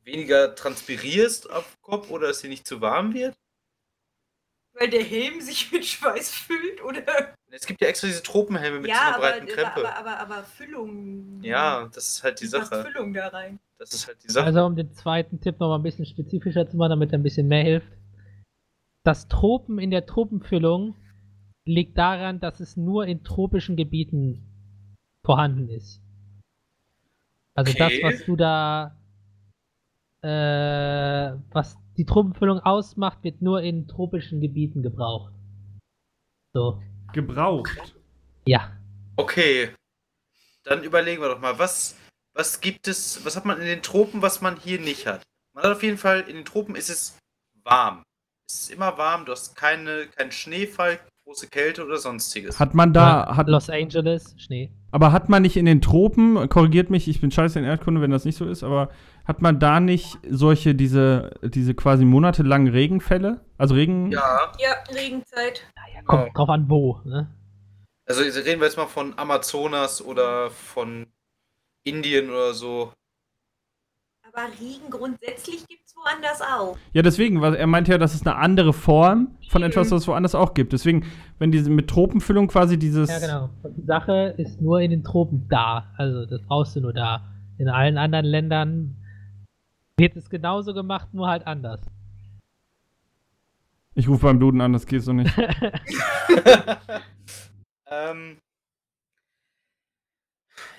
[0.04, 3.36] weniger transpirierst auf Kopf oder dass dir nicht zu warm wird?
[4.78, 7.34] Weil der Helm sich mit Schweiß füllt, oder?
[7.50, 9.88] Es gibt ja extra diese Tropenhelme mit so ja, einer aber, breiten Krempe.
[9.88, 11.42] aber, aber, aber Füllung.
[11.42, 12.84] ja, das ist halt die Sache.
[12.84, 13.58] Füllung da rein.
[13.78, 14.46] Das ist halt die Sache.
[14.46, 17.22] Also um den zweiten Tipp noch mal ein bisschen spezifischer zu machen, damit er ein
[17.22, 17.92] bisschen mehr hilft.
[19.04, 20.94] Das Tropen in der Tropenfüllung
[21.64, 24.44] liegt daran, dass es nur in tropischen Gebieten
[25.24, 26.00] vorhanden ist.
[27.54, 27.78] Also Okay.
[27.78, 28.96] das, was du da,
[30.22, 35.34] äh, was die Tropenfüllung ausmacht, wird nur in tropischen Gebieten gebraucht.
[36.54, 36.80] So,
[37.12, 37.94] Gebraucht.
[38.46, 38.72] ja.
[39.16, 39.70] Okay.
[40.62, 41.96] Dann überlegen wir doch mal, was,
[42.34, 45.22] was gibt es, was hat man in den Tropen, was man hier nicht hat?
[45.54, 47.18] Man hat auf jeden Fall, in den Tropen ist es
[47.64, 48.02] warm.
[48.48, 52.58] Es ist immer warm, du hast keine, keinen Schneefall große Kälte oder sonstiges.
[52.58, 54.70] Hat man da, hat, Los Angeles, Schnee.
[54.92, 58.10] aber hat man nicht in den Tropen, korrigiert mich, ich bin scheiße in Erdkunde, wenn
[58.10, 58.88] das nicht so ist, aber
[59.28, 63.40] hat man da nicht solche, diese, diese quasi monatelangen Regenfälle?
[63.58, 64.10] Also Regen?
[64.10, 65.62] ja, Ja, Regenzeit.
[65.76, 66.32] Naja, kommt Oh.
[66.34, 67.00] drauf an, wo.
[67.04, 67.28] Ne?
[68.06, 71.06] also reden wir jetzt mal von Amazonas oder von
[71.84, 72.90] Indien oder so.
[74.26, 76.78] Aber Regen grundsätzlich gibt es woanders auch.
[76.94, 80.08] Ja, deswegen, weil er meinte ja, das ist eine andere Form von etwas, was es
[80.08, 80.72] woanders auch gibt.
[80.72, 81.04] Deswegen,
[81.38, 83.10] wenn diese mit Tropenfüllung quasi dieses.
[83.10, 83.50] Ja, genau.
[83.76, 85.92] Die Sache ist nur in den Tropen da.
[85.98, 87.24] Also, das brauchst du nur da.
[87.58, 88.96] In allen anderen Ländern
[89.98, 91.80] wird es genauso gemacht, nur halt anders.
[93.94, 95.34] Ich rufe beim Duden an, das geht so nicht.
[97.86, 98.38] ähm,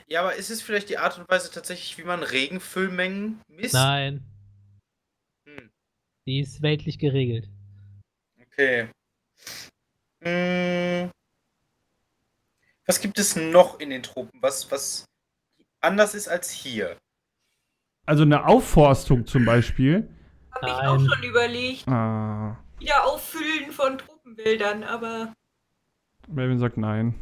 [0.07, 3.73] ja, aber ist es vielleicht die Art und Weise tatsächlich, wie man Regenfüllmengen misst?
[3.73, 4.23] Nein,
[5.45, 5.69] Hm,
[6.25, 7.49] die ist weltlich geregelt.
[8.41, 8.89] okay.
[10.21, 11.11] Hm,
[12.85, 15.05] was gibt es noch in den Tropen, was, was
[15.81, 16.97] anders ist als hier?
[18.09, 20.09] Also eine Aufforstung zum Beispiel.
[20.55, 20.87] Habe ich Nein.
[20.87, 21.87] auch schon überlegt.
[21.87, 25.31] Ah, Wieder auffüllen von Tropenbildern, aber
[26.27, 27.13] Melvin sagt nein.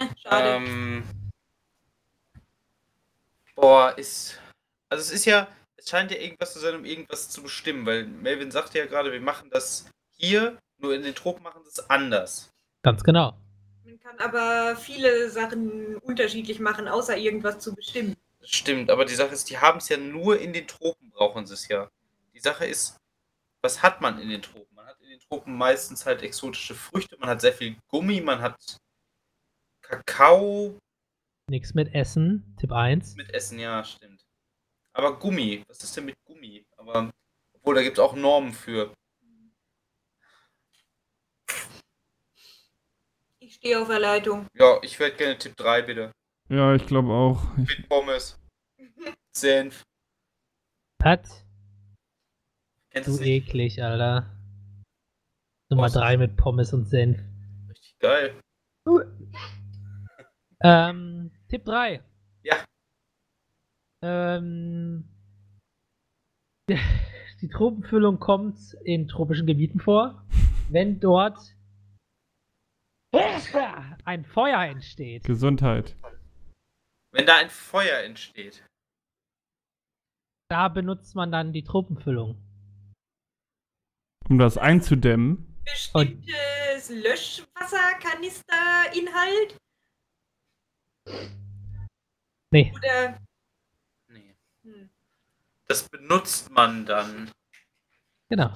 [0.00, 0.64] äh, schade.
[0.66, 1.04] Ähm,
[3.54, 4.40] boah, ist.
[4.88, 5.46] Also es ist ja,
[5.76, 9.12] es scheint ja irgendwas zu sein, um irgendwas zu bestimmen, weil Melvin sagte ja gerade,
[9.12, 12.50] wir machen das hier, nur in den Tropen machen sie es anders.
[12.82, 13.34] Ganz genau.
[13.84, 18.16] Man kann aber viele Sachen unterschiedlich machen, außer irgendwas zu bestimmen.
[18.40, 21.46] Das stimmt, aber die Sache ist, die haben es ja nur in den Tropen, brauchen
[21.46, 21.90] sie es ja.
[22.34, 22.96] Die Sache ist,
[23.62, 24.74] was hat man in den Tropen?
[24.74, 28.40] Man hat in den Tropen meistens halt exotische Früchte, man hat sehr viel Gummi, man
[28.40, 28.78] hat
[29.82, 30.78] Kakao
[31.50, 32.54] Nix mit Essen.
[32.60, 33.16] Tipp 1.
[33.16, 34.22] mit Essen, ja, stimmt.
[34.92, 36.66] Aber Gummi, was ist denn mit Gummi?
[36.76, 37.10] Aber,
[37.54, 38.92] obwohl, da gibt es auch Normen für.
[43.38, 44.46] Ich stehe auf der Leitung.
[44.54, 46.12] Ja, ich hätte gerne Tipp 3, bitte.
[46.48, 47.56] Ja, ich glaube auch.
[47.58, 48.38] Ich, Mit Pommes.
[49.36, 49.82] Senf.
[50.98, 51.28] Pat,
[52.90, 54.26] Kennst du eklig, Alter.
[55.70, 55.92] Nummer Was?
[55.92, 57.18] 3 mit Pommes und Senf.
[57.68, 58.34] Richtig geil.
[60.60, 62.02] Ähm, Tipp 3.
[62.42, 62.56] Ja.
[64.02, 65.08] Ähm,
[66.68, 70.26] die Tropenfüllung kommt in tropischen Gebieten vor,
[70.68, 71.38] wenn dort
[74.04, 75.22] ein Feuer entsteht.
[75.22, 75.94] Gesundheit.
[77.12, 78.64] Wenn da ein Feuer entsteht.
[80.48, 82.36] Da benutzt man dann die Tropenfüllung.
[84.28, 85.44] Um das einzudämmen.
[85.64, 89.56] Bestimmtes Löschwasserkanisterinhalt
[92.50, 93.18] Nee, oder
[94.08, 94.34] Nee.
[94.62, 94.88] hm,
[95.66, 97.30] Das benutzt man dann.
[98.30, 98.48] genau.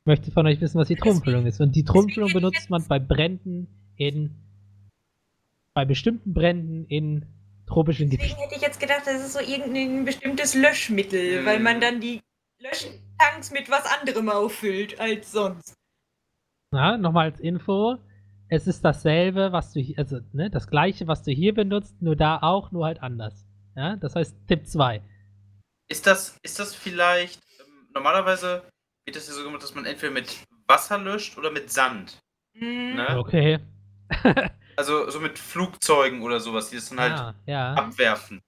[0.00, 1.60] Ich möchte von euch wissen, was die Tropenfüllung ist.
[1.60, 1.86] Und die ich
[2.32, 3.66] benutzt man bei Bränden
[3.96, 4.36] in.
[5.74, 7.26] bei bestimmten Bränden in
[7.66, 8.40] tropischen deswegen Gebieten.
[8.42, 11.46] hätte ich jetzt gedacht, das ist so irgendein bestimmtes Löschmittel, Hm.
[11.46, 12.22] weil man dann die
[12.60, 15.74] Löschtanks mit was anderem auffüllt als sonst.
[16.72, 17.96] Ja, nochmal als Info.
[18.48, 22.14] Es ist dasselbe, was du hier, also ne, das gleiche, was du hier benutzt, nur
[22.16, 23.44] da auch, nur halt anders.
[23.76, 25.02] Ja, das heißt Tipp 2.
[25.88, 27.40] Ist das, ist das vielleicht.
[27.60, 28.62] Ähm, normalerweise
[29.04, 32.18] wird das ja so gemacht, dass man entweder mit Wasser löscht oder mit Sand.
[32.56, 32.94] Hm.
[32.96, 33.18] Ne?
[33.18, 33.58] Okay.
[34.76, 37.74] Also so mit Flugzeugen oder sowas, die das dann halt ja, ja.
[37.74, 38.40] abwerfen.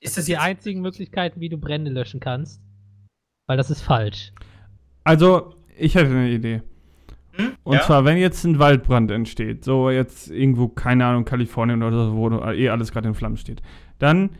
[0.00, 2.60] Das Ist sind das die einzigen Möglichkeiten, wie du Brände löschen kannst.
[3.46, 4.32] Weil das ist falsch.
[5.02, 6.62] Also, ich hätte eine Idee.
[7.32, 7.52] Hm?
[7.64, 7.82] Und ja?
[7.82, 12.30] zwar, wenn jetzt ein Waldbrand entsteht, so jetzt irgendwo, keine Ahnung, Kalifornien oder so, wo
[12.30, 13.60] eh alles gerade in Flammen steht,
[13.98, 14.30] dann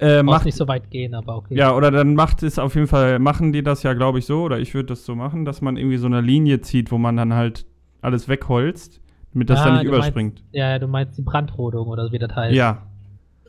[0.00, 1.56] äh, Muss macht nicht so weit gehen, aber okay.
[1.56, 4.42] Ja, oder dann macht es auf jeden Fall, machen die das ja, glaube ich, so,
[4.42, 7.16] oder ich würde das so machen, dass man irgendwie so eine Linie zieht, wo man
[7.16, 7.66] dann halt
[8.00, 9.00] alles wegholzt,
[9.34, 10.42] damit das Ah, dann nicht du meinst- überspringt.
[10.52, 12.54] Ja, ja, du meinst die Brandrodung oder wie das heißt.
[12.54, 12.86] Ja.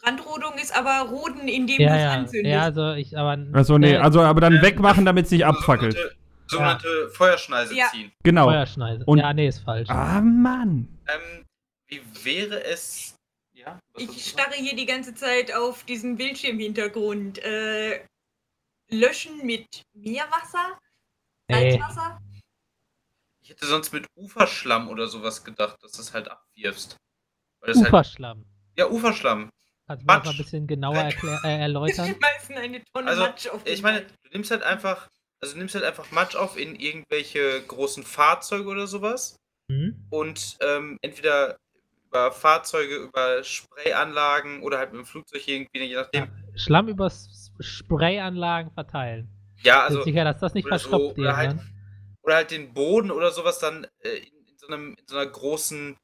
[0.01, 2.11] Brandrodung ist aber Roden, indem Ja, du es ja.
[2.11, 2.53] anzündest.
[2.53, 3.37] Ja, also ich, aber.
[3.53, 5.93] Achso, nee, äh, also aber dann Ähm, wegmachen, damit es nicht abfackelt.
[6.47, 7.87] Sogenannte, sogenannte Feuerschneise Ja.
[7.87, 8.11] ziehen.
[8.23, 8.45] Genau.
[8.45, 9.03] Feuerschneise.
[9.05, 9.89] Und- ja, nee, ist falsch.
[9.89, 10.87] Ah, Mann.
[11.07, 11.45] Ähm,
[11.87, 13.15] wie wäre es.
[13.53, 13.79] Ja?
[13.93, 17.39] Was Ich starre hier die ganze Zeit auf diesen Bildschirmhintergrund.
[17.43, 18.01] Äh,
[18.91, 20.77] löschen mit Meerwasser?
[21.49, 21.71] nee.
[21.71, 22.19] Salzwasser?
[23.45, 26.97] Ich hätte sonst mit Uferschlamm oder sowas gedacht, dass du es halt abwirfst.
[27.59, 28.43] Weil das halt, Uferschlamm.
[28.75, 29.51] ja, Uferschlamm.
[29.87, 32.07] Kannst du mal ein bisschen genauer erklär, äh, erläutern?
[32.07, 35.09] Die meisten eine Tonne Also, Matsch auf Ich meine, du nimmst halt einfach.
[35.41, 39.35] Also du nimmst halt einfach Matsch auf in irgendwelche großen Fahrzeuge oder sowas.
[39.71, 40.07] Hm?
[40.09, 41.57] Und ähm, entweder
[42.07, 46.29] über Fahrzeuge, über Sprayanlagen oder halt mit dem Flugzeug irgendwie, je nachdem.
[46.55, 47.11] Schlamm über
[47.59, 49.29] Sprayanlagen verteilen.
[49.61, 50.09] Ja, Also, also.
[50.09, 51.71] sicher, dass das nicht so, verstopft halt- irgendwann.
[52.25, 55.29] Oder halt den Boden oder sowas dann äh, in, in so, einem, in so einer
[55.29, 55.95] großen,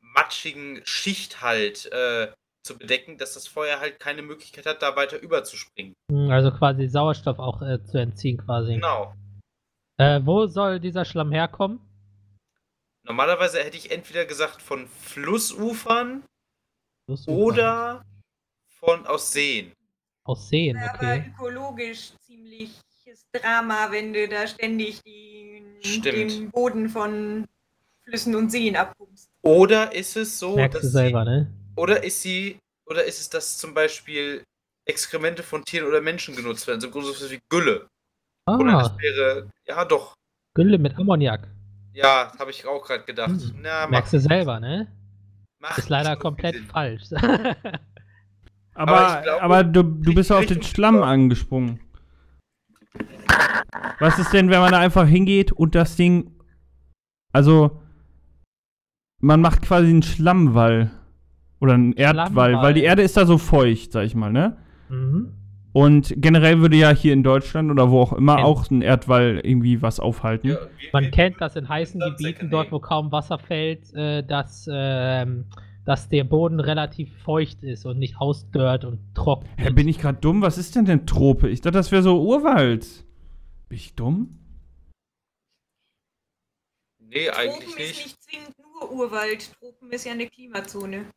[0.00, 2.32] matschigen Schicht halt äh,
[2.62, 5.94] zu bedecken, dass das Feuer halt keine Möglichkeit hat, da weiter überzuspringen.
[6.10, 8.74] Hm, Also quasi Sauerstoff auch äh, zu entziehen quasi.
[8.74, 9.14] Genau.
[9.98, 11.80] Äh, wo soll dieser Schlamm herkommen?
[13.06, 16.24] Normalerweise hätte ich entweder gesagt von Flussufern
[17.06, 17.36] Flussufern.
[17.36, 18.02] oder
[18.80, 19.72] von aus Seen.
[20.26, 21.24] Aus Seen, Aber okay.
[21.28, 22.80] ökologisch ziemliches
[23.32, 25.33] Drama, wenn du da ständig den,
[25.84, 26.32] Stimmt.
[26.32, 27.46] den Boden von
[28.04, 29.28] Flüssen und Seen abpumpst.
[29.42, 31.50] Oder ist es so, Merkst du dass selber, sie, ne?
[31.76, 34.42] oder ist sie, oder ist es, dass zum Beispiel
[34.86, 37.86] Exkremente von Tieren oder Menschen genutzt werden, so groß wie Gülle?
[38.46, 40.14] Oder Ah, das wäre, ja doch,
[40.54, 41.48] Gülle mit Ammoniak.
[41.94, 43.30] ja, habe ich auch gerade gedacht.
[43.40, 43.60] Hm.
[43.62, 44.86] Na, Merkst du selber, ne?
[45.58, 46.66] macht Ist leider so komplett Sinn.
[46.66, 47.02] falsch.
[48.76, 51.78] Aber, Aber glaube, aber du, du bist ja auf den Schlamm angesprungen.
[54.00, 56.30] Was ist denn, wenn man da einfach hingeht und das Ding.
[57.32, 57.80] Also.
[59.20, 60.90] Man macht quasi einen Schlammwall.
[61.60, 62.62] Oder einen Erdwall, Schlammwall.
[62.62, 64.56] weil die Erde ist da so feucht, sag ich mal, ne?
[64.88, 65.32] mhm.
[65.72, 68.46] Und generell würde ja hier in Deutschland oder wo auch immer Kennt.
[68.46, 70.50] auch ein Erdwall irgendwie was aufhalten.
[70.50, 70.58] Ja,
[70.92, 75.46] Man kennt das in heißen Gebieten, dort wo kaum Wasser fällt, äh, dass, ähm,
[75.84, 79.48] dass der Boden relativ feucht ist und nicht ausdörrt und trocken.
[79.56, 80.42] Hä, bin ich gerade dumm?
[80.42, 81.48] Was ist denn denn Trope?
[81.48, 83.03] Ich dachte, das wäre so Urwald.
[83.68, 84.38] Bin ich dumm?
[86.98, 88.04] Nee, eigentlich Tropen ist nicht.
[88.04, 89.52] nicht zwingend nur Urwald.
[89.58, 91.10] Tropen ist ja eine Klimazone.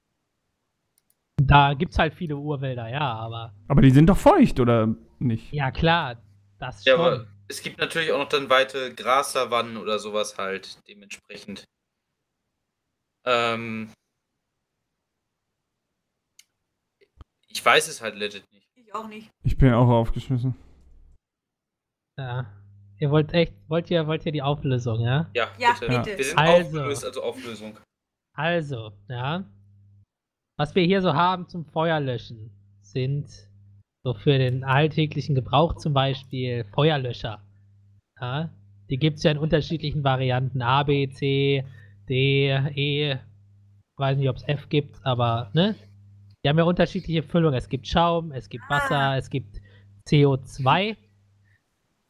[1.41, 3.53] Da gibt es halt viele Urwälder, ja, aber.
[3.68, 5.52] Aber die sind doch feucht, oder nicht?
[5.53, 6.22] Ja, klar,
[6.60, 7.06] das Ja, schon.
[7.06, 11.65] aber es gibt natürlich auch noch dann weite Grassavannen oder sowas halt dementsprechend.
[13.24, 13.91] Ähm,
[17.48, 18.68] ich weiß es halt legit nicht.
[18.76, 19.30] Ich auch nicht.
[19.44, 20.56] Ich bin auch aufgeschmissen.
[22.18, 22.45] Ja.
[22.99, 25.30] Ihr wollt echt, wollt ihr, wollt ihr die Auflösung, ja?
[25.35, 25.88] Ja, Ja, bitte.
[26.03, 26.18] bitte.
[26.18, 26.64] Wir sind Also.
[26.68, 27.77] aufgelöst, also Auflösung.
[28.35, 29.44] Also, ja.
[30.57, 32.49] Was wir hier so haben zum Feuerlöschen,
[32.81, 33.27] sind
[34.03, 37.44] so für den alltäglichen Gebrauch zum Beispiel Feuerlöscher.
[38.19, 38.49] Ja?
[38.89, 40.61] Die gibt es ja in unterschiedlichen Varianten.
[40.64, 41.65] A, B, C,
[42.10, 43.19] D, E.
[43.98, 45.76] Weiß nicht, ob es F gibt, aber ne?
[46.44, 47.57] Die haben ja unterschiedliche Füllungen.
[47.57, 49.18] Es gibt Schaum, es gibt Wasser, Ah.
[49.18, 49.57] es gibt
[50.07, 50.95] CO2.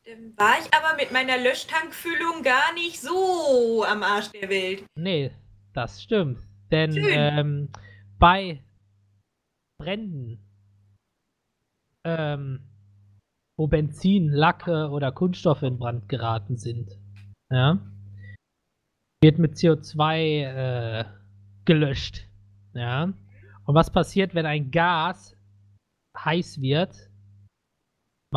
[0.08, 4.86] Ähm, war ich aber mit meiner Löschtankfüllung gar nicht so am Arsch der Welt.
[4.96, 5.32] Nee,
[5.74, 6.40] das stimmt.
[6.72, 7.70] Denn ähm,
[8.18, 8.64] bei
[9.78, 10.40] Bränden,
[12.06, 12.62] ähm,
[13.58, 16.98] wo Benzin, Lacke oder Kunststoffe in Brand geraten sind,
[17.50, 17.78] ja,
[19.22, 21.06] wird mit CO2 äh,
[21.66, 22.28] gelöscht.
[22.74, 23.04] Ja.
[23.66, 25.36] Und was passiert, wenn ein Gas
[26.18, 27.07] heiß wird?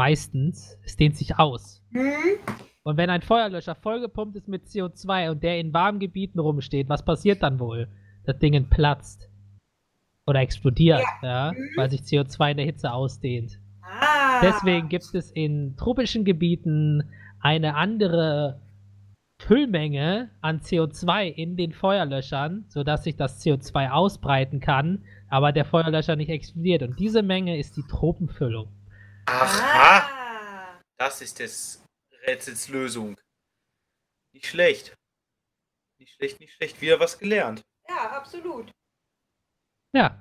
[0.01, 1.83] Meistens, es dehnt sich aus.
[1.93, 2.39] Hm?
[2.85, 7.05] Und wenn ein Feuerlöscher vollgepumpt ist mit CO2 und der in warmen Gebieten rumsteht, was
[7.05, 7.87] passiert dann wohl?
[8.25, 9.29] Das Ding platzt.
[10.27, 11.69] Oder explodiert, ja, Mhm.
[11.77, 13.61] weil sich CO2 in der Hitze ausdehnt.
[13.83, 14.41] Ah.
[14.41, 18.59] Deswegen gibt es in tropischen Gebieten eine andere
[19.43, 26.17] Füllmenge an CO2 in den Feuerlöschern, sodass sich das CO2 ausbreiten kann, aber der Feuerlöscher
[26.17, 26.83] nicht explodiert.
[26.85, 28.69] Und diese Menge ist die Tropenfüllung.
[29.27, 30.81] Aha, Ah.
[30.99, 31.85] das ist des
[32.27, 33.17] Rätsels Lösung.
[34.33, 34.95] Nicht schlecht.
[35.99, 36.81] Nicht schlecht, nicht schlecht.
[36.81, 37.63] Wieder was gelernt.
[37.89, 38.71] Ja, absolut.
[39.95, 40.17] Ja.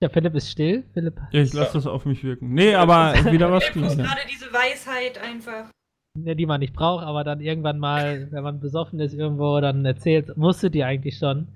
[0.00, 0.84] Der Philipp ist still.
[0.94, 2.54] Philipp, Ja, ich lasse das auf mich wirken.
[2.54, 3.96] Nee, aber wieder was Er gelernt.
[3.98, 5.70] gerade diese Weisheit einfach.
[6.16, 9.84] ne, die man nicht braucht, aber dann irgendwann mal, wenn man besoffen ist irgendwo, dann
[9.84, 11.48] erzählt, wusstet ihr eigentlich schon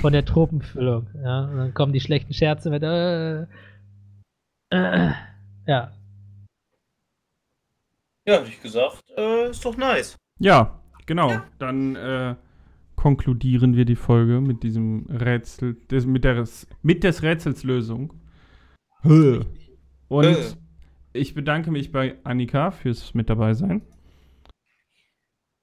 [0.00, 1.08] von der Tropenfüllung.
[1.22, 3.46] Ja, und dann kommen die schlechten Scherze mit, äh,
[4.70, 5.12] äh,
[5.66, 5.92] ja.
[8.26, 9.02] Ja, hab ich gesagt.
[9.16, 10.16] Äh, ist doch nice.
[10.38, 11.30] Ja, genau.
[11.30, 11.44] Ja.
[11.58, 12.34] Dann äh,
[12.96, 16.44] konkludieren wir die Folge mit diesem Rätsel, des, mit, der,
[16.82, 18.12] mit des Rätsels Lösung.
[20.08, 20.58] Und
[21.12, 23.82] ich bedanke mich bei Annika fürs mit dabei sein.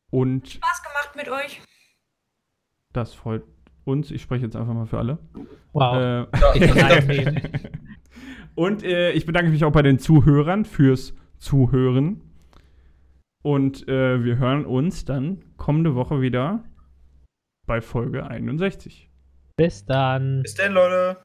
[0.10, 1.62] Und Spaß gemacht mit euch.
[2.94, 3.44] das freut
[3.84, 4.12] uns.
[4.12, 5.18] Ich spreche jetzt einfach mal für alle.
[5.74, 5.98] Wow.
[5.98, 7.34] Äh, Ja.
[8.56, 12.22] Und äh, ich bedanke mich auch bei den Zuhörern fürs Zuhören.
[13.44, 16.64] Und äh, wir hören uns dann kommende Woche wieder
[17.66, 19.10] bei Folge 61.
[19.58, 20.42] Bis dann.
[20.44, 21.22] Bis dann, Leute.